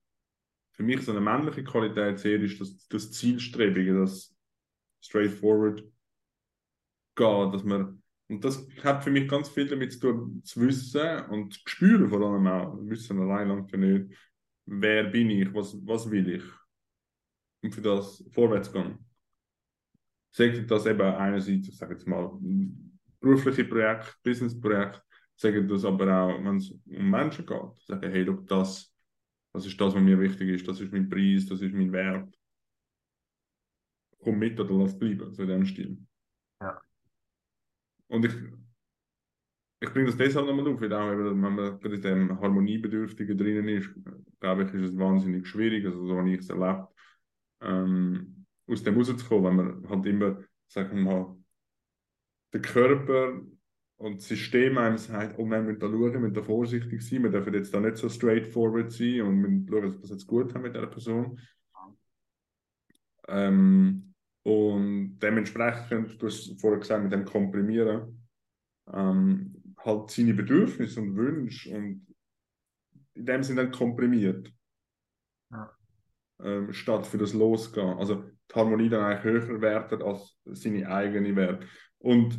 für 0.72 0.83
mich 0.83 1.03
so 1.03 1.12
eine 1.12 1.20
männliche 1.20 1.64
Qualität 1.64 2.18
sehr 2.18 2.40
ist, 2.40 2.61
dass 2.61 2.87
das 2.88 3.11
Zielstrebige, 3.12 3.98
das 3.98 4.37
straightforward 5.01 5.83
geht, 7.16 7.55
dass 7.55 7.64
man 7.64 8.03
und 8.29 8.44
das 8.44 8.66
hat 8.85 9.03
für 9.03 9.11
mich 9.11 9.27
ganz 9.27 9.48
viel 9.48 9.66
damit 9.66 9.92
zu 9.92 10.01
tun, 10.01 10.42
zu 10.44 10.61
wissen 10.61 11.24
und 11.31 11.55
zu 11.55 11.61
spüren 11.64 12.09
vor 12.09 12.20
allem 12.20 12.46
auch, 12.46 12.77
wissen 12.83 13.20
allein 13.20 13.48
langt 13.48 13.72
nicht, 13.72 14.14
wer 14.66 15.05
bin 15.05 15.31
ich, 15.31 15.53
was, 15.55 15.74
was 15.87 16.11
will 16.11 16.29
ich 16.35 16.44
und 17.62 17.74
für 17.74 17.81
das 17.81 18.22
vorwärts 18.31 18.70
gehen. 18.70 18.98
Sagt 20.31 20.70
das 20.70 20.85
eben 20.85 21.01
einerseits, 21.01 21.68
ich 21.68 21.77
sage 21.77 21.94
jetzt 21.94 22.07
mal, 22.07 22.31
berufliche 23.18 23.64
Projekte, 23.64 24.12
Businessprojekte, 24.22 25.03
sagen 25.38 25.68
das 25.68 25.85
aber 25.85 26.12
auch, 26.12 26.44
wenn 26.44 26.57
es 26.57 26.70
um 26.70 27.11
Menschen 27.11 27.46
geht, 27.46 27.79
sagen, 27.87 28.11
hey, 28.11 28.22
look, 28.22 28.46
das, 28.48 28.92
das 29.53 29.66
ist 29.66 29.81
das, 29.81 29.94
was 29.94 30.03
mir 30.03 30.18
wichtig 30.20 30.48
ist, 30.48 30.66
das 30.66 30.81
ist 30.81 30.92
mein 30.92 31.09
Preis, 31.09 31.46
das 31.46 31.62
ist 31.62 31.72
mein 31.72 31.92
Wert. 31.92 32.37
Komm 34.18 34.38
mit 34.40 34.59
oder 34.59 34.74
lass 34.74 34.98
bleiben, 34.98 35.33
so 35.33 35.42
in 35.42 35.48
dem 35.48 35.64
Stil. 35.64 35.96
Ja. 36.61 36.83
Und 38.09 38.24
ich, 38.24 38.35
ich 39.81 39.90
bringe 39.90 40.07
das 40.07 40.16
deshalb 40.16 40.46
nochmal 40.46 40.66
auf, 40.72 40.81
weil 40.81 40.92
auch, 40.92 41.12
eben, 41.12 41.24
wenn 41.24 41.55
man 41.55 41.79
gerade 41.79 41.94
in 41.94 42.03
dem 42.03 42.40
Harmoniebedürftigen 42.40 43.38
drinnen 43.38 43.68
ist, 43.68 43.90
glaube 44.40 44.64
ich, 44.64 44.74
ist 44.74 44.90
es 44.90 44.98
wahnsinnig 44.98 45.46
schwierig, 45.46 45.87
also 45.87 46.05
so 46.05 46.16
habe 46.16 46.31
ich 46.31 46.40
es 46.40 46.51
erlebt, 46.51 46.88
ähm, 47.60 48.44
aus 48.67 48.83
dem 48.83 48.96
rauszukommen, 48.96 49.56
wenn 49.56 49.81
man 49.83 49.88
halt 49.88 50.06
immer, 50.06 50.42
sagen 50.67 50.96
wir 50.96 51.04
mal, 51.04 51.37
der 52.52 52.60
Körper 52.60 53.40
und 53.99 54.19
das 54.19 54.29
System 54.29 54.79
einem 54.79 54.96
sagt, 54.96 55.38
oh 55.38 55.44
wir 55.44 55.61
müssen 55.61 55.81
da 55.81 55.88
schauen, 55.88 56.13
wir 56.13 56.21
müssen 56.21 56.35
da 56.35 56.42
vorsichtig 56.42 57.03
sein, 57.03 57.25
wir 57.25 57.31
dürfen 57.31 57.53
jetzt 57.55 57.75
da 57.75 57.81
nicht 57.81 57.96
so 57.96 58.09
straightforward 58.09 58.92
sein 58.92 59.23
und 59.23 59.42
wir 59.42 59.49
müssen 59.49 59.69
schauen, 59.69 59.83
dass 59.83 59.94
wir 59.94 60.05
es 60.05 60.11
jetzt 60.11 60.27
gut 60.27 60.55
haben 60.55 60.63
mit 60.63 60.75
dieser 60.75 60.87
Person. 60.87 61.40
Ähm, 63.27 64.15
und 64.44 65.19
dementsprechend, 65.19 66.23
du 66.23 66.27
hast 66.27 66.61
vorher 66.61 66.79
gesagt, 66.79 67.03
mit 67.03 67.13
dem 67.13 67.25
Komprimieren, 67.25 68.25
ähm, 68.92 69.55
halt 69.79 70.11
seine 70.11 70.35
Bedürfnisse 70.35 71.01
und 71.01 71.17
Wünsche 71.17 71.77
und 71.77 72.07
in 73.15 73.27
dem 73.27 73.42
Sinne 73.42 73.65
dann 73.65 73.73
komprimiert. 73.73 74.53
Ja. 75.51 75.71
Ähm, 76.40 76.73
statt 76.73 77.07
für 77.07 77.19
das 77.19 77.35
Losgehen. 77.35 77.99
Also 77.99 78.23
die 78.23 78.55
Harmonie 78.55 78.88
dann 78.88 79.05
eigentlich 79.05 79.25
höher 79.25 79.61
wertet 79.61 80.03
als 80.03 80.38
seine 80.44 80.88
eigene 80.88 81.35
Wert. 81.35 81.67
Und 81.99 82.38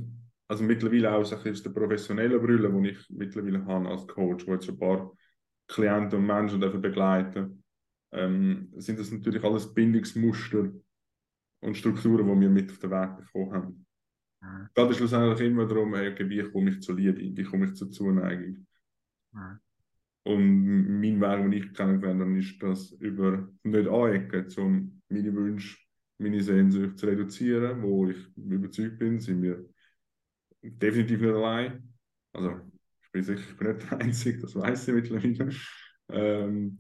also 0.50 0.64
mittlerweile 0.64 1.14
auch 1.14 1.24
so 1.24 1.36
ein 1.36 1.44
bisschen 1.44 1.72
der 1.72 1.80
professionellen 1.80 2.42
Brille, 2.42 2.72
die 2.72 2.90
ich 2.90 3.10
mittlerweile 3.10 3.64
habe 3.66 3.88
als 3.88 4.08
Coach, 4.08 4.48
wo 4.48 4.54
jetzt 4.54 4.66
schon 4.66 4.76
ein 4.76 4.80
paar 4.80 5.12
Klienten 5.68 6.20
und 6.20 6.26
Menschen 6.26 6.60
dafür 6.60 6.80
begleiten, 6.80 7.64
ähm, 8.12 8.74
sind 8.78 9.00
das 9.00 9.12
natürlich 9.12 9.44
alles 9.44 9.72
Bindungsmuster 9.72 10.72
und 11.62 11.78
Strukturen, 11.78 12.26
die 12.26 12.42
wir 12.42 12.50
mit 12.50 12.72
auf 12.72 12.80
den 12.80 12.90
Weg 12.90 13.18
bekommen 13.18 13.54
haben. 13.54 13.86
Mhm. 14.42 14.70
geht 14.74 14.90
es 14.90 14.98
schlussendlich 14.98 15.48
immer 15.48 15.68
darum, 15.68 15.94
okay, 15.94 16.28
wie 16.28 16.42
komme 16.50 16.72
ich 16.72 16.82
zur 16.82 16.96
Liebe, 16.96 17.20
wie 17.20 17.44
komme 17.44 17.66
ich 17.66 17.76
zur 17.76 17.92
Zuneigung. 17.92 18.66
Mhm. 19.32 19.60
Und 20.24 21.00
mein 21.00 21.22
Weg, 21.22 21.42
den 21.44 21.54
ich 21.54 21.74
kennengelernt 21.74 22.22
habe, 22.22 22.40
ist 22.40 22.62
das 22.64 22.92
über 22.94 23.48
nicht 23.64 23.88
anecken, 23.88 24.48
um 24.58 25.02
meine 25.10 25.34
Wünsche, 25.36 25.78
meine 26.18 26.42
Sehnsucht 26.42 26.98
zu 26.98 27.06
reduzieren, 27.06 27.84
wo 27.84 28.08
ich 28.08 28.18
überzeugt 28.36 28.98
bin, 28.98 29.20
sind 29.20 29.44
wir 29.44 29.64
definitiv 30.62 31.22
nicht 31.22 31.34
allein. 31.34 31.94
Also, 32.34 32.62
ich 33.02 33.12
bin 33.12 33.24
sicher, 33.24 33.50
ich 33.50 33.58
bin 33.58 33.76
nicht 33.76 33.92
der 33.92 33.98
Einzige, 34.00 34.40
das 34.40 34.56
weiß 34.56 34.88
ich 34.90 34.94
mittlerweile. 34.94 35.56
Ähm, 36.10 36.80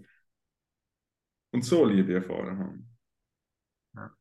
und 1.51 1.63
so 1.63 1.85
Liebe 1.85 2.13
erfahren 2.13 2.57
haben. 2.57 2.97
Ja. 3.95 4.15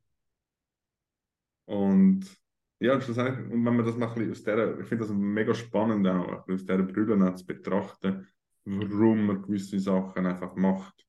Und 1.66 2.38
ja, 2.80 2.94
und 2.94 3.16
wenn 3.16 3.62
man 3.62 3.84
das 3.84 3.96
mal 3.96 4.06
aus 4.08 4.16
dieser, 4.16 4.78
ich 4.78 4.86
finde 4.86 5.04
das 5.04 5.12
mega 5.12 5.52
spannend 5.52 6.06
auch, 6.06 6.48
aus 6.48 6.64
dieser 6.64 6.82
Brille 6.84 7.34
zu 7.34 7.44
betrachten, 7.44 8.28
warum 8.64 9.26
man 9.26 9.42
gewisse 9.42 9.80
Sachen 9.80 10.26
einfach 10.26 10.54
macht. 10.54 11.04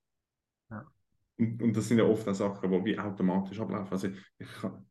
Ja. 0.72 0.86
Und, 1.38 1.62
und 1.62 1.78
das 1.78 1.88
sind 1.88 2.00
ja 2.00 2.06
oft 2.06 2.28
auch 2.28 2.34
Sachen, 2.34 2.72
die 2.72 2.86
wie 2.86 2.98
automatisch 2.98 3.60
ablaufen. 3.60 3.92
Also 3.92 4.08
ich, 4.08 4.48
kann, 4.60 4.89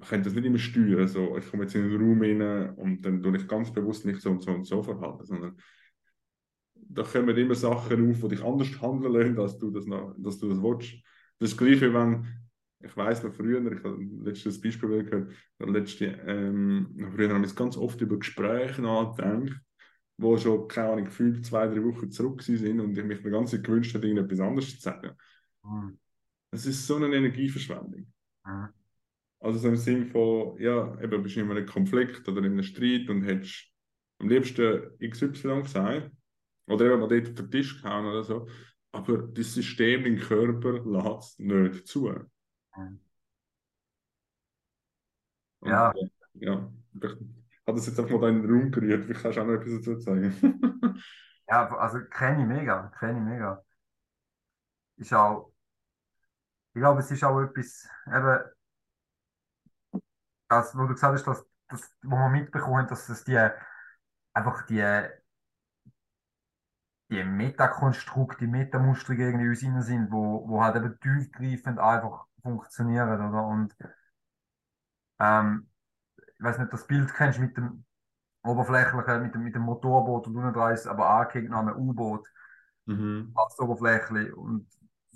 ich 0.00 0.08
könnte 0.08 0.24
das 0.24 0.34
nicht 0.34 0.44
immer 0.44 0.58
steuern. 0.58 1.08
So, 1.08 1.36
ich 1.36 1.50
komme 1.50 1.64
jetzt 1.64 1.74
in 1.74 1.84
einen 1.84 1.96
Raum 1.96 2.20
rein 2.20 2.70
und 2.76 3.02
dann 3.02 3.22
tue 3.22 3.36
ich 3.36 3.48
ganz 3.48 3.72
bewusst 3.72 4.04
nicht 4.04 4.20
so 4.20 4.30
und 4.30 4.42
so 4.42 4.52
und 4.52 4.64
so 4.64 4.82
verhalten, 4.82 5.24
sondern 5.24 5.56
da 6.74 7.02
kommen 7.02 7.36
immer 7.36 7.54
Sachen 7.54 8.10
auf, 8.10 8.20
die 8.20 8.28
dich 8.28 8.44
anders 8.44 8.80
handeln 8.80 9.12
lassen, 9.12 9.38
als 9.38 9.58
du 9.58 9.70
das, 9.70 9.86
noch, 9.86 10.14
dass 10.18 10.38
du 10.38 10.48
das 10.48 10.62
willst. 10.62 10.94
Das 11.38 11.50
ist 11.50 11.58
gleich 11.58 11.80
wie 11.80 11.92
wenn, 11.92 12.26
ich 12.80 12.96
weiß 12.96 13.24
noch 13.24 13.34
früher, 13.34 13.60
ich 13.72 13.82
habe 13.82 13.98
letztes 14.22 14.60
Beispiel 14.60 15.04
gehört, 15.04 15.32
letzte, 15.58 16.06
ähm, 16.26 16.94
früher 17.14 17.34
habe 17.34 17.44
ich 17.44 17.56
ganz 17.56 17.76
oft 17.76 18.00
über 18.00 18.18
Gespräche 18.18 18.82
nachgedacht, 18.82 19.60
wo 20.18 20.36
schon, 20.36 20.68
keine 20.68 20.92
Ahnung, 20.92 21.04
gefühlt 21.06 21.44
zwei, 21.44 21.66
drei 21.66 21.82
Wochen 21.82 22.10
zurück 22.10 22.42
sind 22.42 22.80
und 22.80 22.96
ich 22.96 23.04
mich 23.04 23.22
die 23.22 23.30
ganze 23.30 23.56
Zeit 23.56 23.64
gewünscht 23.64 23.94
hätte, 23.94 24.06
irgendetwas 24.06 24.40
anderes 24.40 24.74
zu 24.74 24.80
sagen. 24.80 25.10
Mhm. 25.64 25.98
Das 26.50 26.64
ist 26.66 26.86
so 26.86 26.96
eine 26.96 27.14
Energieverschwendung. 27.14 28.06
Mhm. 28.44 28.68
Also 29.40 29.58
so 29.58 29.68
im 29.68 29.76
Sinn 29.76 30.06
von, 30.06 30.58
ja, 30.60 30.98
eben 31.02 31.22
bist 31.22 31.36
du 31.36 31.40
in 31.40 31.50
einem 31.50 31.66
Konflikt 31.66 32.28
oder 32.28 32.38
in 32.38 32.46
einem 32.46 32.62
Streit 32.62 33.08
und 33.10 33.22
hättest 33.24 33.66
am 34.18 34.28
liebsten 34.28 34.92
XY 35.00 35.62
gesagt 35.62 36.10
oder 36.68 36.86
eben 36.86 37.00
mal 37.00 37.08
dort 37.08 37.28
auf 37.28 37.34
den 37.34 37.50
Tisch 37.50 37.82
gehauen 37.82 38.06
oder 38.06 38.24
so, 38.24 38.48
aber 38.92 39.18
das 39.18 39.54
System 39.54 40.06
im 40.06 40.18
Körper 40.18 40.72
lässt 40.84 41.34
es 41.34 41.38
nicht 41.38 41.86
zu. 41.86 42.10
Und, 45.60 45.70
Ja. 45.70 45.92
ja, 46.34 46.70
ich 46.94 47.10
habe 47.66 47.78
das 47.78 47.86
jetzt 47.86 47.98
einfach 47.98 48.18
mal 48.20 48.30
in 48.30 48.42
den 48.42 48.50
Raum 48.50 48.70
gerührt, 48.70 49.04
vielleicht 49.04 49.22
kannst 49.22 49.38
du 49.38 49.42
auch 49.42 49.46
noch 49.46 49.54
etwas 49.54 49.74
dazu 49.84 50.00
sagen. 50.00 50.34
Ja, 51.48 51.66
also 51.76 51.98
kenne 52.08 52.42
ich 52.42 52.48
mega, 52.48 52.88
kenne 52.98 53.18
ich 53.18 53.24
mega. 53.24 53.64
Ist 54.96 55.12
auch, 55.14 55.52
ich 56.74 56.80
glaube, 56.80 57.00
es 57.00 57.10
ist 57.10 57.24
auch 57.24 57.40
etwas, 57.40 57.88
eben, 58.06 58.38
das, 60.48 60.76
wo 60.76 60.86
du 60.86 60.94
gesagt 60.94 61.14
hast, 61.14 61.26
dass, 61.26 61.46
dass, 61.68 61.90
wo 62.02 62.16
man 62.16 62.32
mitbekommt, 62.32 62.90
dass 62.90 63.08
es 63.08 63.24
die, 63.24 63.38
einfach 64.32 64.66
die, 64.66 64.82
die 67.10 67.24
Metakonstrukte, 67.24 68.38
die 68.38 68.46
Metamuster 68.46 69.12
irgendwie 69.12 69.44
in 69.44 69.50
uns 69.50 69.62
innen 69.62 69.82
sind, 69.82 70.10
wo, 70.10 70.48
wo 70.48 70.62
halt 70.62 70.76
eben 70.76 70.98
tiefgreifend 71.00 71.78
einfach 71.78 72.26
funktionieren, 72.42 73.28
oder? 73.28 73.46
Und, 73.46 73.76
ähm, 75.20 75.68
ich 76.18 76.44
weiß 76.44 76.58
nicht, 76.58 76.72
das 76.72 76.86
Bild 76.86 77.12
kennst 77.14 77.38
mit 77.38 77.56
dem 77.56 77.84
oberflächlichen, 78.42 79.22
mit 79.22 79.34
dem, 79.34 79.42
mit 79.44 79.54
dem 79.54 79.62
Motorboot 79.62 80.26
und 80.26 80.36
unten 80.36 80.52
dran 80.52 80.74
ist 80.74 80.86
aber 80.86 81.08
angehängt 81.08 81.50
noch 81.50 81.60
ein 81.60 81.74
U-Boot. 81.74 82.28
Mhm. 82.86 83.32
als 83.34 83.58
Oberfläche. 83.58 84.34
Und 84.34 84.66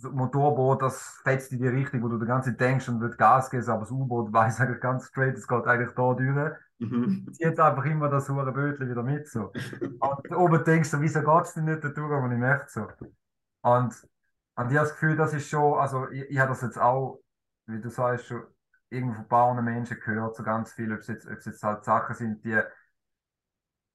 Motorboot, 0.03 0.83
das 0.83 1.21
fetzt 1.23 1.53
in 1.53 1.59
die 1.59 1.69
Richtung, 1.69 2.03
wo 2.03 2.09
du 2.09 2.19
die 2.19 2.27
ganze 2.27 2.51
Zeit 2.51 2.61
denkst 2.61 2.89
und 2.89 3.01
wird 3.01 3.19
Gas 3.19 3.51
geben, 3.51 3.69
aber 3.69 3.81
das 3.81 3.91
U-Boot 3.91 4.33
weiß 4.33 4.61
eigentlich 4.61 4.81
ganz 4.81 5.07
straight, 5.07 5.37
es 5.37 5.47
geht 5.47 5.67
eigentlich 5.67 5.95
da 5.95 6.15
durch. 6.15 6.53
Mhm. 6.79 7.29
Zieht 7.33 7.61
einfach 7.61 7.85
immer 7.85 8.09
das 8.09 8.29
hure 8.29 8.53
Bötchen 8.53 8.89
wieder 8.89 9.03
mit. 9.03 9.29
So. 9.29 9.53
Und 9.81 10.37
oben 10.37 10.65
denkst 10.65 10.91
du, 10.91 11.01
wieso 11.01 11.21
geht 11.21 11.45
es 11.45 11.55
denn 11.55 11.65
nicht 11.67 11.85
da 11.85 11.89
durch, 11.89 12.13
aber 12.13 12.33
ich 12.33 12.39
merke 12.39 12.67
so. 12.69 12.89
Und, 13.63 13.93
und 13.93 13.93
ich 13.93 14.57
habe 14.57 14.71
das 14.75 14.93
Gefühl, 14.93 15.17
das 15.17 15.35
ist 15.35 15.49
schon, 15.49 15.79
also 15.79 16.09
ich, 16.11 16.23
ich 16.31 16.39
habe 16.39 16.51
das 16.51 16.63
jetzt 16.63 16.79
auch, 16.79 17.21
wie 17.67 17.81
du 17.81 17.91
sagst, 17.91 18.27
schon 18.27 18.43
irgendwo 18.89 19.15
von 19.15 19.25
ein 19.25 19.29
paar 19.29 19.63
Menschen 19.63 20.01
gehört, 20.01 20.37
so 20.37 20.43
ganz 20.43 20.73
viel, 20.73 20.93
ob 20.93 21.01
es 21.01 21.07
jetzt, 21.09 21.27
ob 21.27 21.39
es 21.39 21.45
jetzt 21.45 21.63
halt 21.63 21.85
Sachen 21.85 22.15
sind, 22.15 22.45
die 22.45 22.59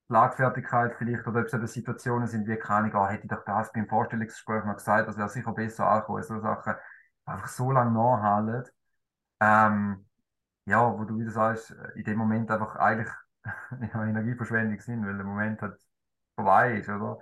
Schlagfertigkeit 0.08 0.94
vielleicht 0.96 1.26
oder 1.26 1.40
ob 1.40 1.46
es 1.46 1.54
eben 1.54 1.66
Situationen 1.66 2.28
sind 2.28 2.46
wie, 2.46 2.56
keine 2.56 2.94
ah, 2.94 3.08
hätte 3.08 3.24
ich 3.24 3.30
doch 3.30 3.44
das 3.44 3.72
beim 3.72 3.88
Vorstellungsgespräch 3.88 4.64
noch 4.64 4.76
gesagt, 4.76 5.08
das 5.08 5.16
wäre 5.16 5.28
sicher 5.28 5.52
besser 5.52 5.86
angekommen. 5.88 6.22
So 6.22 6.40
Sachen 6.40 6.74
einfach 7.24 7.48
so 7.48 7.72
lange 7.72 7.92
nachhalten, 7.92 8.70
ähm, 9.40 10.06
ja, 10.66 10.98
wo 10.98 11.04
du 11.04 11.18
wieder 11.18 11.30
sagst, 11.32 11.70
in 11.96 12.04
dem 12.04 12.18
Moment 12.18 12.50
einfach 12.50 12.76
eigentlich 12.76 13.08
ja, 13.44 14.04
Energieverschwendung 14.04 14.80
sind, 14.80 15.06
weil 15.06 15.16
der 15.16 15.26
Moment 15.26 15.62
halt 15.62 15.80
vorbei 16.36 16.78
ist, 16.78 16.88
oder? 16.88 17.18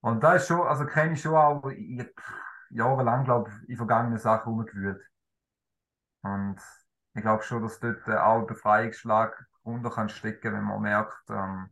Und 0.00 0.22
da 0.22 0.34
ist 0.34 0.46
schon, 0.46 0.66
also 0.66 0.86
kenne 0.86 1.14
ich 1.14 1.22
schon 1.22 1.34
auch 1.34 1.68
ich, 1.70 2.06
jahrelang, 2.70 3.24
glaube 3.24 3.50
ich, 3.50 3.70
in 3.70 3.76
vergangenen 3.76 4.18
Sachen 4.18 4.52
rumgewühlt. 4.52 5.02
Und 6.22 6.60
ich 7.14 7.22
glaube 7.22 7.42
schon, 7.42 7.62
dass 7.62 7.80
dort 7.80 8.06
äh, 8.08 8.16
auch 8.16 8.40
ein 8.40 8.46
Befreiungsschlag 8.46 9.46
runter 9.66 9.90
kann 9.90 10.08
stecken, 10.08 10.54
wenn 10.54 10.64
man 10.64 10.82
merkt, 10.82 11.30
ähm, 11.30 11.70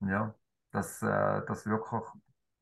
ja, 0.00 0.34
dass 0.72 1.02
äh, 1.02 1.42
das 1.46 1.66
wirklich 1.66 2.02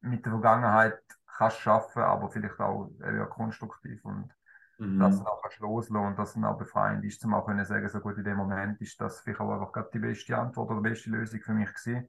mit 0.01 0.25
der 0.25 0.33
Vergangenheit 0.33 1.01
kannst 1.27 1.59
schaffen, 1.61 2.03
aber 2.03 2.31
vielleicht 2.31 2.61
auch 2.61 2.91
eher 3.01 3.27
konstruktiv 3.27 4.05
und 4.05 4.33
Mhm. 4.79 4.99
das 4.99 5.19
dann 5.19 5.29
auch 5.29 5.43
loslassen 5.61 5.97
und 6.07 6.19
das 6.19 6.35
dann 6.35 6.45
auch 6.45 6.59
befreiend 6.59 7.05
ist, 7.05 7.21
zum 7.21 7.35
auch 7.35 7.47
können 7.47 7.65
sagen, 7.67 7.89
so 7.89 8.01
gut 8.01 8.19
in 8.19 8.25
dem 8.25 8.37
Moment 8.39 8.81
ist 8.81 9.01
das 9.01 9.21
vielleicht 9.21 9.41
auch 9.41 9.53
einfach 9.53 9.73
gerade 9.73 9.91
die 9.95 9.99
beste 10.01 10.37
Antwort 10.39 10.71
oder 10.71 10.83
die 10.83 10.91
beste 10.91 11.11
Lösung 11.11 11.41
für 11.43 11.53
mich 11.55 11.73
gewesen. 11.75 12.09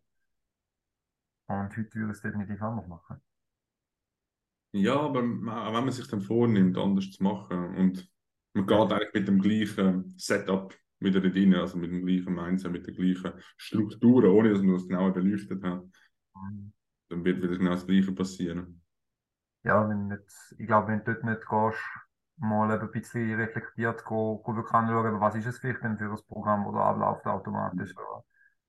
Und 1.47 1.77
heute 1.77 1.95
würde 1.95 2.11
ich 2.11 2.17
es 2.17 2.21
definitiv 2.21 2.61
anders 2.61 2.86
machen. 2.88 3.21
Ja, 4.71 4.99
aber 4.99 5.21
ma- 5.21 5.67
wenn 5.73 5.84
man 5.86 5.91
sich 5.91 6.07
dann 6.07 6.21
vornimmt, 6.21 6.77
anders 6.77 7.11
zu 7.11 7.21
machen 7.23 7.75
und 7.75 8.09
man 8.53 8.65
geht 8.67 8.91
eigentlich 8.91 9.13
mit 9.13 9.27
dem 9.27 9.39
gleichen 9.41 10.13
Setup 10.17 10.73
wieder 11.04 11.24
rein, 11.24 11.54
also 11.56 11.78
mit 11.78 11.91
dem 11.91 12.06
gleichen 12.06 12.34
Mindset, 12.34 12.72
mit 12.72 12.88
der 12.88 12.93
gleichen 12.93 13.34
Strukturen, 13.58 14.32
ohne 14.32 14.51
dass 14.51 14.62
man 14.62 14.76
das 14.76 14.88
genauer 14.88 15.14
beleuchtet 15.14 15.64
hat, 15.64 15.84
dann 17.10 17.26
wird 17.26 17.41
wieder 17.41 17.58
genau 17.58 17.72
das 17.72 17.86
Gleiche 17.86 18.12
passieren. 18.12 18.82
Ja, 19.64 19.88
wenn 19.88 20.08
nicht, 20.08 20.24
ich 20.58 20.68
glaube, 20.68 20.89
wenn 20.89 21.04
du 21.04 21.14
dort 21.14 21.24
nicht 21.24 21.47
gehst, 21.47 21.80
mal 22.38 22.72
ein 22.72 22.91
bisschen 22.91 23.36
reflektiert 23.36 24.04
go 24.04 24.43
wirklich 24.45 24.74
anschauen, 24.74 25.20
was 25.20 25.36
ist 25.36 25.45
es 25.45 25.60
vielleicht 25.60 25.84
denn 25.84 25.97
für 25.97 26.12
ein 26.12 26.18
Programm, 26.28 26.66
das 26.66 26.74
da 26.74 26.89
abläuft 26.89 27.26
automatisch. 27.28 27.93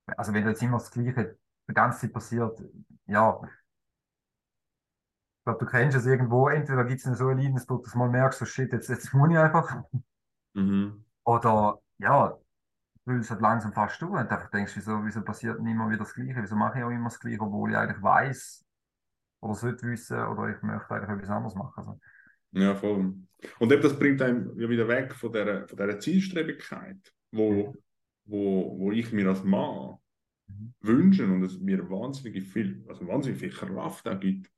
Also 0.07 0.35
wenn 0.35 0.47
jetzt 0.47 0.63
immer 0.63 0.79
das 0.79 0.91
Gleiche 0.91 1.39
die 1.69 1.75
ganze 1.75 2.01
Zeit 2.01 2.13
passiert, 2.13 2.63
ja, 3.07 3.41
ich 3.43 5.45
glaube, 5.45 5.65
du 5.65 5.71
kennst 5.71 5.97
es 5.97 6.07
irgendwo, 6.07 6.49
entweder 6.49 6.85
gibt 6.85 7.05
es 7.05 7.19
so 7.19 7.29
einen 7.29 7.39
Leidensdruck, 7.39 7.85
dass 7.85 7.93
du 7.93 7.99
mal 7.99 8.09
merkst, 8.09 8.39
so 8.39 8.45
shit, 8.45 8.73
jetzt, 8.73 8.89
jetzt 8.89 9.13
muss 9.13 9.31
ich 9.31 9.39
einfach. 9.39 9.83
Mhm. 10.55 11.05
Oder 11.25 11.81
ja, 11.99 12.37
weil 13.07 13.19
es 13.21 13.31
halt 13.31 13.41
langsam 13.41 13.73
fast 13.73 14.01
durch 14.03 14.13
und 14.13 14.19
einfach 14.19 14.51
denkst, 14.51 14.75
wieso, 14.77 15.05
wieso 15.05 15.23
passiert 15.23 15.59
denn 15.59 15.67
immer 15.67 15.89
wieder 15.89 16.01
das 16.01 16.15
Gleiche? 16.15 16.43
Wieso 16.43 16.57
mache 16.57 16.79
ich 16.79 16.85
auch 16.85 16.91
immer 16.91 17.11
das 17.11 17.21
Gleiche, 17.21 17.41
obwohl 17.41 17.71
ich 17.73 17.77
eigentlich 17.77 18.03
weiß 18.03 18.65
oder 19.41 19.55
sollte 19.55 19.87
wissen 19.89 20.19
oder 20.19 20.49
ich 20.57 20.63
möchte 20.63 20.91
eigentlich 20.95 21.11
etwas 21.11 21.31
anderes 21.31 21.55
machen. 21.55 21.75
Also, 21.77 22.01
Ja, 22.53 22.75
voll. 22.75 23.15
Und 23.59 23.73
eben 23.73 23.83
das 23.83 23.99
bringt 23.99 24.23
einem 24.23 24.59
ja 24.59 24.69
wieder 24.69 24.89
weg 24.89 25.15
von 25.15 25.33
der, 25.33 25.67
von 25.69 25.77
der 25.77 25.99
Zielstrebigkeit, 25.99 27.13
wo, 27.33 27.75
wo, 28.25 28.79
wo 28.79 28.93
ich 28.93 29.13
mir 29.13 29.29
als 29.29 29.43
Mann 29.45 29.99
Mhm. 30.49 30.75
wünsche 30.81 31.25
und 31.25 31.43
es 31.43 31.59
mir 31.61 31.89
wahnsinnig 31.91 32.45
viel, 32.45 32.85
also 32.89 33.07
wahnsinnig 33.07 33.41
viel 33.41 33.51
Kraft 33.51 34.07
auch 34.09 34.21
gibt, 34.21 34.51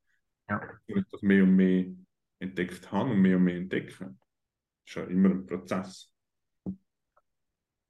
ja. 0.49 0.79
wenn 0.87 0.99
ich 0.99 1.05
das 1.11 1.21
mehr 1.21 1.43
und 1.43 1.55
mehr 1.55 1.85
entdeckt 2.39 2.91
habe 2.91 3.11
und 3.11 3.21
mehr 3.21 3.37
und 3.37 3.43
mehr 3.45 3.57
entdecke. 3.57 3.93
Das 3.99 4.15
ist 4.87 4.95
ja 4.95 5.03
immer 5.05 5.29
ein 5.29 5.45
Prozess. 5.45 6.11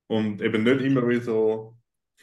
Und 0.08 0.42
eben 0.42 0.64
nicht 0.64 0.82
immer 0.82 1.08
wie 1.08 1.20
so, 1.20 1.78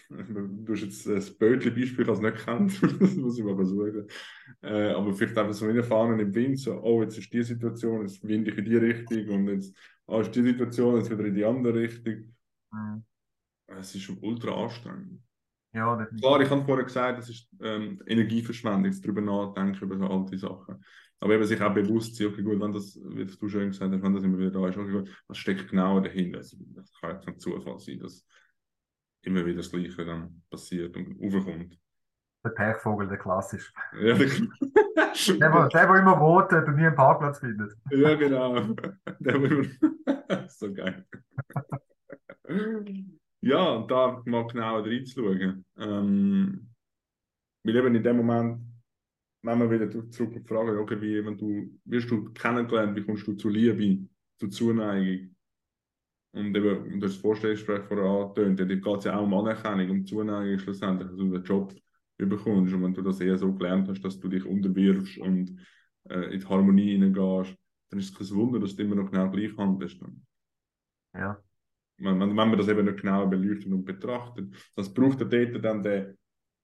du 0.09 0.73
hast 0.73 0.83
jetzt 0.83 1.07
das 1.07 1.31
Bötli-Beispiel, 1.37 2.09
es 2.09 2.21
nicht 2.21 2.45
kennt, 2.45 2.83
das 3.01 3.15
muss 3.15 3.39
ich 3.39 3.45
mal 3.45 3.57
versuchen. 3.57 4.07
Äh, 4.63 4.91
aber 4.91 5.13
vielleicht 5.13 5.37
einfach 5.37 5.55
so 5.55 5.67
reinfahren 5.67 6.19
im 6.19 6.35
Wind, 6.35 6.59
so, 6.59 6.81
oh, 6.83 7.03
jetzt 7.03 7.19
ist 7.19 7.33
die 7.33 7.43
Situation, 7.43 8.03
jetzt 8.03 8.27
winde 8.27 8.51
ich 8.51 8.59
in 8.59 8.65
die 8.65 8.77
Richtung 8.77 9.29
und 9.29 9.49
jetzt 9.49 9.77
oh, 10.07 10.21
ist 10.21 10.35
die 10.35 10.43
Situation, 10.43 10.97
jetzt 10.97 11.11
wieder 11.11 11.25
in 11.25 11.35
die 11.35 11.45
andere 11.45 11.81
Richtung. 11.81 12.35
Mhm. 12.73 13.05
Es 13.67 13.95
ist 13.95 14.03
schon 14.03 14.19
ultra 14.19 14.53
anstrengend. 14.63 15.21
Ja, 15.73 15.97
definitiv. 15.97 16.21
Klar, 16.21 16.41
ich 16.41 16.51
habe 16.51 16.65
vorher 16.65 16.85
gesagt, 16.85 17.19
das 17.19 17.29
ist 17.29 17.49
ähm, 17.61 18.01
Energieverschwendung, 18.07 18.95
darüber 19.03 19.21
nachdenken, 19.21 19.85
über 19.85 19.99
so 19.99 20.07
alte 20.07 20.39
Sachen. 20.39 20.85
Aber 21.21 21.35
eben 21.35 21.45
sich 21.45 21.61
auch 21.63 21.73
bewusst 21.73 22.17
sein, 22.17 22.29
okay, 22.29 22.43
gut, 22.43 22.61
wenn 22.61 22.73
das, 22.73 22.97
wie 22.97 23.25
du 23.25 23.49
schön 23.49 23.71
gesagt 23.71 23.93
hast, 23.93 24.03
wenn 24.03 24.15
das 24.15 24.25
immer 24.25 24.39
wieder 24.39 24.51
da 24.51 24.69
ist, 24.69 24.77
okay, 24.77 24.93
gut, 24.93 25.25
was 25.27 25.39
steckt 25.39 25.69
genau 25.71 26.01
dahinter? 26.01 26.39
Also, 26.39 26.57
das 26.75 26.93
kann 27.01 27.21
kein 27.21 27.39
Zufall 27.39 27.79
sein, 27.79 28.01
dass 28.01 28.27
immer 29.23 29.45
wieder 29.47 29.59
das 29.59 29.71
Gleiche 29.71 30.05
dann 30.05 30.43
passiert 30.51 30.97
und 30.97 31.19
aufkommt. 31.21 31.79
Der 32.45 32.51
Pechvogel, 32.51 33.09
der 33.09 33.17
klassisch. 33.17 33.73
Ja, 33.99 34.15
der, 34.19 34.29
Der, 35.39 35.51
der, 35.51 35.69
der, 35.69 35.95
immer 35.97 36.19
votet 36.19 36.69
und 36.69 36.77
nie 36.77 36.87
einen 36.87 36.95
Parkplatz 36.95 37.39
findet. 37.39 37.73
ja 37.91 38.15
genau. 38.15 38.61
Der, 39.21 39.35
immer... 39.35 39.65
so 40.49 40.73
geil. 40.73 41.07
ja, 43.41 43.65
und 43.71 43.91
da 43.91 44.21
mal 44.27 44.47
genauer 44.47 44.85
reinzuschauen. 44.85 45.65
Ähm, 45.79 46.69
weil 47.63 47.77
eben 47.77 47.95
in 47.95 48.03
dem 48.03 48.17
Moment, 48.19 48.61
wenn 49.45 49.59
wir 49.59 49.71
wieder 49.71 50.11
zurück 50.11 50.37
auf 50.37 50.49
Frage, 50.49 50.79
okay, 50.81 51.01
wie, 51.01 51.25
wenn 51.25 51.37
du, 51.37 51.79
wirst 51.85 52.11
du 52.11 52.33
kennengelernt, 52.33 52.97
wie 52.97 53.05
kommst 53.05 53.27
du 53.27 53.35
zu 53.35 53.49
Liebe, 53.49 54.09
zu 54.39 54.49
Zuneigung? 54.49 55.35
Und 56.33 56.57
eben, 56.57 56.95
und 56.95 57.01
das 57.01 57.17
Vorstellungsgespräch 57.17 57.85
vorher 57.85 58.07
angetönt, 58.07 58.59
da 58.59 58.65
geht 58.65 58.87
es 58.87 59.05
ja 59.05 59.17
auch 59.17 59.23
um 59.23 59.35
Anerkennung, 59.35 59.91
um 59.91 60.07
Zuneigung 60.07 60.59
schlussendlich, 60.59 61.09
also 61.09 61.31
den 61.31 61.45
Job 61.45 61.75
bekommst. 62.17 62.73
Und 62.75 62.83
wenn 62.83 62.95
du 62.95 63.03
das 63.03 63.21
eher 63.21 63.39
so 63.39 63.53
gelernt 63.53 63.89
hast, 63.89 64.03
dass 64.03 64.19
du 64.19 64.29
dich 64.29 64.45
unterwirfst 64.45 65.19
und 65.19 65.61
äh, 66.09 66.35
in 66.35 66.41
die 66.41 66.47
Harmonie 66.47 66.93
hineingehst, 66.93 67.57
dann 67.91 68.01
ist 68.01 68.11
es 68.11 68.19
kein 68.19 68.37
Wunder, 68.37 68.59
dass 68.59 68.75
du 68.75 68.83
immer 68.83 68.97
noch 68.97 69.11
genau 69.11 69.31
gleich 69.31 69.57
handelst. 69.57 70.01
Ja. 71.15 71.39
Wenn, 71.99 72.19
wenn, 72.19 72.31
wenn 72.31 72.35
man 72.35 72.59
das 72.59 72.69
eben 72.69 72.85
nicht 72.85 73.01
genau 73.01 73.27
beleuchtet 73.27 73.71
und 73.71 73.85
betrachtet, 73.85 74.53
das 74.75 74.93
braucht 74.93 75.21
der 75.21 75.29
dort 75.29 75.65
dann 75.65 75.83
der, 75.83 76.15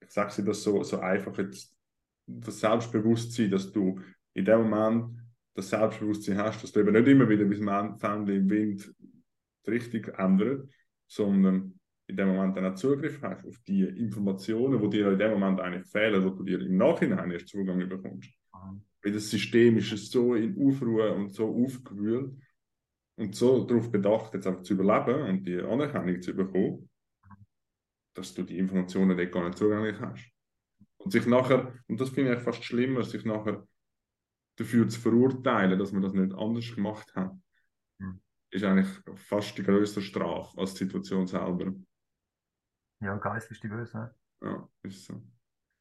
ich 0.02 0.10
sage 0.10 0.32
sie 0.32 0.44
das 0.44 0.62
so, 0.62 0.82
so 0.82 0.98
einfach 0.98 1.36
jetzt, 1.38 1.76
das 2.40 2.60
Selbstbewusstsein, 2.60 3.50
dass 3.50 3.72
du 3.72 4.00
in 4.34 4.44
dem 4.44 4.68
Moment 4.68 5.20
das 5.54 5.70
Selbstbewusstsein 5.70 6.38
hast, 6.38 6.62
dass 6.62 6.72
du 6.72 6.80
eben 6.80 6.92
nicht 6.92 7.08
immer 7.08 7.28
wieder 7.28 7.48
wie 7.48 7.58
das 7.58 8.00
Fähnchen 8.00 8.28
im 8.28 8.50
Wind 8.50 8.94
die 9.66 9.70
Richtung 9.70 10.04
ändert, 10.14 10.68
sondern 11.06 11.78
in 12.06 12.16
dem 12.16 12.28
Moment 12.28 12.56
dann 12.56 12.66
auch 12.66 12.74
Zugriff 12.74 13.20
hast 13.22 13.46
auf 13.46 13.58
die 13.66 13.82
Informationen, 13.82 14.80
die 14.82 14.98
dir 14.98 15.12
in 15.12 15.18
dem 15.18 15.32
Moment 15.32 15.60
eigentlich 15.60 15.86
fehlen, 15.86 16.24
wo 16.24 16.30
du 16.30 16.42
dir 16.42 16.60
im 16.60 16.76
Nachhinein 16.76 17.30
erst 17.30 17.48
Zugang 17.48 17.88
bekommst. 17.88 18.30
Mhm. 18.52 18.82
Weil 19.02 19.12
das 19.12 19.30
System 19.30 19.78
ist 19.78 20.10
so 20.10 20.34
in 20.34 20.56
Aufruhr 20.58 21.14
und 21.14 21.32
so 21.32 21.48
aufgewühlt 21.64 22.34
und 23.16 23.34
so 23.34 23.64
darauf 23.64 23.90
bedacht, 23.90 24.34
jetzt 24.34 24.46
einfach 24.46 24.62
zu 24.62 24.74
überleben 24.74 25.22
und 25.22 25.46
die 25.46 25.60
Anerkennung 25.60 26.20
zu 26.20 26.34
bekommen, 26.34 26.88
dass 28.14 28.34
du 28.34 28.42
die 28.42 28.58
Informationen 28.58 29.16
dort 29.16 29.32
gar 29.32 29.46
nicht 29.46 29.58
zugänglich 29.58 29.98
hast. 30.00 30.30
Und 31.00 31.12
sich 31.12 31.26
nachher, 31.26 31.72
und 31.88 32.00
das 32.00 32.10
finde 32.10 32.34
ich 32.34 32.40
fast 32.40 32.62
schlimmer, 32.62 33.02
sich 33.02 33.24
nachher 33.24 33.66
dafür 34.56 34.88
zu 34.88 35.00
verurteilen, 35.00 35.78
dass 35.78 35.92
man 35.92 36.02
das 36.02 36.12
nicht 36.12 36.34
anders 36.34 36.74
gemacht 36.74 37.14
hat, 37.14 37.32
mhm. 37.98 38.20
ist 38.50 38.64
eigentlich 38.64 38.88
fast 39.14 39.56
die 39.56 39.62
größte 39.62 40.02
Strafe 40.02 40.58
als 40.58 40.74
die 40.74 40.84
Situation 40.84 41.26
selber. 41.26 41.72
Ja, 43.00 43.16
Geist 43.16 43.50
ist 43.50 43.62
die 43.62 43.68
Böse. 43.68 43.96
Ne? 43.96 44.14
Ja, 44.42 44.68
ist 44.82 45.06
so. 45.06 45.22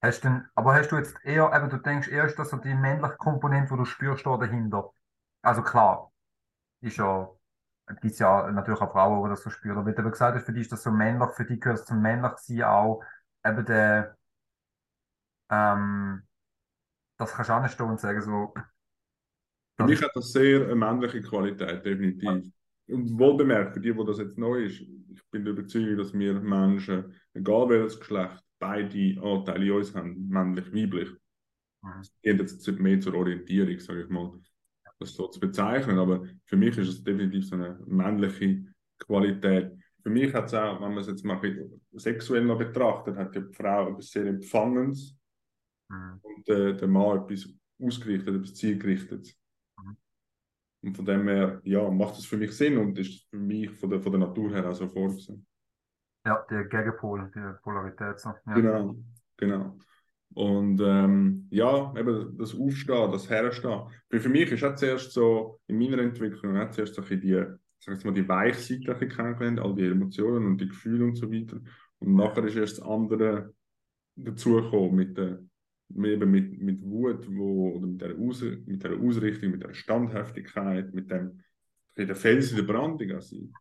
Hast 0.01 0.23
denn, 0.23 0.47
aber 0.55 0.73
hast 0.75 0.91
du 0.91 0.95
jetzt 0.95 1.17
eher, 1.25 1.51
eben, 1.53 1.69
du 1.69 1.77
denkst 1.77 2.07
eher, 2.07 2.23
ist 2.23 2.39
das 2.39 2.51
so 2.51 2.57
die 2.57 2.73
männliche 2.73 3.17
Komponente, 3.17 3.73
die 3.73 3.77
du 3.77 3.85
spürst 3.85 4.25
da 4.25 4.37
dahinter? 4.37 4.93
Also 5.41 5.61
klar, 5.61 6.13
ist 6.79 6.95
ja, 6.95 7.29
gibt 7.87 8.05
es 8.05 8.19
ja 8.19 8.49
natürlich 8.49 8.79
auch 8.79 8.93
Frauen, 8.93 9.23
die 9.23 9.29
das 9.29 9.43
so 9.43 9.49
spüren. 9.49 9.77
Aber 9.77 9.87
wie 9.87 9.93
du 9.93 9.99
aber 9.99 10.11
gesagt 10.11 10.37
hast, 10.37 10.45
für 10.45 10.53
dich 10.53 10.63
ist 10.63 10.71
das 10.71 10.83
so 10.83 10.91
männlich, 10.91 11.29
für 11.31 11.43
dich 11.43 11.59
gehört 11.59 11.79
es 11.79 11.85
zum 11.85 12.01
männlich 12.01 12.37
sein 12.37 12.63
auch 12.63 13.03
eben 13.45 13.65
der, 13.65 14.17
ähm, 15.49 16.23
das 17.17 17.33
kannst 17.33 17.49
du 17.49 17.53
auch 17.53 17.61
nicht 17.61 17.73
stehen 17.73 17.87
und 17.87 17.99
sagen 17.99 18.21
so. 18.21 18.53
Für 19.77 19.85
mich 19.85 20.01
hat 20.01 20.11
das 20.13 20.31
sehr 20.31 20.63
eine 20.63 20.75
männliche 20.75 21.21
Qualität, 21.21 21.85
definitiv. 21.85 22.51
Und 22.87 23.19
wohlbemerkt, 23.19 23.73
für 23.73 23.79
die, 23.79 23.95
wo 23.95 24.03
das 24.03 24.17
jetzt 24.17 24.37
neu 24.37 24.63
ist, 24.63 24.81
ich 24.81 25.21
bin 25.31 25.43
der 25.43 25.53
Überzeugung, 25.53 25.97
dass 25.97 26.13
wir 26.13 26.39
Menschen, 26.39 27.13
egal 27.33 27.69
welches 27.69 27.99
Geschlecht, 27.99 28.43
beide 28.57 29.21
Anteile 29.21 29.65
in 29.65 29.71
uns 29.71 29.95
haben, 29.95 30.27
männlich, 30.27 30.73
weiblich. 30.73 31.09
Mhm. 31.81 31.91
Das 31.99 32.13
geht 32.21 32.39
jetzt 32.39 32.79
mehr 32.79 32.99
zur 32.99 33.13
Orientierung, 33.13 33.79
sage 33.79 34.03
ich 34.03 34.09
mal, 34.09 34.33
das 34.99 35.13
so 35.13 35.27
zu 35.27 35.39
bezeichnen. 35.39 35.99
Aber 35.99 36.25
für 36.45 36.57
mich 36.57 36.77
ist 36.77 36.89
es 36.89 37.03
definitiv 37.03 37.45
so 37.47 37.55
eine 37.55 37.79
männliche 37.85 38.65
Qualität. 38.97 39.71
Für 40.01 40.09
mich 40.09 40.33
hat 40.33 40.45
es 40.45 40.53
auch, 40.53 40.81
wenn 40.81 40.93
man 40.93 40.99
es 40.99 41.07
jetzt 41.07 41.23
mal 41.23 41.39
sexuell 41.93 42.43
noch 42.43 42.57
betrachtet, 42.57 43.17
hat 43.17 43.35
die 43.35 43.53
Frau 43.53 43.89
etwas 43.89 44.09
sehr 44.09 44.25
Empfangens 44.25 45.18
mhm. 45.89 46.19
und 46.21 46.49
äh, 46.49 46.75
der 46.75 46.87
Mann 46.87 47.23
etwas 47.23 47.49
ausgerichtet, 47.81 48.35
etwas 48.35 48.53
zielgerichtet. 48.55 49.35
Und 50.81 50.95
von 50.95 51.05
dem 51.05 51.27
her, 51.27 51.59
ja, 51.63 51.89
macht 51.89 52.17
es 52.17 52.25
für 52.25 52.37
mich 52.37 52.55
Sinn 52.55 52.77
und 52.77 52.97
ist 52.97 53.29
für 53.29 53.37
mich 53.37 53.69
von 53.71 53.89
der, 53.89 53.99
von 53.99 54.13
der 54.13 54.21
Natur 54.21 54.51
her 54.51 54.69
auch 54.69 54.73
so 54.73 54.87
vorgesehen. 54.87 55.45
Ja, 56.25 56.45
der 56.49 56.65
Gegenpol, 56.65 57.31
die 57.35 57.61
Polarität. 57.61 58.19
So. 58.19 58.29
Ja. 58.47 58.53
Genau, 58.53 58.95
genau. 59.35 59.77
Und 60.35 60.79
ähm, 60.81 61.47
ja, 61.49 61.93
eben 61.97 62.37
das 62.37 62.55
Aufstehen, 62.55 63.11
das 63.11 63.29
Herstehen. 63.29 63.89
Für 64.09 64.29
mich 64.29 64.51
ist 64.51 64.63
auch 64.63 64.75
zuerst 64.75 65.11
so, 65.11 65.59
in 65.67 65.79
meiner 65.79 65.99
Entwicklung, 65.99 66.57
auch 66.57 66.69
zuerst 66.69 66.95
so 66.95 67.01
ein 67.01 67.19
die, 67.19 67.43
sag 67.79 68.05
mal, 68.05 68.13
die 68.13 68.27
Weichseite 68.27 69.07
kennengelernt, 69.07 69.59
all 69.59 69.75
die 69.75 69.87
Emotionen 69.87 70.45
und 70.45 70.61
die 70.61 70.67
Gefühle 70.67 71.05
und 71.05 71.15
so 71.15 71.31
weiter. 71.31 71.59
Und 71.99 72.15
nachher 72.15 72.45
ist 72.45 72.55
erst 72.55 72.77
das 72.77 72.85
andere 72.85 73.53
dazugekommen 74.15 74.95
mit 74.95 75.17
der 75.17 75.39
eben 75.95 76.31
mit, 76.31 76.61
mit 76.61 76.81
Wut, 76.83 77.27
wo, 77.35 77.75
oder 77.75 77.87
mit 77.87 78.01
der, 78.01 78.17
Aus, 78.17 78.41
mit 78.41 78.83
der 78.83 78.97
Ausrichtung, 78.97 79.51
mit 79.51 79.63
der 79.63 79.73
Standhaftigkeit, 79.73 80.93
mit 80.93 81.09
dem 81.09 81.41
der 81.97 82.15
Fels 82.15 82.51
in 82.51 82.57
der 82.57 82.63
Brandung 82.63 83.11
an 83.11 83.21
sein. 83.21 83.51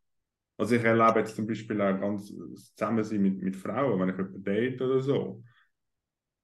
Also 0.57 0.75
ich 0.75 0.85
erlebe 0.85 1.21
jetzt 1.21 1.37
zum 1.37 1.47
Beispiel 1.47 1.81
auch 1.81 1.99
ganz 1.99 2.33
Zusammensein 2.77 3.23
mit, 3.23 3.43
mit 3.43 3.57
Frauen, 3.57 3.99
wenn 4.01 4.11
ich 4.11 4.17
jemanden 4.17 4.45
date 4.45 4.81
oder 4.83 5.01
so, 5.01 5.43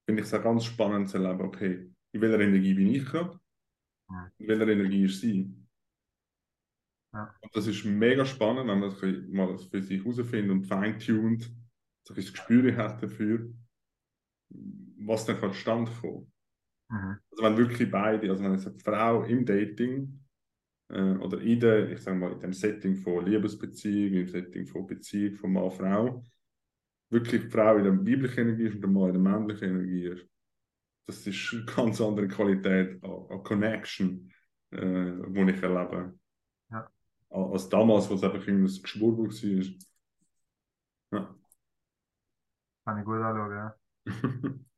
finde 0.06 0.22
ich 0.22 0.28
es 0.28 0.34
auch 0.34 0.42
ganz 0.42 0.64
spannend 0.64 1.08
zu 1.08 1.18
erleben, 1.18 1.42
okay, 1.42 1.90
in 2.12 2.20
welcher 2.20 2.40
Energie 2.40 2.74
bin 2.74 2.88
ich 2.88 3.04
gerade, 3.04 3.38
in 4.38 4.48
welcher 4.48 4.68
Energie 4.68 5.04
ist 5.04 5.20
sie. 5.20 5.52
Ja. 7.12 7.34
Und 7.40 7.56
das 7.56 7.66
ist 7.66 7.84
mega 7.84 8.24
spannend, 8.24 8.68
wenn 8.68 8.80
man 8.80 8.90
das 8.90 9.02
mal 9.28 9.58
für 9.58 9.82
sich 9.82 10.02
herausfindet 10.02 10.50
und 10.50 10.64
feintuned, 10.64 11.50
so 12.02 12.14
ein 12.14 12.16
Gespür 12.16 12.76
hat 12.76 13.02
dafür 13.02 13.52
was 15.06 15.26
dann 15.26 15.38
kann 15.38 15.54
stand 15.54 15.90
kommen. 16.00 16.32
Mhm. 16.90 17.18
Also 17.30 17.44
wenn 17.44 17.56
wirklich 17.56 17.90
beide, 17.90 18.30
also 18.30 18.44
wenn 18.44 18.52
jetzt 18.52 18.66
eine 18.66 18.78
Frau 18.78 19.24
im 19.24 19.44
Dating 19.44 20.20
äh, 20.88 21.16
oder 21.16 21.40
in 21.40 21.60
der, 21.60 21.90
ich 21.90 22.00
sage 22.00 22.18
mal, 22.18 22.32
in 22.32 22.40
dem 22.40 22.52
Setting 22.52 22.96
von 22.96 23.24
Liebesbeziehung, 23.24 24.20
im 24.20 24.28
Setting 24.28 24.66
von 24.66 24.86
Beziehung 24.86 25.36
von 25.36 25.52
Mann-Frau, 25.52 26.22
wirklich 27.10 27.42
die 27.42 27.50
Frau 27.50 27.76
in 27.76 27.84
der 27.84 27.98
weiblichen 27.98 28.40
Energie 28.40 28.64
ist 28.64 28.74
und 28.76 28.82
der 28.82 28.90
Mann 28.90 29.14
in 29.14 29.24
der 29.24 29.32
männlichen 29.32 29.68
Energie 29.70 30.06
ist. 30.06 30.26
Das 31.06 31.26
ist 31.26 31.52
eine 31.52 31.64
ganz 31.76 32.00
andere 32.00 32.28
Qualität 32.28 33.02
an, 33.02 33.26
an 33.28 33.42
Connection, 33.42 34.30
äh, 34.70 35.12
die 35.28 35.50
ich 35.50 35.62
erlebe. 35.62 36.18
Ja. 36.70 36.90
Als 37.30 37.68
damals, 37.68 38.08
wo 38.08 38.14
es 38.14 38.22
einfach 38.22 38.46
ein 38.46 38.62
Geschwurbel 38.62 39.28
war. 39.28 41.18
Ja. 41.18 41.34
Kann 42.84 42.98
ich 42.98 43.04
gut 43.04 43.16
anschauen, 43.16 43.52
ja. 43.52 43.74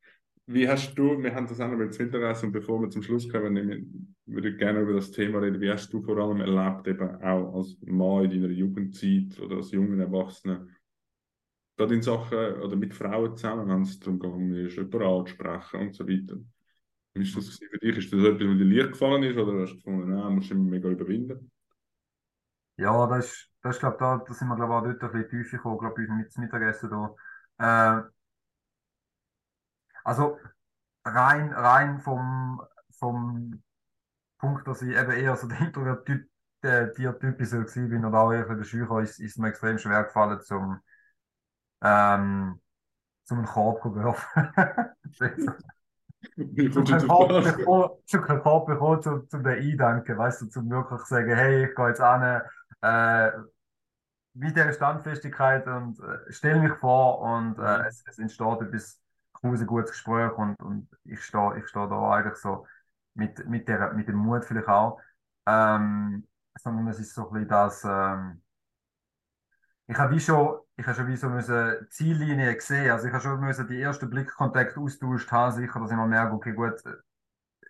Wie 0.49 0.69
hast 0.69 0.95
du, 0.97 1.21
wir 1.23 1.35
haben 1.35 1.47
das 1.49 1.61
auch 1.61 1.69
noch 1.69 1.77
mit 1.77 1.99
Mittagessen 1.99 2.47
und 2.47 2.53
bevor 2.53 2.81
wir 2.81 2.89
zum 2.89 3.03
Schluss 3.03 3.29
kommen, 3.29 4.15
würde 4.27 4.49
ich 4.51 4.59
gerne 4.59 4.81
über 4.81 4.95
das 4.95 5.11
Thema 5.11 5.41
reden. 5.41 5.61
Wie 5.61 5.71
hast 5.71 5.93
du 5.93 6.01
vor 6.03 6.17
allem 6.19 6.41
erlebt, 6.41 6.87
eben 6.87 7.17
auch 7.23 7.55
als 7.55 7.77
Mann 7.85 8.25
in 8.25 8.31
deiner 8.43 8.53
Jugendzeit 8.55 9.41
oder 9.41 9.57
als 9.57 9.73
junger 9.73 10.05
Erwachsener, 10.05 10.67
gerade 11.77 11.95
in 11.95 12.03
Sachen 12.03 12.39
oder 12.61 12.77
mit 12.77 12.95
Frauen 12.95 13.37
zusammen, 13.37 13.69
wenn 13.69 13.83
es 13.83 13.99
darum 13.99 14.19
gegangen 14.19 14.55
ist, 14.67 14.77
jemanden 14.77 15.03
anzusprechen 15.03 15.81
und 15.81 15.95
so 15.95 16.07
weiter. 16.09 16.37
Wie 17.15 17.23
ist 17.23 17.37
das 17.37 17.59
für 17.59 17.79
dich? 17.79 17.97
Ist 17.99 18.13
das 18.13 18.21
etwas, 18.21 18.49
was 18.49 18.59
dir 18.59 18.65
leicht 18.65 18.93
gefallen 18.93 19.23
ist 19.25 19.39
oder 19.39 19.63
hast 19.63 19.73
du 19.73 19.77
gefunden, 19.77 20.11
nein, 20.11 20.35
musst 20.35 20.51
du 20.51 20.55
immer 20.55 20.71
mega 20.71 20.89
überwinden? 20.89 21.51
Ja, 22.77 23.07
das 23.07 23.27
ist, 23.27 23.51
das 23.63 23.77
ist 23.77 23.81
glaube 23.81 23.97
da, 23.99 24.19
da 24.19 24.35
sind 24.35 24.49
wir 24.49 24.57
glaube 24.57 24.73
ich 24.91 24.95
auch 24.95 24.99
dort 25.01 25.15
ein 25.15 25.23
bisschen 25.23 25.43
tiefer 25.45 25.57
gekommen, 25.57 25.79
glaube 25.79 26.03
ich, 26.03 26.09
mit 26.11 26.39
Mittagessen 26.39 26.91
da. 27.59 28.03
Äh, 28.03 28.16
also 30.07 30.39
rein, 31.05 31.53
rein 31.53 31.99
vom, 32.01 32.63
vom 32.99 33.63
Punkt, 34.39 34.67
dass 34.69 34.83
ich 34.83 34.97
eben 34.97 35.11
eher 35.11 35.37
so 35.37 35.49
der 35.49 35.61
Introvertier-Typ 35.61 37.45
so 37.45 37.65
bin 37.89 38.05
oder 38.05 38.21
auch 38.21 38.33
eher 38.33 38.49
in 38.49 38.59
der 38.59 38.65
Schule 38.65 39.03
ist, 39.03 39.19
ist 39.19 39.39
mir 39.39 39.49
extrem 39.49 39.79
schwer 39.79 40.05
gefallen, 40.05 40.41
zum, 40.43 40.81
ähm, 41.83 42.61
zum 43.25 43.39
einen 43.39 43.47
Korb 43.47 43.83
zu 43.83 43.95
werfen. 43.97 44.53
zum 48.07 48.25
einen 48.25 48.43
Korb 48.43 48.67
bekommen, 48.67 49.03
zum, 49.03 49.29
zum 49.29 49.43
den 49.43 49.59
Eindenken, 49.59 50.19
weißt 50.19 50.43
du, 50.43 50.47
zum 50.47 50.71
wirklich 50.71 51.01
sagen, 51.03 51.35
hey, 51.35 51.67
ich 51.69 51.75
gehe 51.75 51.89
jetzt 51.89 52.01
an, 52.01 52.43
äh, 52.83 53.33
mit 54.35 54.55
dieser 54.55 54.73
Standfestigkeit 54.73 55.67
und 55.67 55.99
äh, 55.99 56.33
stelle 56.33 56.61
mich 56.61 56.73
vor 56.75 57.21
und 57.21 57.59
äh, 57.59 57.63
Mhm. 57.63 57.87
es, 57.89 58.05
es 58.07 58.19
entsteht 58.19 58.61
etwas 58.61 59.01
ein 59.43 59.67
gutes 59.67 59.91
Gespräch 59.93 60.33
und, 60.33 60.57
und 60.63 60.89
ich 61.05 61.23
stehe 61.25 61.59
ich 61.59 61.69
steh 61.69 61.89
da 61.89 62.11
eigentlich 62.13 62.37
so 62.37 62.67
mit, 63.15 63.47
mit, 63.49 63.69
der, 63.69 63.93
mit 63.95 64.09
dem 64.09 64.17
Mut 64.17 64.45
vielleicht 64.45 64.69
auch. 64.69 65.01
Ähm, 65.47 66.27
sondern 66.59 66.89
es 66.89 66.99
ist 67.01 67.15
so 67.15 67.29
ein 67.29 67.33
bisschen 67.35 67.49
das, 67.49 67.85
ähm, 67.85 68.43
ich 69.87 69.97
habe 69.99 70.15
wie 70.15 70.21
schon, 70.21 70.59
ich 70.77 70.87
habe 70.87 70.97
schon 70.97 71.07
wie 71.09 71.17
so 71.17 71.29
müssen 71.29 71.87
Ziellinie 71.91 72.55
gesehen, 72.57 72.91
also 72.91 73.07
ich 73.07 73.13
habe 73.13 73.23
schon 73.23 73.41
müssen 73.41 73.69
die 73.69 73.81
ersten 73.81 74.11
Blickkontakte 74.11 74.81
austauscht 74.81 75.31
haben, 75.33 75.53
sicher, 75.53 75.79
dass 75.81 75.91
ich 75.91 75.97
mal 75.97 76.09
merke, 76.09 76.35
okay, 76.35 76.53
gut, 76.53 76.75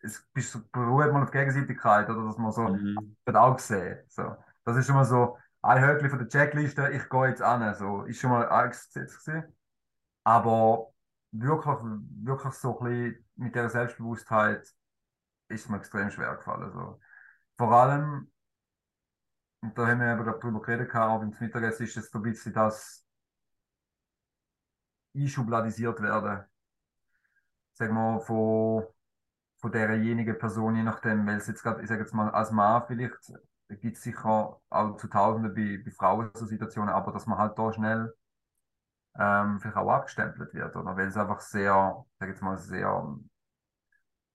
es 0.02 0.26
bist, 0.32 0.70
beruht 0.72 1.12
mal 1.12 1.22
auf 1.22 1.30
Gegenseitigkeit 1.30 2.08
oder 2.10 2.24
dass 2.26 2.38
man 2.38 2.52
so 2.52 2.70
Mhm. 2.72 3.16
das 3.24 3.34
auch 3.36 3.58
sehen. 3.58 3.98
So. 4.08 4.36
Das 4.64 4.76
ist 4.76 4.86
schon 4.86 4.96
mal 4.96 5.04
so 5.04 5.38
ein 5.62 5.82
Höckchen 5.84 6.10
von 6.10 6.18
der 6.20 6.28
Checkliste, 6.28 6.90
ich 6.92 7.08
gehe 7.08 7.28
jetzt 7.28 7.42
an. 7.42 7.74
So. 7.74 8.02
Ist 8.04 8.20
schon 8.20 8.30
mal 8.30 8.48
angesetzt 8.48 9.24
gewesen. 9.26 9.44
Aber 10.24 10.92
wirklich, 11.40 11.76
wirklich 12.22 12.54
so 12.54 12.78
ein 12.78 12.84
bisschen 12.84 13.24
mit 13.36 13.54
dieser 13.54 13.70
Selbstbewusstheit 13.70 14.74
ist 15.48 15.70
mir 15.70 15.78
extrem 15.78 16.10
schwer 16.10 16.36
gefallen. 16.36 16.72
So. 16.72 17.00
Vor 17.56 17.72
allem, 17.72 18.30
und 19.60 19.76
da 19.76 19.86
haben 19.86 20.00
wir 20.00 20.12
eben 20.12 20.24
gerade 20.24 20.38
drüber 20.38 20.60
geredet, 20.60 20.94
auch 20.94 21.18
beim 21.18 21.34
Mittagessen, 21.38 21.84
ist 21.84 21.96
es 21.96 22.10
so 22.10 22.18
ein 22.18 22.22
bisschen 22.22 22.52
das 22.52 23.04
einschubladisiert 25.14 26.00
werden. 26.02 26.44
Sagen 27.72 27.94
wir 27.94 28.20
von, 28.20 28.86
von 29.58 29.72
derjenigen 29.72 30.38
Person, 30.38 30.76
je 30.76 30.82
nachdem, 30.82 31.26
weil 31.26 31.36
es 31.36 31.46
jetzt 31.46 31.62
gerade, 31.62 31.82
ich 31.82 31.88
sage 31.88 32.02
jetzt 32.02 32.14
mal, 32.14 32.30
als 32.30 32.50
Mann 32.50 32.84
vielleicht, 32.86 33.32
gibt 33.68 33.96
es 33.96 34.02
sicher 34.02 34.60
auch 34.68 34.96
zu 34.96 35.08
Tausenden 35.08 35.54
bei, 35.54 35.82
bei 35.84 35.90
Frauen 35.90 36.30
so 36.34 36.46
Situationen, 36.46 36.94
aber 36.94 37.12
dass 37.12 37.26
man 37.26 37.38
halt 37.38 37.58
da 37.58 37.72
schnell 37.72 38.14
ähm, 39.18 39.60
vielleicht 39.60 39.76
auch 39.76 39.90
abgestempelt 39.90 40.54
wird, 40.54 40.76
oder? 40.76 40.96
Weil 40.96 41.08
es 41.08 41.16
einfach 41.16 41.40
sehr, 41.40 42.04
ich 42.12 42.18
sage 42.18 42.32
jetzt 42.32 42.42
mal, 42.42 42.58
sehr, 42.58 42.88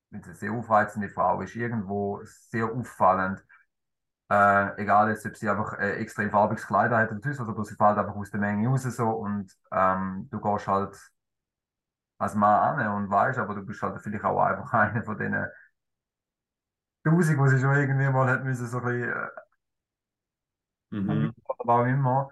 wenn 0.10 0.20
es 0.22 0.26
eine 0.28 0.36
sehr 0.36 0.52
aufreizende 0.52 1.10
Frau 1.10 1.42
ist, 1.42 1.56
irgendwo 1.56 2.22
sehr 2.24 2.66
auffallend. 2.66 3.44
Äh, 4.32 4.82
egal 4.82 5.10
jetzt, 5.10 5.26
ob 5.26 5.38
sie 5.38 5.50
einfach 5.50 5.80
äh, 5.80 5.94
extrem 5.98 6.32
farbiges 6.32 6.68
Kleid 6.68 6.92
hat 6.92 7.12
oder 7.12 7.22
was, 7.24 7.40
aber 7.42 7.66
sie 7.66 7.76
fällt 7.76 7.98
einfach 7.98 8.16
aus 8.16 8.32
der 8.32 8.40
Menge 8.40 8.70
raus 8.70 8.84
so 8.84 9.10
und 9.10 9.54
ähm, 9.72 10.28
du 10.32 10.40
gehst 10.42 10.68
halt 10.68 10.98
als 12.20 12.36
Mann 12.36 12.80
an 12.80 13.04
und 13.04 13.10
weißt, 13.12 13.40
aber 13.40 13.56
du 13.56 13.64
bist 13.66 13.82
halt 13.82 14.02
vielleicht 14.02 14.24
auch 14.26 14.40
einfach 14.42 14.72
einer 14.74 15.04
von 15.04 15.18
denen 15.18 15.46
Tausend, 17.04 17.38
wo 17.40 17.48
sie 17.48 17.60
schon 17.60 17.76
irgendwie 17.76 18.10
mal 18.10 18.28
hat 18.30 18.44
müssen, 18.44 18.68
so 18.68 18.78
ein 18.80 18.84
bisschen, 18.86 19.10
äh, 19.12 19.28
Mhm. 20.92 21.34
oder 21.46 21.60
warum 21.66 21.88
immer. 21.88 22.30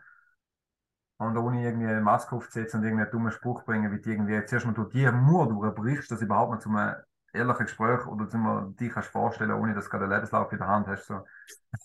Und 1.19 1.37
ohne 1.37 1.61
irgendwie 1.63 1.87
eine 1.87 2.01
Maske 2.01 2.35
aufzusetzen 2.35 2.79
und 2.79 2.85
irgendeinen 2.85 3.11
dummen 3.11 3.31
Spruch 3.31 3.63
bringen, 3.65 3.91
wie 3.91 4.01
du 4.01 4.09
irgendwie 4.09 4.45
zuerst 4.45 4.65
mal 4.65 4.73
durch 4.73 4.89
die 4.89 5.05
Mauer 5.11 5.49
durchbrichst, 5.49 6.09
dass 6.09 6.19
du 6.19 6.25
überhaupt 6.25 6.51
mal 6.51 6.59
zu 6.59 6.69
einem 6.69 6.95
ehrlichen 7.33 7.65
Gespräch 7.65 8.07
oder 8.07 8.27
zu 8.27 8.37
einem, 8.37 8.75
dich 8.75 8.91
kannst 8.91 9.09
vorstellen, 9.09 9.51
ohne 9.51 9.73
dass 9.73 9.85
du 9.85 9.91
gerade 9.91 10.05
einen 10.05 10.13
Lebenslauf 10.13 10.51
in 10.51 10.57
der 10.59 10.67
Hand 10.67 10.87
hast. 10.87 11.05
So. 11.07 11.25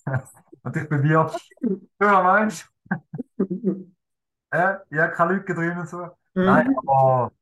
und 0.63 0.77
dich 0.77 0.89
bewirbst. 0.89 1.51
Ja, 2.01 2.23
meinst? 2.23 2.71
Äh, 4.51 4.77
ja, 4.91 5.09
keine 5.09 5.33
Lücke 5.33 5.53
drin 5.53 5.77
und 5.77 5.89
so. 5.89 6.11
Nein, 6.33 6.73
aber 6.87 7.33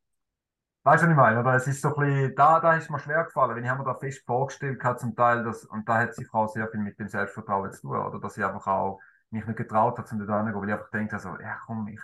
weißt 0.83 1.03
du, 1.03 1.07
was 1.07 1.11
ich 1.11 1.17
meine? 1.17 1.41
Oder? 1.41 1.55
Es 1.57 1.67
ist 1.67 1.83
so 1.83 1.95
ein 1.95 2.07
bisschen, 2.07 2.35
da, 2.35 2.59
da 2.59 2.75
ist 2.75 2.91
mir 2.91 2.99
schwer 2.99 3.25
gefallen, 3.25 3.55
wenn 3.55 3.65
ich 3.65 3.71
mir 3.71 3.85
da 3.85 3.95
fest 3.95 4.25
vorgestellt 4.25 4.83
habe, 4.83 4.99
zum 4.99 5.15
Teil, 5.15 5.45
dass, 5.45 5.67
und 5.67 5.87
da 5.87 5.99
hat 5.99 6.15
sich 6.15 6.33
auch 6.33 6.49
sehr 6.49 6.69
viel 6.69 6.81
mit 6.81 6.99
dem 6.99 7.09
Selbstvertrauen 7.09 7.71
zu 7.71 7.83
tun, 7.83 7.99
oder 7.99 8.19
dass 8.19 8.39
ich 8.39 8.45
einfach 8.45 8.67
auch 8.67 8.99
mich 9.33 9.47
nicht 9.47 9.57
getraut 9.57 9.99
habe, 9.99 10.09
zum 10.09 10.27
da 10.27 10.39
hinzugehen, 10.45 10.63
weil 10.63 10.69
ich 10.69 10.75
einfach 10.75 10.91
denke, 10.91 11.15
also, 11.15 11.39
ja 11.41 11.59
komm, 11.67 11.89
ich 11.89 12.01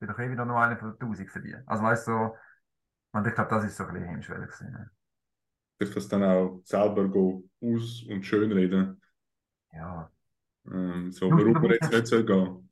bin 0.00 0.08
doch 0.08 0.18
eh 0.18 0.30
wieder 0.30 0.44
nur 0.44 0.60
einer 0.60 0.76
von 0.78 0.98
tausend 0.98 1.30
für 1.30 1.40
dich. 1.40 1.56
Also 1.66 1.82
weißt 1.84 2.08
du, 2.08 2.12
so, 2.12 2.36
und 3.12 3.26
ich 3.26 3.34
glaube, 3.34 3.50
das 3.50 3.64
ist 3.64 3.76
so 3.76 3.84
ein 3.84 3.94
bisschen 3.94 4.08
Hemmschwelle 4.08 4.46
gewesen. 4.46 4.72
ne? 4.72 4.90
Sich 5.80 5.94
das 5.94 6.08
dann 6.08 6.24
auch 6.24 6.60
selber 6.64 7.08
go 7.08 7.44
aus- 7.60 8.04
und 8.08 8.24
schönreden. 8.24 9.00
Ja. 9.72 10.10
Ähm, 10.70 11.10
so, 11.12 11.30
warum 11.30 11.52
man 11.52 11.70
jetzt 11.70 11.92
nicht 11.92 12.06
soll 12.06 12.24
gehen. 12.24 12.68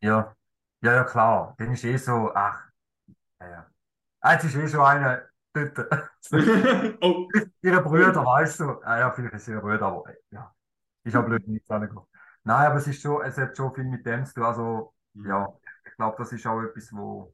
Ja. 0.00 0.36
Ja, 0.82 0.94
ja, 0.94 1.04
klar. 1.04 1.54
Dann 1.58 1.72
ist 1.72 1.84
eh 1.84 1.96
so, 1.96 2.32
ach, 2.34 2.68
ja, 3.40 3.48
ja. 3.50 3.70
Ah, 4.20 4.34
Jetzt 4.34 4.44
ist 4.46 4.56
eh 4.56 4.68
schon 4.68 4.80
einer 4.80 5.22
dort. 5.54 5.78
oh, 7.02 7.28
Ihre 7.62 7.82
Brüder, 7.82 8.24
weißt 8.26 8.60
du? 8.60 8.80
Ah, 8.84 8.98
ja, 9.00 9.12
vielleicht 9.12 9.34
ist 9.36 9.48
ihre 9.48 9.60
Brüder, 9.60 9.86
aber 9.86 10.04
ja. 10.30 10.54
Ich 11.04 11.14
habe 11.14 11.28
blöd 11.28 11.48
nichts 11.48 11.70
angeguckt. 11.70 12.08
Nein, 12.44 12.66
aber 12.66 12.76
es 12.76 12.86
ist 12.88 13.00
schon, 13.02 13.22
es 13.24 13.38
hat 13.38 13.56
schon 13.56 13.74
viel 13.74 13.84
mit 13.84 14.04
dem 14.06 14.24
zu 14.26 14.34
tun. 14.34 14.44
Also, 14.44 14.94
ja, 15.14 15.48
ich 15.84 15.94
glaube, 15.96 16.16
das 16.18 16.32
ist 16.32 16.46
auch 16.46 16.60
etwas, 16.62 16.92
wo, 16.92 17.32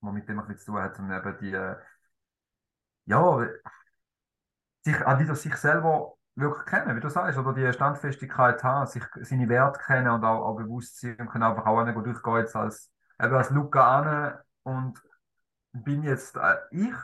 wo 0.00 0.10
mit 0.12 0.28
dem 0.28 0.38
ein 0.38 0.46
bisschen 0.46 0.60
zu 0.66 0.72
tun 0.72 0.82
hat. 0.82 0.98
Und 0.98 1.10
eben 1.10 1.38
die, 1.40 1.52
äh, 1.52 1.76
ja, 3.06 3.46
sich, 4.84 5.04
auch 5.04 5.18
wieder 5.18 5.34
sich 5.34 5.54
selber 5.56 6.14
wirklich 6.34 6.66
kennen, 6.66 6.96
wie 6.96 7.00
du 7.00 7.08
sagst, 7.10 7.38
oder 7.38 7.52
die 7.52 7.72
Standfestigkeit 7.72 8.62
haben, 8.64 8.86
sich 8.86 9.04
seine 9.22 9.48
Werte 9.48 9.80
kennen 9.80 10.08
und 10.10 10.24
auch, 10.24 10.44
auch 10.44 10.56
bewusst 10.56 11.00
sein 11.00 11.16
und 11.18 11.28
können 11.28 11.44
einfach 11.44 11.66
auch 11.66 11.84
nicht 11.84 11.96
durchgehen 11.96 12.36
jetzt 12.38 12.56
als, 12.56 12.90
eben 13.22 13.34
als 13.34 13.50
Luca 13.50 13.98
an 14.00 14.38
und 14.64 15.00
bin 15.72 16.02
jetzt 16.02 16.36
äh, 16.36 16.56
ich. 16.70 16.94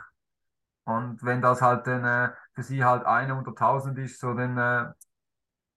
Und 0.85 1.23
wenn 1.23 1.41
das 1.41 1.61
halt 1.61 1.87
dann 1.87 2.05
äh, 2.05 2.33
für 2.53 2.63
sie 2.63 2.83
halt 2.83 3.05
einer 3.05 3.37
unter 3.37 3.55
tausend 3.55 3.97
ist, 3.99 4.19
so 4.19 4.33
dann, 4.33 4.57
äh, 4.57 4.93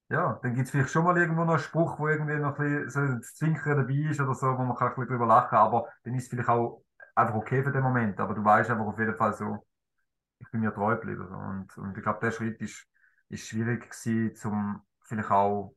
ja, 0.09 0.39
dann 0.43 0.55
gibt 0.55 0.67
es 0.67 0.71
vielleicht 0.71 0.91
schon 0.91 1.05
mal 1.05 1.17
irgendwo 1.17 1.45
noch 1.45 1.55
einen 1.55 1.63
Spruch, 1.63 1.99
wo 1.99 2.09
irgendwie 2.09 2.37
noch 2.37 2.59
ein 2.59 2.85
bisschen 2.89 3.21
so 3.21 3.21
Zwinkern 3.37 3.79
dabei 3.79 3.95
ist 4.11 4.21
oder 4.21 4.35
so, 4.35 4.47
wo 4.59 4.63
man 4.65 4.77
kann 4.77 4.89
ein 4.89 4.95
bisschen 4.95 5.09
drüber 5.09 5.27
lachen 5.27 5.57
aber 5.59 5.89
dann 6.05 6.15
ist 6.15 6.25
es 6.25 6.29
vielleicht 6.29 6.49
auch 6.49 6.83
einfach 7.15 7.35
okay 7.35 7.63
für 7.63 7.73
den 7.73 7.83
Moment. 7.83 8.21
Aber 8.21 8.35
du 8.35 8.45
weißt 8.45 8.71
einfach 8.71 8.87
auf 8.87 8.99
jeden 8.99 9.17
Fall 9.17 9.35
so, 9.35 9.67
ich 10.41 10.51
bin 10.51 10.61
mir 10.63 10.75
treu 10.75 10.97
geblieben. 10.97 11.29
Und, 11.29 11.77
und 11.79 11.97
ich 11.97 12.03
glaube, 12.03 12.21
der 12.23 12.33
Schritt 12.33 12.61
ist, 12.63 12.87
ist 13.31 13.49
schwierig 13.49 13.91
gewesen, 13.91 14.37
zum 14.37 14.83
vielleicht 15.03 15.31
auch 15.31 15.77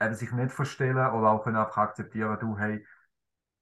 eben 0.00 0.14
sich 0.14 0.32
nicht 0.32 0.52
verstellen 0.52 0.96
oder 0.96 1.30
auch 1.30 1.42
können 1.44 1.56
einfach 1.56 1.78
akzeptieren, 1.78 2.38
du, 2.40 2.58
hey, 2.58 2.84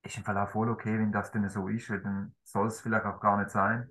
ist 0.03 0.19
im 0.19 0.25
Fall 0.25 0.39
auch 0.39 0.51
voll 0.51 0.71
okay, 0.71 0.99
wenn 0.99 1.13
das 1.13 1.33
denn 1.33 1.49
so 1.51 1.69
ist, 1.69 1.91
weil 1.91 2.03
dann 2.03 2.35
soll 2.45 2.69
es 2.69 2.81
vielleicht 2.81 3.07
auch 3.07 3.21
gar 3.21 3.39
nicht 3.39 3.51
sein. 3.51 3.91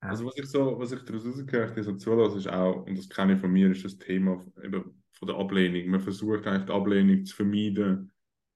Also 0.00 0.24
was 0.24 0.36
ich 0.36 0.46
so, 0.46 0.78
was 0.78 0.92
ich 0.92 1.02
daraus 1.04 1.26
rausgehört 1.26 1.70
habe, 1.70 1.82
so 1.82 1.94
zulasse, 1.96 2.38
ist 2.38 2.48
auch, 2.48 2.86
und 2.86 2.96
das 2.98 3.08
kenne 3.08 3.34
ich 3.34 3.40
von 3.40 3.52
mir, 3.52 3.70
ist 3.70 3.84
das 3.84 3.98
Thema 3.98 4.44
eben 4.62 5.02
von 5.12 5.28
der 5.28 5.36
Ablehnung. 5.36 5.90
Man 5.90 6.00
versucht 6.00 6.46
eigentlich 6.46 6.66
die 6.66 6.72
Ablehnung 6.72 7.24
zu 7.24 7.36
vermeiden. 7.36 8.10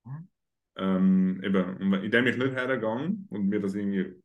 Mhm. 0.05 0.29
Ähm, 0.77 1.41
eben, 1.45 1.77
und 1.77 1.93
indem 2.03 2.27
ich 2.27 2.37
nicht 2.37 2.55
hergehe 2.55 3.17
und 3.29 3.49
mir 3.49 3.61
das 3.61 3.75
irgendwie 3.75 4.23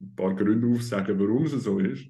ein 0.00 0.14
paar 0.14 0.34
Gründe 0.34 0.68
aufsagen, 0.68 1.18
warum 1.18 1.44
es 1.44 1.52
so 1.52 1.78
ist, 1.78 2.08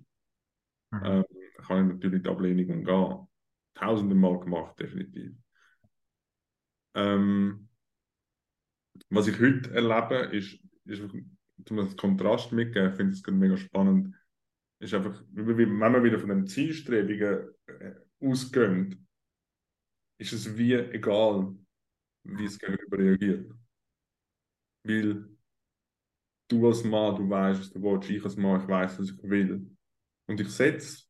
Mhm. 0.93 1.01
ähm, 1.05 1.25
kann 1.67 1.87
ich 1.89 1.95
natürlich 1.95 2.23
die 2.23 2.29
Ablehnung 2.29 2.79
umgehen. 2.79 3.27
Tausende 3.75 4.15
Mal 4.15 4.39
gemacht, 4.41 4.79
definitiv. 4.79 5.33
Ähm, 6.95 7.69
was 9.11 9.29
ich 9.29 9.39
heute 9.41 9.71
erlebe, 9.73 10.37
ist, 10.37 10.59
ist 10.85 11.03
um 11.03 11.77
das 11.77 11.97
Kontrast 11.97 12.53
mitgeben, 12.53 12.91
ich 12.91 12.97
finde 12.97 13.13
es 13.13 13.27
mega 13.27 13.57
spannend, 13.57 14.15
ist 14.79 14.95
einfach, 14.95 15.23
wenn 15.33 15.73
man 15.73 16.05
wieder 16.05 16.19
von 16.19 16.29
den 16.29 16.47
Zielstrebungen 16.47 17.55
äh, 17.67 17.95
ausgeht, 18.21 18.99
ist 20.19 20.33
es 20.33 20.57
wie 20.57 20.75
egal, 20.75 21.55
wie 22.25 22.45
es 22.45 22.59
gegenüber 22.59 22.99
reagiert. 22.99 23.53
Weil 24.85 25.29
du 26.49 26.67
als 26.67 26.85
Mann, 26.85 27.17
du 27.17 27.29
weißt, 27.29 27.61
was 27.61 27.71
du 27.73 27.83
willst, 27.83 28.11
ich 28.11 28.25
als 28.25 28.37
Mann, 28.37 28.61
ich 28.61 28.69
weiß, 28.69 28.99
was 28.99 29.11
ich 29.11 29.23
will. 29.23 29.71
Und 30.29 30.41
ich 30.41 30.51
setze 30.51 31.05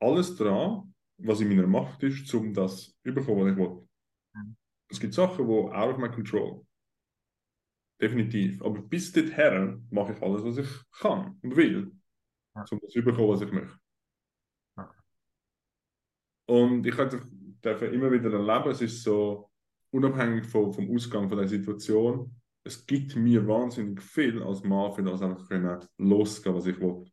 alles 0.00 0.36
dran, 0.36 0.94
was 1.18 1.40
in 1.40 1.48
meiner 1.48 1.66
Macht 1.66 2.02
ist, 2.02 2.32
um 2.34 2.52
das 2.54 2.96
zu 3.02 3.14
bekommen, 3.14 3.44
was 3.44 3.52
ich 3.52 3.58
will. 3.58 3.88
Mhm. 4.34 4.56
Es 4.88 5.00
gibt 5.00 5.14
Sachen, 5.14 5.46
die 5.46 5.52
out 5.52 5.94
of 5.94 5.98
my 5.98 6.10
control. 6.10 6.66
Definitiv. 8.00 8.62
Aber 8.62 8.80
bis 8.80 9.12
dorthin 9.12 9.86
mache 9.90 10.14
ich 10.14 10.22
alles, 10.22 10.42
was 10.42 10.56
ich 10.56 10.68
kann 10.92 11.38
und 11.42 11.56
will, 11.56 11.92
Ja. 12.54 12.64
um 12.70 12.80
das 12.80 12.90
zu 12.92 13.02
bekommen, 13.02 13.28
was 13.28 13.42
ich 13.42 13.52
möchte. 13.52 13.78
Ja. 14.76 14.94
Und 16.46 16.86
ich 16.86 16.96
hatte- 16.96 17.22
darf 17.60 17.82
immer 17.82 18.10
wieder 18.10 18.32
erleben, 18.32 18.70
es 18.70 18.80
ist 18.80 19.02
so, 19.02 19.50
unabhängig 19.92 20.46
vom, 20.46 20.72
vom 20.72 20.94
Ausgang 20.94 21.28
von 21.28 21.38
der 21.38 21.48
Situation, 21.48 22.34
es 22.64 22.86
gibt 22.86 23.16
mir 23.16 23.46
wahnsinnig 23.46 24.00
viel 24.02 24.42
als 24.42 24.62
Mann, 24.62 24.92
für 24.92 25.02
das 25.02 25.22
einfach 25.22 25.48
können 25.48 25.80
losgehen, 25.98 26.54
was 26.54 26.66
ich 26.66 26.78
will. 26.80 27.10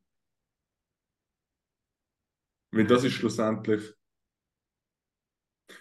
Weil 2.71 2.85
das 2.85 3.03
ist 3.03 3.13
schlussendlich, 3.13 3.93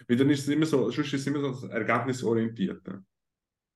weil 0.07 0.17
dann 0.17 0.29
ist 0.29 0.41
es 0.41 0.47
immer 0.47 0.65
so, 0.65 0.89
sonst 0.89 1.13
ist 1.13 1.21
es 1.21 1.27
immer 1.27 1.41
so 1.41 1.51
das 1.51 1.63
Ergebnisorientierte. 1.63 3.05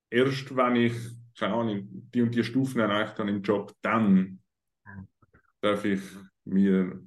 Erst 0.10 0.56
wenn 0.56 0.76
ich, 0.76 0.94
keine 1.38 1.54
Ahnung, 1.54 1.88
die 2.12 2.22
und 2.22 2.34
die 2.34 2.44
Stufen 2.44 2.80
erreicht 2.80 3.18
habe 3.20 3.30
im 3.30 3.42
Job, 3.42 3.74
dann 3.82 4.41
darf 5.62 5.86
ich 5.86 6.01
mir 6.43 7.01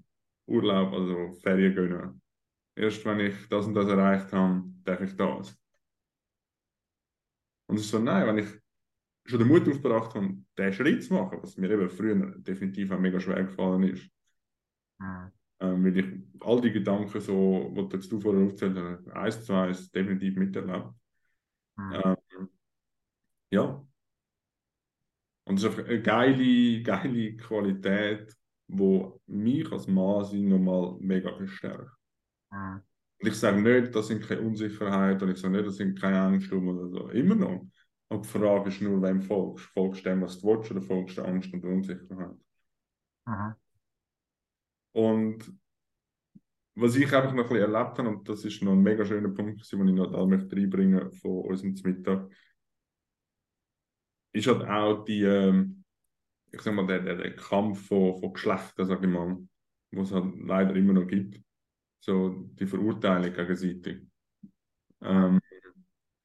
Urlaub, 0.46 0.92
also 0.92 1.32
Ferien 1.42 1.74
gönnen. 1.74 2.22
Erst 2.76 3.04
wenn 3.04 3.20
ich 3.20 3.48
das 3.48 3.66
und 3.66 3.74
das 3.74 3.88
erreicht 3.88 4.32
habe, 4.32 4.64
darf 4.84 5.00
ich 5.00 5.16
das. 5.16 5.56
Und 7.66 7.76
es 7.76 7.82
ist 7.82 7.90
so, 7.90 7.98
nein, 7.98 8.26
wenn 8.26 8.38
ich 8.38 8.48
schon 9.26 9.38
den 9.38 9.48
Mut 9.48 9.68
aufgebracht 9.68 10.14
habe, 10.14 10.36
diesen 10.58 10.72
Schritt 10.72 11.04
zu 11.04 11.14
machen, 11.14 11.38
was 11.42 11.56
mir 11.56 11.70
eben 11.70 11.88
früher 11.88 12.38
definitiv 12.38 12.90
auch 12.90 12.98
mega 12.98 13.20
schwer 13.20 13.44
gefallen 13.44 13.84
ist, 13.84 14.10
Mhm. 14.98 15.32
ähm, 15.60 15.84
weil 15.84 15.98
ich 15.98 16.06
all 16.40 16.60
die 16.60 16.72
Gedanken, 16.72 17.20
so, 17.20 17.72
die 17.76 17.88
du 17.88 17.96
jetzt 17.96 18.10
du 18.12 18.20
vorher 18.20 18.44
aufgezählt 18.44 18.76
hast, 18.76 19.08
eins 19.08 19.44
zu 19.44 19.52
eins 19.54 19.90
definitiv 19.90 20.36
miterlebt. 20.36 20.90
Mhm. 21.76 21.92
Ähm, 21.92 22.48
ja. 23.50 23.86
Und 25.44 25.56
es 25.56 25.64
ist 25.64 25.70
einfach 25.70 25.84
eine 25.88 26.02
geile, 26.02 26.82
geile 26.82 27.36
Qualität, 27.36 28.34
die 28.68 29.06
mich 29.26 29.70
als 29.70 29.86
Mann 29.86 30.48
nochmal 30.48 30.96
mega 31.00 31.34
verstärkt. 31.34 31.90
Mhm. 32.50 32.82
Und 33.20 33.28
ich 33.28 33.34
sage 33.34 33.60
nicht, 33.60 33.94
das 33.94 34.08
sind 34.08 34.26
keine 34.26 34.42
Unsicherheit 34.42 35.22
und 35.22 35.30
ich 35.30 35.38
sage 35.38 35.54
nicht, 35.54 35.66
das 35.66 35.76
sind 35.76 36.00
keine 36.00 36.34
Ängste 36.34 36.60
oder 36.60 36.88
so. 36.88 37.08
Immer 37.08 37.34
noch. 37.34 37.66
Aber 38.08 38.22
die 38.22 38.28
Frage 38.28 38.68
ist 38.68 38.82
nur, 38.82 39.02
wem 39.02 39.22
folgst. 39.22 39.66
Folgst 39.66 40.04
du 40.04 40.10
dem, 40.10 40.22
was 40.22 40.38
du 40.38 40.48
willst, 40.48 40.70
oder 40.70 40.82
folgst 40.82 41.16
du 41.16 41.22
Angst 41.22 41.52
und 41.52 41.64
Unsicherheit? 41.64 42.36
Mhm. 43.26 43.54
Und 44.92 45.58
was 46.76 46.96
ich 46.96 47.12
einfach 47.12 47.32
noch 47.32 47.44
ein 47.44 47.48
bisschen 47.48 47.72
erlebt 47.72 47.98
habe, 47.98 48.08
und 48.08 48.28
das 48.28 48.44
ist 48.44 48.62
noch 48.62 48.72
ein 48.72 48.82
mega 48.82 49.04
schöner 49.04 49.30
Punkt, 49.30 49.72
den 49.72 49.88
ich 49.88 49.94
noch 49.94 50.10
da 50.10 50.26
möchte 50.26 50.56
reinbringen 50.56 51.12
von 51.12 51.44
unserem 51.44 51.74
Mittag, 51.84 52.28
ist 54.32 54.48
halt 54.48 54.64
auch 54.68 55.04
die, 55.04 55.22
ähm, 55.22 55.83
ich 56.54 56.62
sag 56.62 56.74
mal, 56.74 56.86
der, 56.86 57.00
der, 57.00 57.16
der 57.16 57.36
Kampf 57.36 57.86
von, 57.88 58.18
von 58.18 58.32
Geschlechtern, 58.32 58.86
sag 58.86 59.02
ich 59.02 59.08
mal, 59.08 59.38
wo 59.92 60.02
es 60.02 60.12
halt 60.12 60.34
leider 60.40 60.74
immer 60.74 60.92
noch 60.92 61.06
gibt. 61.06 61.40
So 62.00 62.50
die 62.54 62.66
Verurteilung 62.66 63.32
gegenseitig. 63.32 64.02
Ähm, 65.02 65.40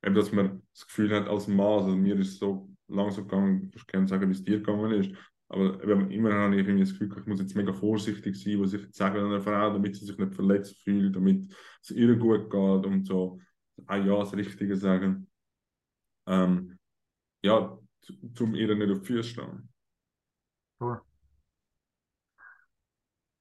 eben, 0.03 0.15
dass 0.15 0.31
man 0.31 0.61
das 0.73 0.87
Gefühl 0.87 1.15
hat, 1.15 1.27
als 1.27 1.47
Mann, 1.47 1.83
also 1.83 1.95
mir 1.95 2.17
ist 2.19 2.29
es 2.29 2.39
so 2.39 2.69
langsam 2.87 3.27
gegangen, 3.27 3.71
ich 3.75 3.85
kann 3.87 4.07
sagen, 4.07 4.29
wie 4.29 4.33
es 4.33 4.43
dir 4.43 4.57
gegangen 4.57 4.91
ist, 4.91 5.11
aber 5.49 5.83
eben, 5.83 6.11
immer 6.11 6.33
habe 6.33 6.55
ich 6.55 6.61
irgendwie 6.61 6.81
das 6.81 6.91
Gefühl, 6.91 7.17
ich 7.19 7.25
muss 7.25 7.39
jetzt 7.39 7.55
mega 7.55 7.73
vorsichtig 7.73 8.35
sein, 8.35 8.61
was 8.61 8.73
ich 8.73 8.83
jetzt 8.83 8.97
sage 8.97 9.19
an 9.19 9.25
einer 9.25 9.41
Frau, 9.41 9.73
damit 9.73 9.95
sie 9.95 10.05
sich 10.05 10.17
nicht 10.17 10.35
verletzt 10.35 10.77
fühlt, 10.83 11.15
damit 11.15 11.51
es 11.81 11.91
ihr 11.91 12.15
gut 12.15 12.51
geht 12.51 12.85
und 12.85 13.05
so, 13.05 13.39
ah 13.87 13.97
ja, 13.97 14.19
das 14.19 14.33
Richtige 14.35 14.75
sagen. 14.75 15.27
Ähm, 16.27 16.77
ja, 17.41 17.77
zum 18.35 18.55
ihr 18.55 18.75
nicht 18.75 18.91
auf 18.91 18.99
die 18.99 19.05
Füße 19.07 19.29
stehen. 19.29 19.68
Cool. 20.79 21.01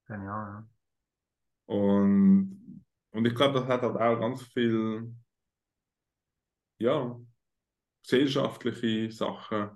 Genial, 0.09 0.47
ja. 0.49 0.69
Und, 1.67 2.83
und 3.11 3.27
ich 3.27 3.35
glaube, 3.35 3.61
das 3.61 3.69
hat 3.69 3.83
halt 3.83 3.97
auch 3.97 4.21
ganz 4.21 4.43
viel, 4.43 5.13
ja, 6.79 7.19
gesellschaftliche 8.03 9.11
Sachen, 9.13 9.71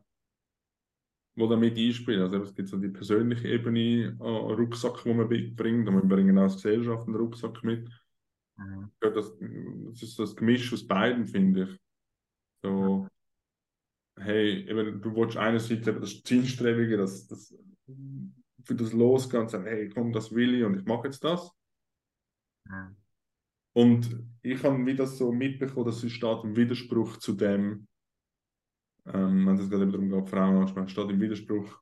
die 1.34 1.48
damit 1.48 1.78
einspielen. 1.78 2.22
Also 2.22 2.42
es 2.42 2.54
gibt 2.54 2.68
so 2.68 2.78
die 2.78 2.88
persönliche 2.88 3.48
Ebene 3.48 4.16
an 4.20 4.26
Rucksack, 4.26 5.02
die 5.04 5.14
man 5.14 5.28
mitbringt, 5.28 5.88
und 5.88 5.94
wir 5.94 6.16
bringen 6.16 6.38
auch 6.38 6.42
als 6.42 6.56
Gesellschaft 6.56 7.06
einen 7.06 7.16
Rucksack 7.16 7.62
mit. 7.62 7.88
Mhm. 8.56 8.90
Ja, 9.02 9.10
das, 9.10 9.32
das 9.38 10.02
ist 10.02 10.18
das 10.18 10.36
Gemisch 10.36 10.72
aus 10.72 10.86
beiden, 10.86 11.26
finde 11.26 11.64
ich. 11.64 11.80
So, 12.62 13.08
hey, 14.18 14.68
eben, 14.68 15.00
du 15.00 15.14
willst 15.14 15.36
einerseits 15.36 15.86
eben 15.86 16.00
das 16.00 16.22
Zielstrebige, 16.22 16.96
das, 16.96 17.26
das 17.26 17.54
für 18.64 18.74
das 18.74 18.92
losgehen 18.92 19.48
sagen, 19.48 19.64
hey, 19.64 19.88
komm, 19.88 20.12
das 20.12 20.32
will 20.32 20.54
ich 20.54 20.64
und 20.64 20.78
ich 20.78 20.84
mache 20.84 21.08
jetzt 21.08 21.24
das. 21.24 21.50
Mhm. 22.68 22.96
Und 23.74 24.24
ich 24.42 24.62
habe 24.62 24.84
wieder 24.84 25.06
so 25.06 25.32
mitbekommen, 25.32 25.86
dass 25.86 26.02
es 26.02 26.12
steht 26.12 26.44
im 26.44 26.56
Widerspruch 26.56 27.16
zu 27.16 27.32
dem, 27.32 27.88
ähm, 29.06 29.46
wenn 29.46 29.58
es 29.58 29.70
gerade 29.70 29.84
eben 29.84 29.92
darum 29.92 30.10
geht, 30.10 30.28
Frauen 30.28 30.56
ansprechen, 30.56 30.88
steht 30.88 31.10
im 31.10 31.20
Widerspruch 31.20 31.80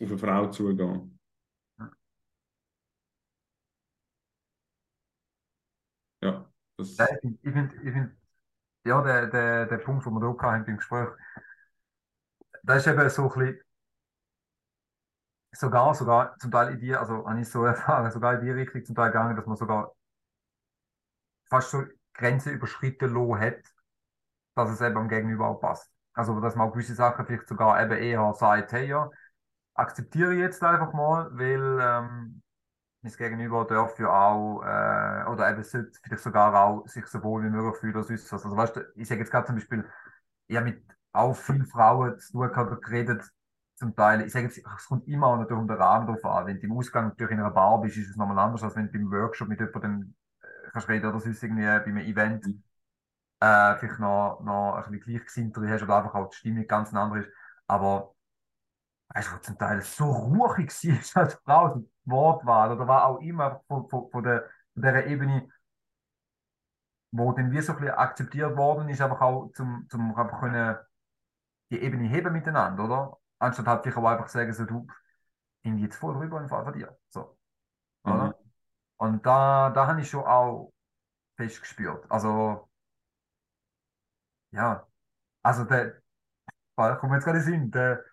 auf 0.00 0.08
eine 0.08 0.18
Frau 0.18 0.50
zugehen. 0.50 1.18
Ja, 6.22 6.52
das, 6.76 6.96
Ja, 6.96 7.06
ich 7.10 7.20
finde, 7.20 7.38
ich 7.42 7.52
find, 7.52 7.72
ich 7.74 7.92
find, 7.92 8.21
ja, 8.84 9.02
der, 9.02 9.26
der, 9.28 9.66
der 9.66 9.78
Punkt, 9.78 10.06
den 10.06 10.12
wir 10.14 10.20
da 10.20 10.52
hatten 10.52 10.64
beim 10.64 10.76
Gespräch, 10.76 11.08
das 12.64 12.78
ist 12.86 12.92
eben 12.92 13.08
so 13.10 13.22
ein 13.22 13.28
bisschen, 13.28 13.60
sogar, 15.52 15.94
sogar 15.94 16.36
zum 16.38 16.50
Teil 16.50 16.74
in 16.74 16.80
die, 16.80 16.94
also 16.94 17.26
habe 17.26 17.40
ich 17.40 17.48
so 17.48 17.64
erfahren, 17.64 18.10
sogar 18.10 18.34
in 18.34 18.40
die 18.44 18.50
Richtung 18.50 18.84
zum 18.84 18.94
Teil 18.94 19.08
gegangen, 19.10 19.36
dass 19.36 19.46
man 19.46 19.56
sogar 19.56 19.94
fast 21.48 21.70
so 21.70 21.84
Grenzen 22.14 22.52
überschritten 22.52 23.14
hat, 23.40 23.62
dass 24.54 24.70
es 24.70 24.80
eben 24.80 24.96
am 24.96 25.08
Gegenüber 25.08 25.48
auch 25.48 25.60
passt. 25.60 25.90
Also, 26.14 26.40
dass 26.40 26.56
man 26.56 26.68
auch 26.68 26.72
gewisse 26.72 26.94
Sachen 26.94 27.26
vielleicht 27.26 27.48
sogar 27.48 27.82
eben 27.82 27.98
eher 27.98 28.34
sagt, 28.34 28.72
hey, 28.72 28.88
ja, 28.88 29.10
akzeptiere 29.74 30.34
ich 30.34 30.40
jetzt 30.40 30.62
einfach 30.62 30.92
mal, 30.92 31.30
weil 31.32 31.78
ähm, 31.80 32.42
mein 33.02 33.12
Gegenüber 33.12 33.64
darf 33.64 33.98
ja 33.98 34.08
auch, 34.08 34.62
äh, 34.62 35.30
oder 35.30 35.50
eben 35.50 35.62
sollte 35.64 35.98
vielleicht 36.02 36.22
sogar 36.22 36.54
auch 36.54 36.86
sich 36.88 37.06
so 37.06 37.22
wohl 37.22 37.42
wie 37.44 37.50
möglich 37.50 37.76
fühlen 37.80 37.94
oder 37.96 38.04
sonst 38.04 38.32
was. 38.32 38.44
Also, 38.44 38.56
weißt 38.56 38.76
du, 38.76 38.80
ich 38.96 39.08
sage 39.08 39.20
jetzt 39.20 39.30
gerade 39.30 39.46
zum 39.46 39.56
Beispiel, 39.56 39.84
ich 40.48 40.56
habe 40.56 40.66
mit 40.70 40.84
auch 41.12 41.34
vielen 41.34 41.66
Frauen 41.66 42.18
zu 42.18 42.32
tun 42.32 42.48
gehabt 42.48 42.82
geredet, 42.84 43.22
zum 43.76 43.94
Teil, 43.96 44.22
ich 44.22 44.32
sage 44.32 44.46
jetzt, 44.46 44.58
es 44.58 44.86
kommt 44.86 45.08
immer 45.08 45.26
auch 45.28 45.36
natürlich 45.38 45.60
um 45.60 45.68
den 45.68 45.76
Rahmen 45.76 46.06
drauf 46.06 46.24
an. 46.24 46.46
Wenn 46.46 46.60
du 46.60 46.66
im 46.66 46.72
Ausgang 46.78 47.08
natürlich 47.08 47.32
in 47.32 47.40
einer 47.40 47.50
Bar 47.50 47.80
bist, 47.80 47.96
ist 47.96 48.10
es 48.10 48.16
nochmal 48.16 48.38
anders, 48.38 48.62
als 48.62 48.76
wenn 48.76 48.86
du 48.86 48.92
beim 48.92 49.10
Workshop 49.10 49.48
mit 49.48 49.60
jemandem 49.60 50.14
äh, 50.42 50.46
kannst 50.72 50.88
reden 50.88 51.06
oder 51.06 51.20
sonst 51.20 51.42
irgendwie 51.42 51.62
bei 51.64 51.84
einem 51.84 51.96
Event 51.98 52.46
äh, 53.40 53.76
vielleicht 53.76 53.98
noch, 54.00 54.40
noch 54.42 54.74
ein 54.76 54.92
bisschen 54.92 55.00
gleichgesinnter 55.14 55.68
hast 55.68 55.82
oder 55.82 55.96
einfach 55.98 56.14
auch 56.14 56.30
die 56.30 56.36
Stimmung 56.36 56.66
ganz 56.66 56.90
eine 56.90 57.00
andere 57.00 57.20
ist. 57.20 57.30
Aber 57.66 58.14
weißt 59.08 59.32
du, 59.32 59.38
zum 59.42 59.58
Teil 59.58 59.80
so 59.82 60.04
ruhig 60.10 60.70
war 61.14 61.22
als 61.24 61.34
Frau, 61.44 61.84
Wortwahl 62.04 62.72
oder 62.72 62.86
war 62.88 63.06
auch 63.06 63.20
immer 63.20 63.62
von, 63.68 63.88
von, 63.88 64.10
von, 64.10 64.22
der, 64.24 64.48
von 64.74 64.82
der 64.82 65.06
Ebene, 65.06 65.48
wo 67.10 67.32
dann 67.32 67.50
wie 67.52 67.60
so 67.60 67.72
ein 67.72 67.78
bisschen 67.80 67.94
akzeptiert 67.94 68.56
worden 68.56 68.88
ist, 68.88 69.00
einfach 69.00 69.20
auch 69.20 69.52
zum, 69.52 69.86
zum 69.90 70.16
einfach 70.16 70.40
können 70.40 70.76
die 71.70 71.80
Ebene 71.82 72.08
heben 72.08 72.32
miteinander, 72.32 72.84
oder? 72.84 73.18
Anstatt 73.38 73.66
halt 73.66 73.82
vielleicht 73.82 73.98
auch 73.98 74.06
einfach 74.06 74.28
sagen, 74.28 74.52
so 74.52 74.64
du, 74.64 74.86
bin 75.62 75.78
jetzt 75.78 75.96
voll 75.96 76.14
drüber 76.14 76.40
im 76.40 76.48
Fall 76.48 76.64
von 76.64 76.72
dir. 76.72 76.96
So. 77.08 77.36
Oder? 78.04 78.26
Mhm. 78.28 78.34
Und 78.96 79.26
da, 79.26 79.70
da 79.70 79.86
habe 79.86 80.00
ich 80.00 80.10
schon 80.10 80.24
auch 80.24 80.72
fest 81.36 81.60
gespürt. 81.60 82.04
Also, 82.10 82.68
ja, 84.50 84.86
also 85.42 85.64
der, 85.64 86.02
kommt 86.76 87.10
mir 87.10 87.16
jetzt 87.16 87.24
gerade 87.24 87.38
in 87.38 87.44
den 87.44 87.52
Sinn, 87.52 87.70
der, 87.70 88.04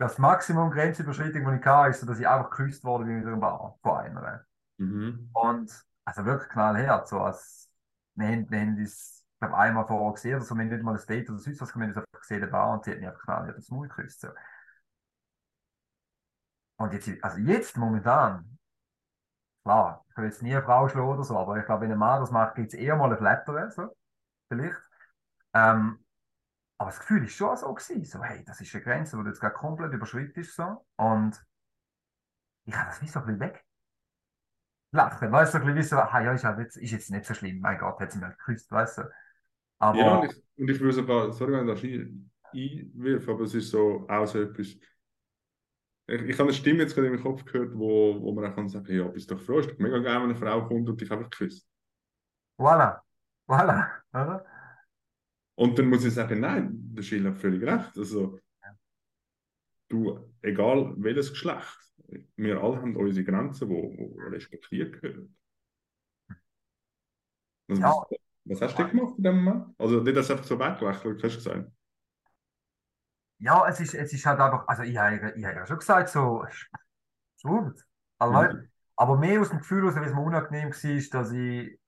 das 0.00 0.16
Maximum 0.16 0.70
Grenzüberschreitung, 0.70 1.44
die 1.44 1.58
ich 1.58 1.66
hatte, 1.66 1.90
ist, 1.90 2.00
so, 2.00 2.06
dass 2.06 2.18
ich 2.18 2.26
einfach 2.26 2.48
geküsst 2.48 2.84
wurde 2.84 3.06
wie 3.06 3.12
mit 3.12 3.26
einer 3.26 3.36
Bar 3.36 3.78
von 3.82 3.98
einer. 3.98 4.46
Mhm. 4.78 5.28
Und 5.34 5.84
also 6.06 6.24
wirklich 6.24 6.48
knallhart, 6.48 7.06
so 7.06 7.20
als 7.20 7.70
wir 8.14 8.26
haben, 8.26 8.50
wir 8.50 8.60
haben 8.60 8.78
ich 8.78 9.24
glaube, 9.38 9.56
einmal 9.58 9.86
vorher 9.86 10.12
gesehen 10.14 10.36
oder 10.36 10.44
so, 10.44 10.54
wir 10.54 10.62
haben 10.62 10.70
nicht 10.70 10.82
mal 10.82 10.98
ein 10.98 11.06
Date 11.06 11.28
oder 11.28 11.38
sonst 11.38 11.60
was, 11.60 11.74
wir 11.74 11.82
haben 11.82 11.88
das 11.88 11.98
einfach 11.98 12.20
gesehen, 12.20 12.40
der 12.40 12.46
Bar, 12.46 12.72
und 12.72 12.84
sie 12.84 12.92
hat 12.92 12.98
mich 12.98 13.08
einfach 13.08 13.22
knallhart 13.24 13.58
das 13.58 13.68
Maul 13.68 13.88
geküsst. 13.88 14.22
So. 14.22 14.28
Und 16.78 16.94
jetzt, 16.94 17.10
also 17.22 17.38
jetzt 17.38 17.76
momentan, 17.76 18.58
klar, 19.64 20.06
ich 20.08 20.16
will 20.16 20.24
jetzt 20.24 20.42
nie 20.42 20.54
eine 20.54 20.64
Frau 20.64 20.88
schlagen 20.88 21.08
oder 21.08 21.24
so, 21.24 21.38
aber 21.38 21.58
ich 21.58 21.66
glaube, 21.66 21.82
wenn 21.82 21.92
ein 21.92 21.98
Mann 21.98 22.20
das 22.20 22.30
macht, 22.30 22.54
gibt 22.54 22.72
es 22.72 22.78
eher 22.78 22.96
mal 22.96 23.12
ein 23.12 23.18
Flattern, 23.18 23.70
so, 23.70 23.94
vielleicht. 24.48 24.80
Ähm, 25.52 26.02
aber 26.80 26.90
das 26.90 27.00
Gefühl 27.00 27.24
ist 27.24 27.34
schon 27.34 27.56
so 27.56 27.72
gewesen, 27.74 28.04
so, 28.06 28.24
hey, 28.24 28.44
das 28.44 28.60
ist 28.60 28.74
eine 28.74 28.82
Grenze, 28.84 29.16
die 29.18 29.22
du 29.24 29.28
jetzt 29.30 29.40
gerade 29.40 29.54
komplett 29.54 29.92
überschritten 29.92 30.40
ist, 30.40 30.56
so. 30.56 30.84
Und 30.96 31.40
ich 32.64 32.74
habe 32.74 32.88
das 32.88 33.02
wie 33.02 33.08
so 33.08 33.20
ein 33.20 33.26
bisschen 33.26 33.40
weg. 33.40 33.64
Lachen, 34.92 35.30
weißt 35.32 35.54
du, 35.54 35.58
so 35.58 35.64
ein 35.64 35.74
bisschen 35.74 35.78
wie 35.78 35.88
so, 35.88 35.96
ah, 35.98 36.20
ja, 36.20 36.32
ist, 36.32 36.44
halt 36.44 36.58
jetzt, 36.58 36.76
ist 36.76 36.90
jetzt 36.90 37.10
nicht 37.10 37.24
so 37.24 37.34
schlimm, 37.34 37.60
mein 37.60 37.78
Gott, 37.78 38.00
hat 38.00 38.12
sie 38.12 38.18
mich 38.18 38.28
geküsst, 38.30 38.70
weißt 38.72 38.98
du. 38.98 39.02
Aber, 39.78 39.98
Ja, 39.98 40.14
und 40.14 40.24
ich, 40.24 40.32
und 40.56 40.70
ich 40.70 40.80
würde 40.80 40.92
sogar, 40.94 41.32
sorry, 41.32 41.52
wenn 41.52 41.68
ich 41.68 41.74
das 41.74 41.82
ein- 41.84 42.30
einwirf, 42.54 43.28
aber 43.28 43.42
es 43.44 43.54
ist 43.54 43.70
so 43.70 44.06
auch 44.08 44.26
so 44.26 44.40
etwas. 44.40 44.66
Ich, 44.68 44.80
ich 46.22 46.32
habe 46.34 46.44
eine 46.44 46.52
Stimme 46.52 46.80
jetzt 46.80 46.94
gerade 46.94 47.06
in 47.06 47.14
meinem 47.14 47.22
Kopf 47.22 47.44
gehört, 47.46 47.72
wo, 47.74 48.20
wo 48.20 48.32
man 48.32 48.44
auch 48.50 48.54
kann 48.54 48.68
sagen, 48.68 48.94
ja, 48.94 49.04
bist 49.08 49.30
doch 49.30 49.40
froh, 49.40 49.60
ist 49.60 49.70
doch 49.70 49.78
mega 49.78 49.98
geil, 49.98 50.16
wenn 50.16 50.24
eine 50.24 50.36
Frau 50.36 50.66
kommt 50.66 50.88
und 50.88 51.00
dich 51.00 51.10
einfach 51.10 51.30
küsst. 51.30 51.66
voilà, 52.58 53.02
voilà, 53.48 54.02
oder? 54.12 54.44
Und 55.60 55.78
dann 55.78 55.90
muss 55.90 56.06
ich 56.06 56.14
sagen, 56.14 56.40
nein, 56.40 56.70
der 56.94 57.02
Schill 57.02 57.26
hat 57.28 57.36
völlig 57.36 57.62
recht. 57.62 57.90
Also, 57.98 58.38
du, 59.90 60.18
egal 60.40 60.94
welches 60.96 61.30
Geschlecht, 61.32 61.78
wir 62.36 62.62
alle 62.62 62.80
haben 62.80 62.96
unsere 62.96 63.24
Grenzen, 63.24 63.68
die 63.68 64.14
respektiert 64.30 65.00
gehören. 65.02 65.36
Also, 67.68 67.82
Ja. 67.82 67.90
was, 67.90 68.18
was 68.44 68.60
hast 68.62 68.78
du 68.78 68.88
gemacht 68.88 69.14
in 69.18 69.24
dem 69.24 69.44
Moment? 69.44 69.74
Also, 69.78 70.00
nicht, 70.00 70.16
dass 70.16 70.28
du 70.28 70.32
einfach 70.32 70.46
so 70.46 70.58
weggelächelt 70.58 71.22
hast, 71.22 71.34
du 71.34 71.38
gesagt. 71.38 71.70
Ja, 73.38 73.66
es 73.68 73.80
ist, 73.80 73.94
es 73.94 74.12
ist 74.12 74.26
halt 74.26 74.40
einfach, 74.40 74.66
also 74.68 74.82
ich 74.82 74.96
habe 74.98 75.32
ich 75.34 75.42
ja 75.42 75.66
schon 75.66 75.78
gesagt, 75.78 76.10
so, 76.10 76.44
schwurbelt. 77.38 77.86
Also, 78.18 78.54
Mhm. 78.54 78.68
aber 78.96 79.16
mehr 79.18 79.40
aus 79.40 79.50
dem 79.50 79.58
Gefühl, 79.58 79.88
aus, 79.88 79.94
weil 79.96 80.04
es 80.06 80.14
mir 80.14 80.22
unangenehm 80.22 80.70
war, 80.70 81.20
dass 81.22 81.32
ich, 81.32 81.80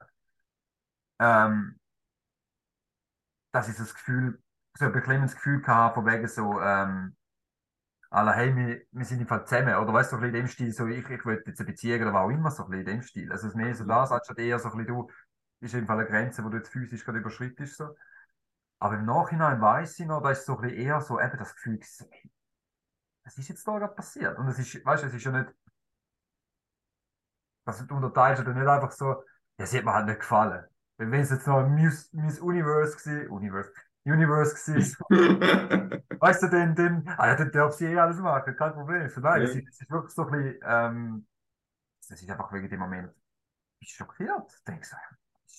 ähm, 1.20 1.78
dass 3.52 3.68
ich 3.68 3.76
das 3.76 3.94
Gefühl 3.94 4.42
so 4.74 4.86
ein 4.86 4.92
beklemmendes 4.92 5.36
Gefühl 5.36 5.60
gehabt, 5.60 5.94
von 5.94 6.06
wegen 6.06 6.26
so, 6.28 6.60
ähm, 6.60 7.16
Alla, 8.10 8.32
hey, 8.34 8.54
wir, 8.54 8.82
wir 8.92 9.04
sind 9.06 9.20
im 9.20 9.26
Fall 9.26 9.46
zusammen, 9.46 9.74
oder 9.74 9.92
weißt 9.92 10.12
du, 10.12 10.16
so 10.16 10.22
ein 10.22 10.32
bisschen 10.32 10.36
in 10.36 10.46
dem 10.46 10.48
Stil, 10.48 10.72
so 10.72 10.86
ich, 10.86 11.08
ich 11.08 11.24
will 11.24 11.42
jetzt 11.46 11.60
eine 11.60 11.66
Beziehung 11.70 12.02
oder 12.02 12.12
was 12.12 12.22
auch 12.22 12.30
immer, 12.30 12.50
so 12.50 12.64
ein 12.64 12.70
bisschen 12.70 12.86
in 12.86 12.96
dem 12.98 13.02
Stil. 13.02 13.32
Also 13.32 13.46
es 13.48 13.54
ist 13.54 13.56
mehr 13.56 13.74
so 13.74 13.84
das, 13.84 14.12
anstatt 14.12 14.38
eher 14.38 14.58
so 14.58 14.70
ein 14.70 14.76
bisschen, 14.78 14.86
du, 14.94 15.10
ist 15.60 15.74
im 15.74 15.86
Fall 15.86 15.98
eine 15.98 16.08
Grenze, 16.08 16.44
wo 16.44 16.48
du 16.50 16.58
jetzt 16.58 16.68
physisch 16.70 17.04
gerade 17.04 17.18
überschreitest, 17.18 17.76
so. 17.76 17.96
Aber 18.80 18.96
im 18.96 19.06
Nachhinein 19.06 19.60
weiß 19.60 19.98
ich 20.00 20.06
noch, 20.06 20.22
da 20.22 20.30
ist 20.32 20.46
so 20.46 20.56
ein 20.56 20.62
bisschen 20.62 20.78
eher 20.80 21.00
so 21.00 21.20
eben 21.20 21.38
das 21.38 21.54
Gefühl, 21.54 21.80
so, 21.82 22.06
hey, 22.10 22.30
was 23.24 23.38
ist 23.38 23.48
jetzt 23.48 23.66
da 23.66 23.78
gerade 23.78 23.94
passiert? 23.94 24.38
Und 24.38 24.48
es 24.48 24.58
ist, 24.58 24.84
weißt 24.84 25.04
du, 25.04 25.08
es 25.08 25.14
ist 25.14 25.24
ja 25.24 25.32
nicht, 25.32 25.52
also 27.64 27.84
du 27.86 27.96
unterteilst 27.96 28.44
ja 28.44 28.52
nicht 28.52 28.66
einfach 28.68 28.92
so, 28.92 29.24
ja, 29.58 29.66
sie 29.66 29.78
hat 29.78 29.84
mir 29.84 29.92
halt 29.94 30.06
nicht 30.06 30.20
gefallen. 30.20 30.64
Wenn 31.10 31.20
es 31.20 31.30
jetzt 31.30 31.46
noch 31.46 31.66
Miss, 31.68 32.12
Miss 32.12 32.40
Universe 32.40 32.96
gewesen, 32.96 33.30
Universe, 33.30 33.72
Universe 34.04 34.54
gewesen, 34.54 34.96
weißt 36.20 36.42
du, 36.42 36.48
dann, 36.48 36.74
dann, 36.74 37.08
ah 37.18 37.28
ja, 37.28 37.36
dann 37.36 37.50
darf 37.52 37.74
sie 37.74 37.86
eh 37.86 37.98
alles 37.98 38.18
machen, 38.18 38.56
kein 38.56 38.72
Problem. 38.72 39.08
So, 39.08 39.20
nein, 39.20 39.42
Ja. 39.42 39.48
es, 39.48 39.54
ist, 39.54 39.68
es 39.68 39.80
ist 39.80 39.90
wirklich 39.90 40.14
so 40.14 40.26
ein 40.26 40.30
bisschen, 40.32 40.60
ähm, 40.64 41.26
es 42.00 42.10
ist 42.10 42.30
einfach 42.30 42.52
wegen 42.52 42.68
dem 42.68 42.80
Moment, 42.80 43.12
ich 43.80 43.88
bin 43.96 44.06
schockiert. 44.06 44.52
Ich 44.52 44.64
denke 44.64 44.86
so, 44.86 44.96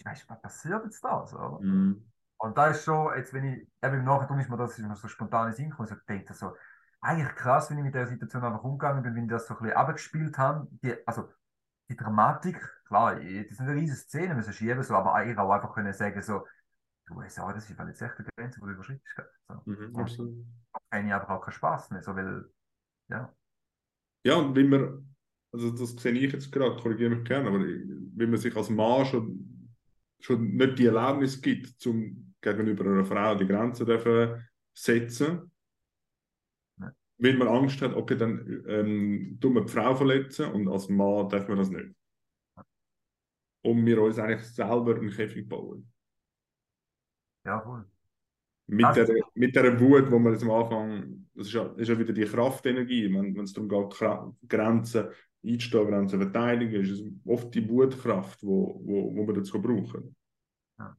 weißt 0.05 0.23
du, 0.23 0.29
was 0.29 0.41
passiert 0.41 0.83
jetzt 0.85 1.03
da? 1.03 1.25
So? 1.25 1.59
Mhm. 1.61 2.03
Und 2.37 2.57
da 2.57 2.67
ist 2.67 2.83
schon, 2.83 3.15
jetzt 3.15 3.33
wenn 3.33 3.45
ich, 3.45 3.67
eben 3.81 3.95
im 3.95 4.03
Nachhinein 4.05 4.39
ist 4.41 4.49
mir 4.49 4.57
das 4.57 4.77
ist 4.77 4.85
mir 4.85 4.95
so 4.95 5.07
spontanes 5.07 5.59
Inkommen, 5.59 5.87
so 5.87 5.95
denke 6.07 6.33
so, 6.33 6.55
eigentlich 7.01 7.35
krass, 7.35 7.69
wenn 7.69 7.77
ich 7.77 7.83
mit 7.83 7.95
der 7.95 8.07
Situation 8.07 8.43
einfach 8.43 8.63
umgegangen 8.63 9.03
bin, 9.03 9.15
wenn 9.15 9.25
ich 9.25 9.29
das 9.29 9.47
so 9.47 9.55
ein 9.55 9.61
bisschen 9.61 9.77
abgespielt 9.77 10.37
habe. 10.37 10.67
Die, 10.83 10.95
also 11.07 11.29
die 11.89 11.95
Dramatik, 11.95 12.59
klar, 12.85 13.15
das 13.15 13.51
ist 13.51 13.59
eine 13.59 13.75
riesige 13.75 13.97
Szene, 13.97 14.35
müssen 14.35 14.53
schieben, 14.53 14.83
so, 14.83 14.95
aber 14.95 15.13
eigentlich 15.13 15.37
auch 15.37 15.51
einfach 15.51 15.73
können 15.73 15.93
sagen, 15.93 16.21
so, 16.21 16.45
du 17.05 17.15
weißt 17.15 17.37
ja, 17.37 17.51
das 17.53 17.69
ist 17.69 17.77
jetzt 17.77 18.01
echt 18.01 18.19
eine 18.19 18.27
Grenze, 18.35 18.59
die 18.59 18.65
du 18.65 18.71
überschreitest. 18.71 19.15
So. 19.47 19.61
Mhm, 19.65 19.95
absolut. 19.95 20.33
Da 20.71 20.97
habe 20.97 21.07
ich 21.07 21.13
einfach 21.13 21.29
auch 21.29 21.41
keinen 21.41 21.53
Spaß 21.53 21.91
mehr, 21.91 22.03
so, 22.03 22.15
weil, 22.15 22.45
ja, 23.09 23.33
Ja, 24.23 24.35
und 24.35 24.55
wenn 24.55 24.69
man, 24.69 25.15
also 25.51 25.71
das 25.71 25.91
sehe 25.91 26.13
ich 26.13 26.31
jetzt 26.31 26.51
gerade, 26.51 26.75
korrigiere 26.81 27.09
mich 27.15 27.23
gerne, 27.25 27.49
aber 27.49 27.59
wenn 27.59 28.29
man 28.29 28.37
sich 28.37 28.55
als 28.55 28.69
Mann 28.69 29.05
schon, 29.05 29.69
schon 30.19 30.55
nicht 30.55 30.79
die 30.79 30.85
Erlaubnis 30.85 31.41
gibt, 31.41 31.79
zum 31.81 32.33
gegenüber 32.41 32.85
einer 32.85 33.05
Frau 33.05 33.35
die 33.35 33.47
Grenzen 33.47 33.85
dürfen 33.85 34.47
setzen, 34.73 35.51
Wenn 37.23 37.37
man 37.37 37.47
Angst 37.47 37.81
hat, 37.81 37.93
okay, 37.95 38.17
dann 38.17 38.63
ähm, 38.67 39.37
tun 39.39 39.53
wir 39.53 39.61
die 39.61 39.71
Frau 39.71 39.95
verletzen 39.95 40.51
und 40.51 40.67
als 40.67 40.89
Mann 40.89 41.29
darf 41.29 41.47
man 41.47 41.57
das 41.57 41.69
nicht. 41.69 41.89
Und 43.63 43.85
wir 43.85 44.01
uns 44.01 44.19
eigentlich 44.19 44.41
selber 44.49 44.95
einen 44.97 45.09
Käfig 45.09 45.47
bauen. 45.47 45.89
ja, 47.45 47.61
voll. 47.61 47.85
Mit 48.67 48.85
Also- 48.85 49.05
der, 49.13 49.23
mit 49.35 49.55
der 49.55 49.79
Wut, 49.79 50.11
wo 50.11 50.19
man 50.19 50.35
am 50.35 50.51
Anfang, 50.51 51.27
das 51.33 51.47
ist 51.47 51.53
ja, 51.53 51.65
das 51.69 51.77
ist 51.79 51.87
ja 51.89 51.99
wieder 51.99 52.13
die 52.13 52.25
Kraftenergie, 52.25 53.13
wenn 53.13 53.37
es 53.39 53.53
darum 53.53 53.69
geht, 53.69 54.49
Grenzen 54.49 55.07
einzustehen, 55.45 55.87
Grenzen 55.87 56.21
verteidigen, 56.21 56.81
ist 56.81 56.91
es 56.91 57.03
oft 57.25 57.53
die 57.55 57.67
Wutkraft, 57.69 58.43
wo, 58.43 58.81
wo, 58.83 59.15
wo 59.15 59.27
wir 59.27 59.33
dazu 59.33 59.61
brauchen. 59.61 60.15
Ja. 60.79 60.97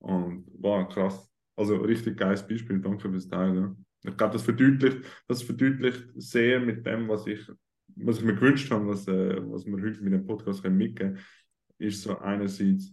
Und 0.00 0.44
wow, 0.58 0.88
krass. 0.88 1.28
Also 1.56 1.76
richtig 1.76 2.16
geiles 2.16 2.46
Beispiel, 2.46 2.80
danke 2.80 3.08
fürs 3.10 3.28
Teilen. 3.28 3.84
Ich 4.04 4.16
glaube, 4.16 4.34
das 4.34 4.42
verdeutlicht, 4.42 5.04
das 5.26 5.42
verdeutlicht 5.42 6.04
sehr 6.14 6.60
mit 6.60 6.86
dem, 6.86 7.08
was 7.08 7.26
ich, 7.26 7.50
was 7.96 8.18
ich 8.18 8.24
mir 8.24 8.34
gewünscht 8.34 8.70
habe, 8.70 8.86
was, 8.86 9.08
äh, 9.08 9.40
was 9.50 9.64
wir 9.64 9.82
heute 9.82 10.02
mit 10.02 10.12
dem 10.12 10.26
Podcast 10.26 10.62
können 10.62 10.76
mitgeben 10.76 11.14
können, 11.14 11.26
ist 11.78 12.02
so 12.02 12.18
einerseits, 12.18 12.92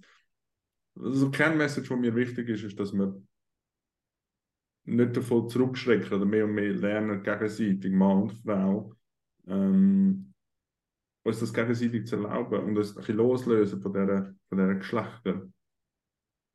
also 0.96 1.28
die 1.28 1.38
Kernmessage, 1.38 1.90
die 1.90 1.96
mir 1.96 2.16
wichtig 2.16 2.50
ist, 2.50 2.64
ist, 2.64 2.80
dass 2.80 2.94
wir 2.94 3.22
nicht 4.86 5.16
davon 5.16 5.50
zurückschrecken 5.50 6.14
oder 6.14 6.26
mehr 6.26 6.46
und 6.46 6.54
mehr 6.54 6.74
lernen, 6.74 7.22
gegenseitig, 7.24 7.92
Mann 7.92 8.24
und 8.24 8.34
Frau, 8.44 8.96
ähm, 9.48 10.34
uns 11.24 11.40
das 11.40 11.54
gegenseitig 11.54 12.08
zu 12.08 12.16
erlauben 12.16 12.60
und 12.60 12.78
uns 12.78 12.92
ein 12.92 12.96
bisschen 12.96 13.18
loslösen 13.18 13.82
von 13.82 13.94
dieser, 13.94 14.34
von 14.50 14.58
dieser 14.58 14.76
Geschlechter. 14.76 15.48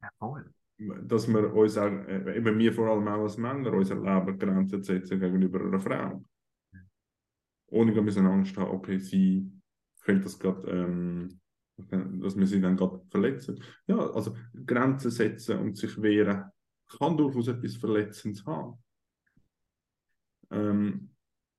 Ja, 0.03 0.11
voll. 0.19 0.56
Dass 0.79 1.27
wir 1.27 1.55
uns 1.55 1.79
auch, 1.79 1.87
äh, 1.87 2.37
eben 2.37 2.59
wir 2.59 2.73
vor 2.73 2.89
allem 2.89 3.09
auch 3.09 3.23
als 3.23 3.39
Männer, 3.39 3.73
uns 3.73 3.91
erlauben, 3.91 4.39
Grenzen 4.39 4.83
zu 4.83 4.93
setzen 4.93 5.19
gegenüber 5.19 5.61
einer 5.61 5.81
Frau. 5.81 6.23
Ohne 7.69 7.95
dass 7.95 8.17
wir 8.17 8.25
Angst 8.25 8.57
haben, 8.57 8.71
okay, 8.71 8.99
sie 8.99 9.51
könnte 10.03 10.25
das 10.25 10.39
gerade, 10.39 10.71
ähm, 10.71 11.41
dass 11.77 12.37
wir 12.37 12.47
sie 12.47 12.61
dann 12.61 12.77
gerade 12.77 13.03
verletzen. 13.09 13.63
Ja, 13.87 13.99
also 13.99 14.37
Grenzen 14.65 15.11
setzen 15.11 15.59
und 15.59 15.77
sich 15.77 16.01
wehren 16.01 16.45
kann 16.99 17.17
durchaus 17.17 17.49
etwas 17.49 17.77
Verletzendes 17.77 18.45
haben. 18.47 18.79
Ähm, 20.51 21.11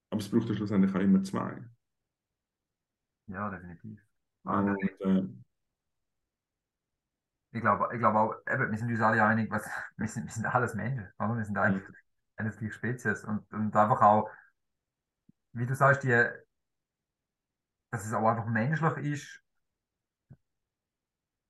aber 0.09 0.21
es 0.21 0.29
braucht 0.29 0.49
ja 0.49 0.55
schlussendlich 0.55 0.95
auch 0.95 0.99
immer 1.01 1.23
zwei. 1.23 1.61
Ja, 3.27 3.49
definitiv. 3.49 3.99
Ah, 4.45 4.61
Und, 4.61 5.01
äh, 5.01 5.23
Ich 7.57 7.61
glaube, 7.61 7.89
ich 7.93 7.99
glaube 7.99 8.19
auch, 8.19 8.35
eben, 8.51 8.71
wir 8.71 8.77
sind 8.77 8.89
uns 8.91 9.01
alle 9.01 9.23
einig, 9.23 9.51
was, 9.51 9.67
wir 9.97 10.07
sind, 10.07 10.25
wir 10.25 10.33
sind 10.33 10.45
alles 10.45 10.73
Menschen, 10.75 11.07
oder? 11.19 11.35
Wir 11.37 11.45
sind 11.45 11.57
eigentlich 11.57 11.83
eine 12.37 12.51
gleiche 12.51 12.71
Spezies 12.73 13.23
und, 13.23 13.51
und 13.53 13.75
einfach 13.75 14.01
auch, 14.01 14.29
wie 15.53 15.65
du 15.65 15.75
sagst, 15.75 16.03
die, 16.03 16.09
dass 17.91 18.05
es 18.05 18.13
auch 18.13 18.27
einfach 18.27 18.45
menschlich 18.45 18.97
ist, 18.97 19.43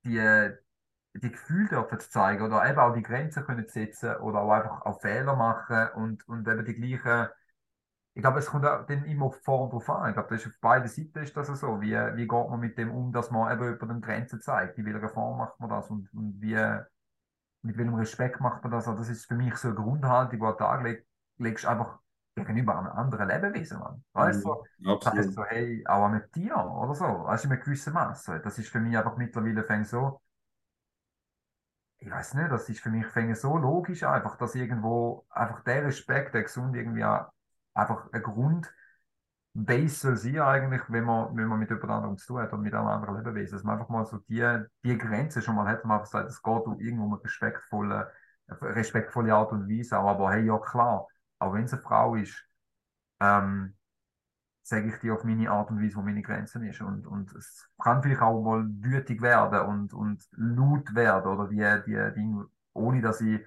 die, 0.06 0.52
die 1.16 1.32
Gefühle 1.32 1.70
dürfen 1.70 2.00
zu 2.00 2.10
zeigen 2.10 2.44
oder 2.44 2.68
eben 2.70 2.80
auch 2.80 2.94
die 2.94 3.04
Grenzen 3.04 3.46
können 3.46 3.68
zu 3.68 3.74
setzen 3.74 4.16
oder 4.18 4.40
auch 4.42 4.52
einfach 4.52 4.82
auch 4.86 5.02
Fehler 5.02 5.36
machen 5.36 5.90
und, 5.96 6.28
und 6.28 6.48
eben 6.48 6.66
die 6.66 6.76
gleichen, 6.76 7.30
ich 8.18 8.24
glaube, 8.24 8.40
es 8.40 8.48
kommt 8.48 8.66
auch 8.66 8.84
dann 8.88 9.06
immer 9.06 9.28
auf 9.28 9.38
die 9.38 9.44
Form 9.44 9.70
drauf 9.70 9.88
an. 9.92 10.10
Ich 10.10 10.16
glaube, 10.16 10.30
das 10.30 10.42
ist 10.42 10.48
auf 10.48 10.60
beiden 10.60 10.88
Seiten 10.88 11.20
ist 11.20 11.38
das 11.38 11.48
so. 11.60 11.80
Wie, 11.80 11.92
wie 11.92 12.28
geht 12.28 12.50
man 12.50 12.60
mit 12.60 12.76
dem 12.76 12.90
um, 12.90 13.12
dass 13.12 13.30
man 13.30 13.54
eben 13.54 13.76
über 13.76 13.86
den 13.86 14.02
Grenzen 14.02 14.42
zeigt? 14.42 14.76
In 14.80 14.88
welcher 14.88 15.08
Form 15.08 15.38
macht 15.38 15.60
man 15.60 15.70
das 15.70 15.88
und, 15.92 16.12
und 16.16 16.42
wie, 16.42 16.56
mit 17.62 17.78
welchem 17.78 17.94
Respekt 17.94 18.42
macht 18.42 18.64
man 18.64 18.72
das? 18.72 18.88
Also 18.88 19.02
das 19.02 19.10
ist 19.10 19.28
für 19.28 19.36
mich 19.36 19.56
so 19.58 19.68
eine 19.68 19.76
Grundhaltung, 19.76 20.32
die 20.32 20.38
du 20.40 20.46
an 20.48 20.54
den 20.54 20.58
Tag 20.58 20.84
leg, 20.84 21.06
legst, 21.38 21.68
einfach 21.68 22.00
gegenüber 22.34 22.80
einem 22.80 22.88
anderen 22.88 23.28
Lebewesen. 23.28 23.78
Mann. 23.78 24.04
Weißt 24.14 24.44
du? 24.44 24.64
Das 24.80 25.14
heißt 25.14 25.34
so, 25.34 25.44
hey, 25.46 25.86
auch 25.86 26.10
mit 26.10 26.34
dir 26.34 26.58
oder 26.58 26.96
so, 26.96 27.06
weißt 27.06 27.44
du, 27.44 27.50
in 27.50 27.54
einem 27.54 27.64
gewissen 27.64 27.94
Maße. 27.94 28.40
Das 28.40 28.58
ist 28.58 28.70
für 28.70 28.80
mich 28.80 28.98
einfach 28.98 29.16
mittlerweile 29.18 29.64
fängt 29.64 29.86
so, 29.86 30.20
ich 32.00 32.10
weiß 32.10 32.34
nicht, 32.34 32.52
das 32.52 32.68
ist 32.68 32.80
für 32.80 32.90
mich 32.90 33.06
fängt 33.06 33.38
so 33.38 33.58
logisch 33.58 34.02
einfach, 34.02 34.38
dass 34.38 34.56
irgendwo 34.56 35.28
einfach 35.30 35.64
der 35.64 35.86
Respekt, 35.86 36.34
der 36.34 36.42
gesund 36.42 36.76
irgendwie 36.76 37.06
auch 37.06 37.28
einfach 37.78 38.12
ein 38.12 38.24
Grund 38.24 38.74
soll 39.88 40.18
sein 40.18 40.40
eigentlich, 40.40 40.82
wenn 40.88 41.04
man, 41.04 41.36
wenn 41.36 41.48
man 41.48 41.60
mit 41.60 41.70
jemand 41.70 41.90
anderem 41.90 42.18
zu 42.18 42.28
tun 42.28 42.42
hat 42.42 42.54
und 42.54 42.62
mit 42.62 42.74
einem 42.74 42.88
anderen 42.88 43.18
Lebewesen, 43.18 43.56
dass 43.58 43.64
man 43.64 43.78
einfach 43.78 43.90
mal 43.90 44.06
so 44.06 44.18
die, 44.30 44.64
die 44.84 44.98
Grenze 44.98 45.42
schon 45.42 45.56
mal 45.56 45.68
hat, 45.68 45.84
man 45.84 45.98
einfach 45.98 46.12
sagt, 46.12 46.30
es 46.30 46.42
geht 46.42 46.66
um 46.66 46.80
irgendwo 46.80 47.06
eine 47.06 47.24
respektvolle, 47.24 48.12
respektvolle 48.62 49.34
Art 49.34 49.52
und 49.52 49.68
Weise, 49.68 49.98
auch, 49.98 50.10
aber 50.10 50.32
hey, 50.32 50.46
ja 50.46 50.60
klar, 50.60 51.08
auch 51.40 51.54
wenn 51.54 51.64
es 51.64 51.74
eine 51.74 51.82
Frau 51.82 52.16
ist, 52.16 52.36
ähm, 53.20 53.76
sage 54.62 54.90
ich 54.90 55.00
dir 55.00 55.14
auf 55.14 55.24
meine 55.24 55.50
Art 55.50 55.72
und 55.72 55.82
Weise, 55.82 55.96
wo 55.96 56.02
meine 56.02 56.22
Grenzen 56.22 56.64
ist. 56.64 56.82
Und, 56.82 57.08
und 57.08 57.34
es 57.34 57.68
kann 57.82 58.04
vielleicht 58.04 58.22
auch 58.22 58.42
mal 58.44 58.66
wütig 58.68 59.22
werden 59.22 59.62
und, 59.62 59.94
und 59.94 60.28
laut 60.34 60.94
werden 60.94 61.32
oder 61.32 61.48
die, 61.48 61.84
die 61.88 62.14
Dinge, 62.14 62.48
ohne 62.74 63.02
dass 63.02 63.22
ich 63.22 63.42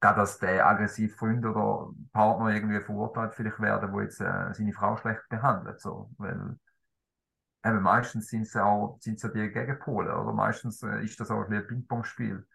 gerade 0.00 0.20
als 0.20 0.38
der 0.38 0.66
aggressive 0.66 1.14
Freund 1.14 1.44
oder 1.46 1.90
Partner 2.12 2.54
irgendwie 2.54 2.80
verurteilt 2.80 3.34
vielleicht 3.34 3.60
werden, 3.60 3.92
wo 3.92 4.00
jetzt 4.00 4.20
äh, 4.20 4.52
seine 4.52 4.72
Frau 4.72 4.96
schlecht 4.96 5.28
behandelt. 5.28 5.80
So. 5.80 6.10
Weil 6.18 6.56
eben 7.64 7.82
meistens 7.82 8.28
sind 8.28 8.42
es 8.42 8.54
ja 8.54 8.64
auch 8.64 8.98
sind's 9.00 9.22
ja 9.22 9.30
die 9.30 9.50
Gegenpole 9.50 10.16
oder 10.16 10.32
meistens 10.32 10.82
äh, 10.82 11.02
ist 11.02 11.18
das 11.18 11.30
auch 11.30 11.48
ein 11.48 11.66
Ping-Pong-Spiel. 11.66 12.46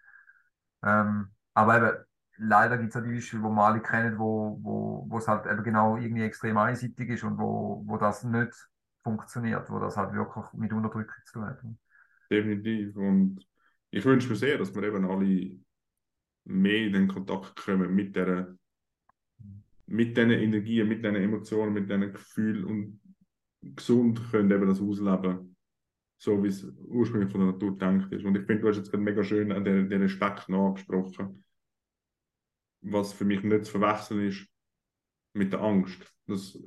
Ähm, 0.84 1.32
aber 1.54 1.78
eben, 1.78 2.06
leider 2.38 2.78
gibt 2.78 2.96
es 2.96 3.02
auch 3.02 3.06
die 3.06 3.14
Beispiele, 3.14 3.44
wo 3.44 3.50
wir 3.50 3.64
alle 3.64 3.82
kennen, 3.82 4.18
wo, 4.18 4.60
wo, 4.62 5.06
wo 5.10 5.18
es 5.18 5.28
halt 5.28 5.46
eben 5.46 5.64
genau 5.64 5.98
irgendwie 5.98 6.24
extrem 6.24 6.58
einseitig 6.58 7.10
ist 7.10 7.24
und 7.24 7.38
wo, 7.38 7.84
wo 7.86 7.98
das 7.98 8.24
nicht 8.24 8.54
funktioniert, 9.04 9.70
wo 9.70 9.80
das 9.80 9.98
halt 9.98 10.14
wirklich 10.14 10.46
mit 10.54 10.72
Unterdrückung 10.72 11.16
zu 11.26 11.34
tun 11.34 11.46
hat. 11.46 11.60
Definitiv. 12.30 12.96
Und 12.96 13.46
ich 13.90 14.06
wünsche 14.06 14.30
mir 14.30 14.36
sehr, 14.36 14.58
dass 14.58 14.74
wir 14.74 14.84
eben 14.84 15.10
alle 15.10 15.60
mehr 16.52 16.88
in 16.88 16.94
den 16.94 17.08
Kontakt 17.08 17.56
kommen 17.56 17.94
mit 17.94 18.16
der 18.16 18.56
mit 19.88 20.16
diesen 20.16 20.32
Energien, 20.32 20.88
mit 20.88 21.04
diesen 21.04 21.16
Emotionen, 21.18 21.74
mit 21.74 21.90
diesen 21.90 22.14
Gefühlen 22.14 22.64
und 22.64 23.02
gesund 23.62 24.22
können 24.32 24.50
eben 24.50 24.68
das 24.68 24.80
ausleben, 24.80 25.56
so 26.18 26.42
wie 26.44 26.48
es 26.48 26.64
ursprünglich 26.88 27.32
von 27.32 27.42
der 27.42 27.52
Natur 27.52 27.72
gedacht 27.72 28.12
ist. 28.14 28.24
Und 28.24 28.38
ich 28.38 28.46
finde, 28.46 28.62
du 28.62 28.70
hast 28.70 28.78
jetzt 28.78 28.90
gerade 28.90 29.04
mega 29.04 29.24
schön 29.24 29.52
an 29.52 29.66
den, 29.66 29.90
den 29.90 30.02
Respekt 30.02 30.48
nachgesprochen, 30.48 31.44
was 32.82 33.12
für 33.12 33.26
mich 33.26 33.44
nicht 33.44 33.66
zu 33.66 33.72
verwechseln 33.80 34.28
ist 34.28 34.48
mit 35.34 35.52
der 35.52 35.62
Angst. 35.62 36.02
Das, 36.26 36.58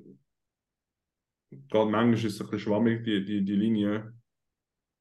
gerade 1.50 1.90
manchmal 1.90 2.14
ist 2.14 2.24
es 2.24 2.40
ein 2.40 2.46
bisschen 2.46 2.58
schwammig, 2.60 3.04
die, 3.04 3.24
die, 3.24 3.44
die 3.44 3.56
Linie, 3.56 4.12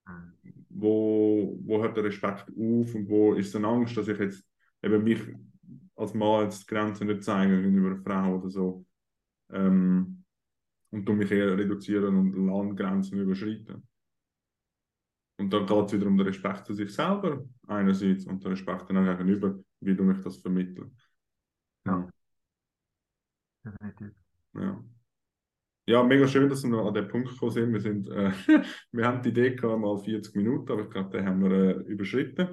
Mhm. 0.05 0.65
wo, 0.69 1.57
wo 1.63 1.81
hört 1.81 1.95
der 1.95 2.03
Respekt 2.03 2.49
auf 2.49 2.95
und 2.95 3.07
wo 3.07 3.33
ist 3.33 3.53
dann 3.55 3.65
Angst, 3.65 3.95
dass 3.95 4.07
ich 4.07 4.19
jetzt 4.19 4.45
eben 4.83 5.03
mich 5.03 5.21
als 5.95 6.13
Mann 6.13 6.43
jetzt 6.43 6.63
die 6.63 6.73
Grenzen 6.73 7.07
nicht 7.07 7.23
zeigen 7.23 7.61
gegenüber 7.61 7.91
einer 7.91 8.01
Frau 8.03 8.37
oder 8.37 8.49
so. 8.49 8.85
Ähm, 9.51 10.23
und 10.91 11.05
du 11.05 11.13
mich 11.13 11.31
eher 11.31 11.57
reduzieren 11.57 12.17
und 12.17 12.45
Landgrenzen 12.45 13.19
überschreiten. 13.19 13.87
Und 15.37 15.51
dann 15.51 15.65
geht 15.65 15.85
es 15.85 15.93
wieder 15.93 16.07
um 16.07 16.17
den 16.17 16.27
Respekt 16.27 16.67
zu 16.67 16.73
sich 16.73 16.93
selber 16.93 17.43
einerseits 17.67 18.25
und 18.25 18.43
den 18.43 18.51
Respekt 18.51 18.89
dann 18.89 18.97
auch 18.97 19.17
gegenüber, 19.17 19.59
wie 19.79 19.95
du 19.95 20.03
mich 20.03 20.21
das 20.21 20.37
vermittelst. 20.37 21.09
Ja. 21.85 22.07
Definitiv. 23.65 24.11
Ja. 24.53 24.83
Ja, 25.85 26.01
mega 26.01 26.27
schön, 26.27 26.47
dass 26.47 26.63
wir 26.63 26.69
noch 26.69 26.87
an 26.87 26.93
den 26.93 27.09
Punkt 27.09 27.29
gekommen 27.29 27.51
sind. 27.51 27.73
Wir, 27.73 27.81
sind, 27.81 28.07
äh, 28.09 28.31
wir 28.91 29.05
haben 29.05 29.21
die 29.21 29.29
Idee 29.29 29.55
gehabt, 29.55 29.81
mal 29.81 29.97
40 29.97 30.35
Minuten, 30.35 30.71
aber 30.71 30.83
ich 30.83 30.89
glaube, 30.89 31.09
den 31.09 31.25
haben 31.25 31.43
wir 31.43 31.51
äh, 31.51 31.71
überschritten. 31.81 32.49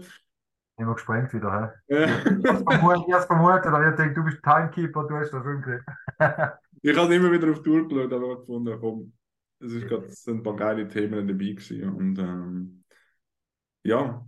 Immer 0.81 0.95
gesprengt 0.95 1.35
wieder? 1.35 1.75
Äh, 1.89 2.07
Ich 2.07 2.49
hab's 2.49 3.27
vermutet, 3.27 3.67
ich 3.67 3.71
aber 3.71 3.91
ich 3.91 3.97
denke, 3.97 4.15
du 4.15 4.25
bist 4.25 4.43
Timekeeper, 4.43 5.07
du 5.07 5.15
hast 5.15 5.31
das 5.31 5.45
hingekriegt. 5.45 5.85
ich 6.83 6.97
habe 6.97 7.15
immer 7.15 7.31
wieder 7.31 7.51
auf 7.51 7.59
die 7.59 7.65
Tour 7.65 7.87
geschaut, 7.87 8.13
aber 8.13 8.41
gefunden, 8.41 8.79
komm, 8.81 9.13
es 9.59 9.73
ist 9.73 9.87
grad, 9.87 10.05
es 10.05 10.23
sind 10.23 10.39
ein 10.39 10.43
paar 10.43 10.57
geile 10.57 10.89
Themen 10.89 11.29
dabei 11.29 11.51
gewesen. 11.51 11.91
Und 11.91 12.19
ähm, 12.19 12.85
ja, 13.83 14.27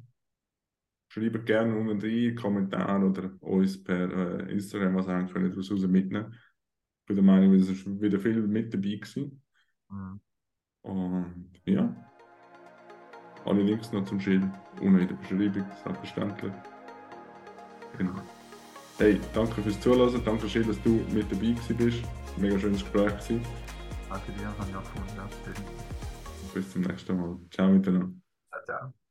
schreibt 1.09 1.47
gerne 1.47 1.75
unten 1.75 2.01
rein, 2.01 2.35
Kommentare 2.37 3.07
oder 3.07 3.31
uns 3.41 3.83
per 3.83 4.11
äh, 4.47 4.53
Instagram, 4.53 4.95
was 4.97 5.09
ihr 5.09 5.25
könnt 5.33 5.57
daraus 5.57 5.87
mitnehmen. 5.87 6.35
Ich 6.35 7.07
bin 7.07 7.17
der 7.17 7.25
Meinung, 7.25 7.55
es 7.55 7.71
ist 7.71 7.87
wieder 8.01 8.21
viel 8.21 8.47
mit 8.47 8.75
dabei 8.75 8.97
gewesen. 8.97 9.43
Mhm. 9.89 10.21
Und 10.83 11.53
ja, 11.65 12.12
alle 13.45 13.63
Links 13.63 13.93
noch 13.93 14.05
zum 14.05 14.21
Schild 14.21 14.45
unten 14.81 14.99
in 14.99 15.09
der 15.09 15.15
Beschreibung, 15.15 15.65
selbstverständlich. 15.85 16.53
Genau. 17.99 18.15
Hey, 18.99 19.21
danke 19.35 19.63
fürs 19.63 19.81
Zuhören, 19.81 20.23
danke 20.25 20.49
schön, 20.49 20.67
dass 20.67 20.81
du 20.83 21.05
mit 21.13 21.31
dabei 21.31 21.53
gewesen 21.53 21.77
bist. 21.77 22.03
Mega 22.37 22.59
schönes 22.59 22.83
Gespräch 22.83 23.13
gewesen. 23.19 23.45
Danke 24.09 24.33
dir, 24.33 24.47
habe 24.47 24.71
ich 24.71 24.77
auch 24.77 24.83
gefunden. 24.83 25.63
Bis 26.55 26.73
zum 26.73 26.83
nächsten 26.83 27.17
Mal. 27.17 27.37
Ciao 27.51 27.69
miteinander. 27.69 28.13
Ciao, 28.51 28.65
ciao. 28.65 29.02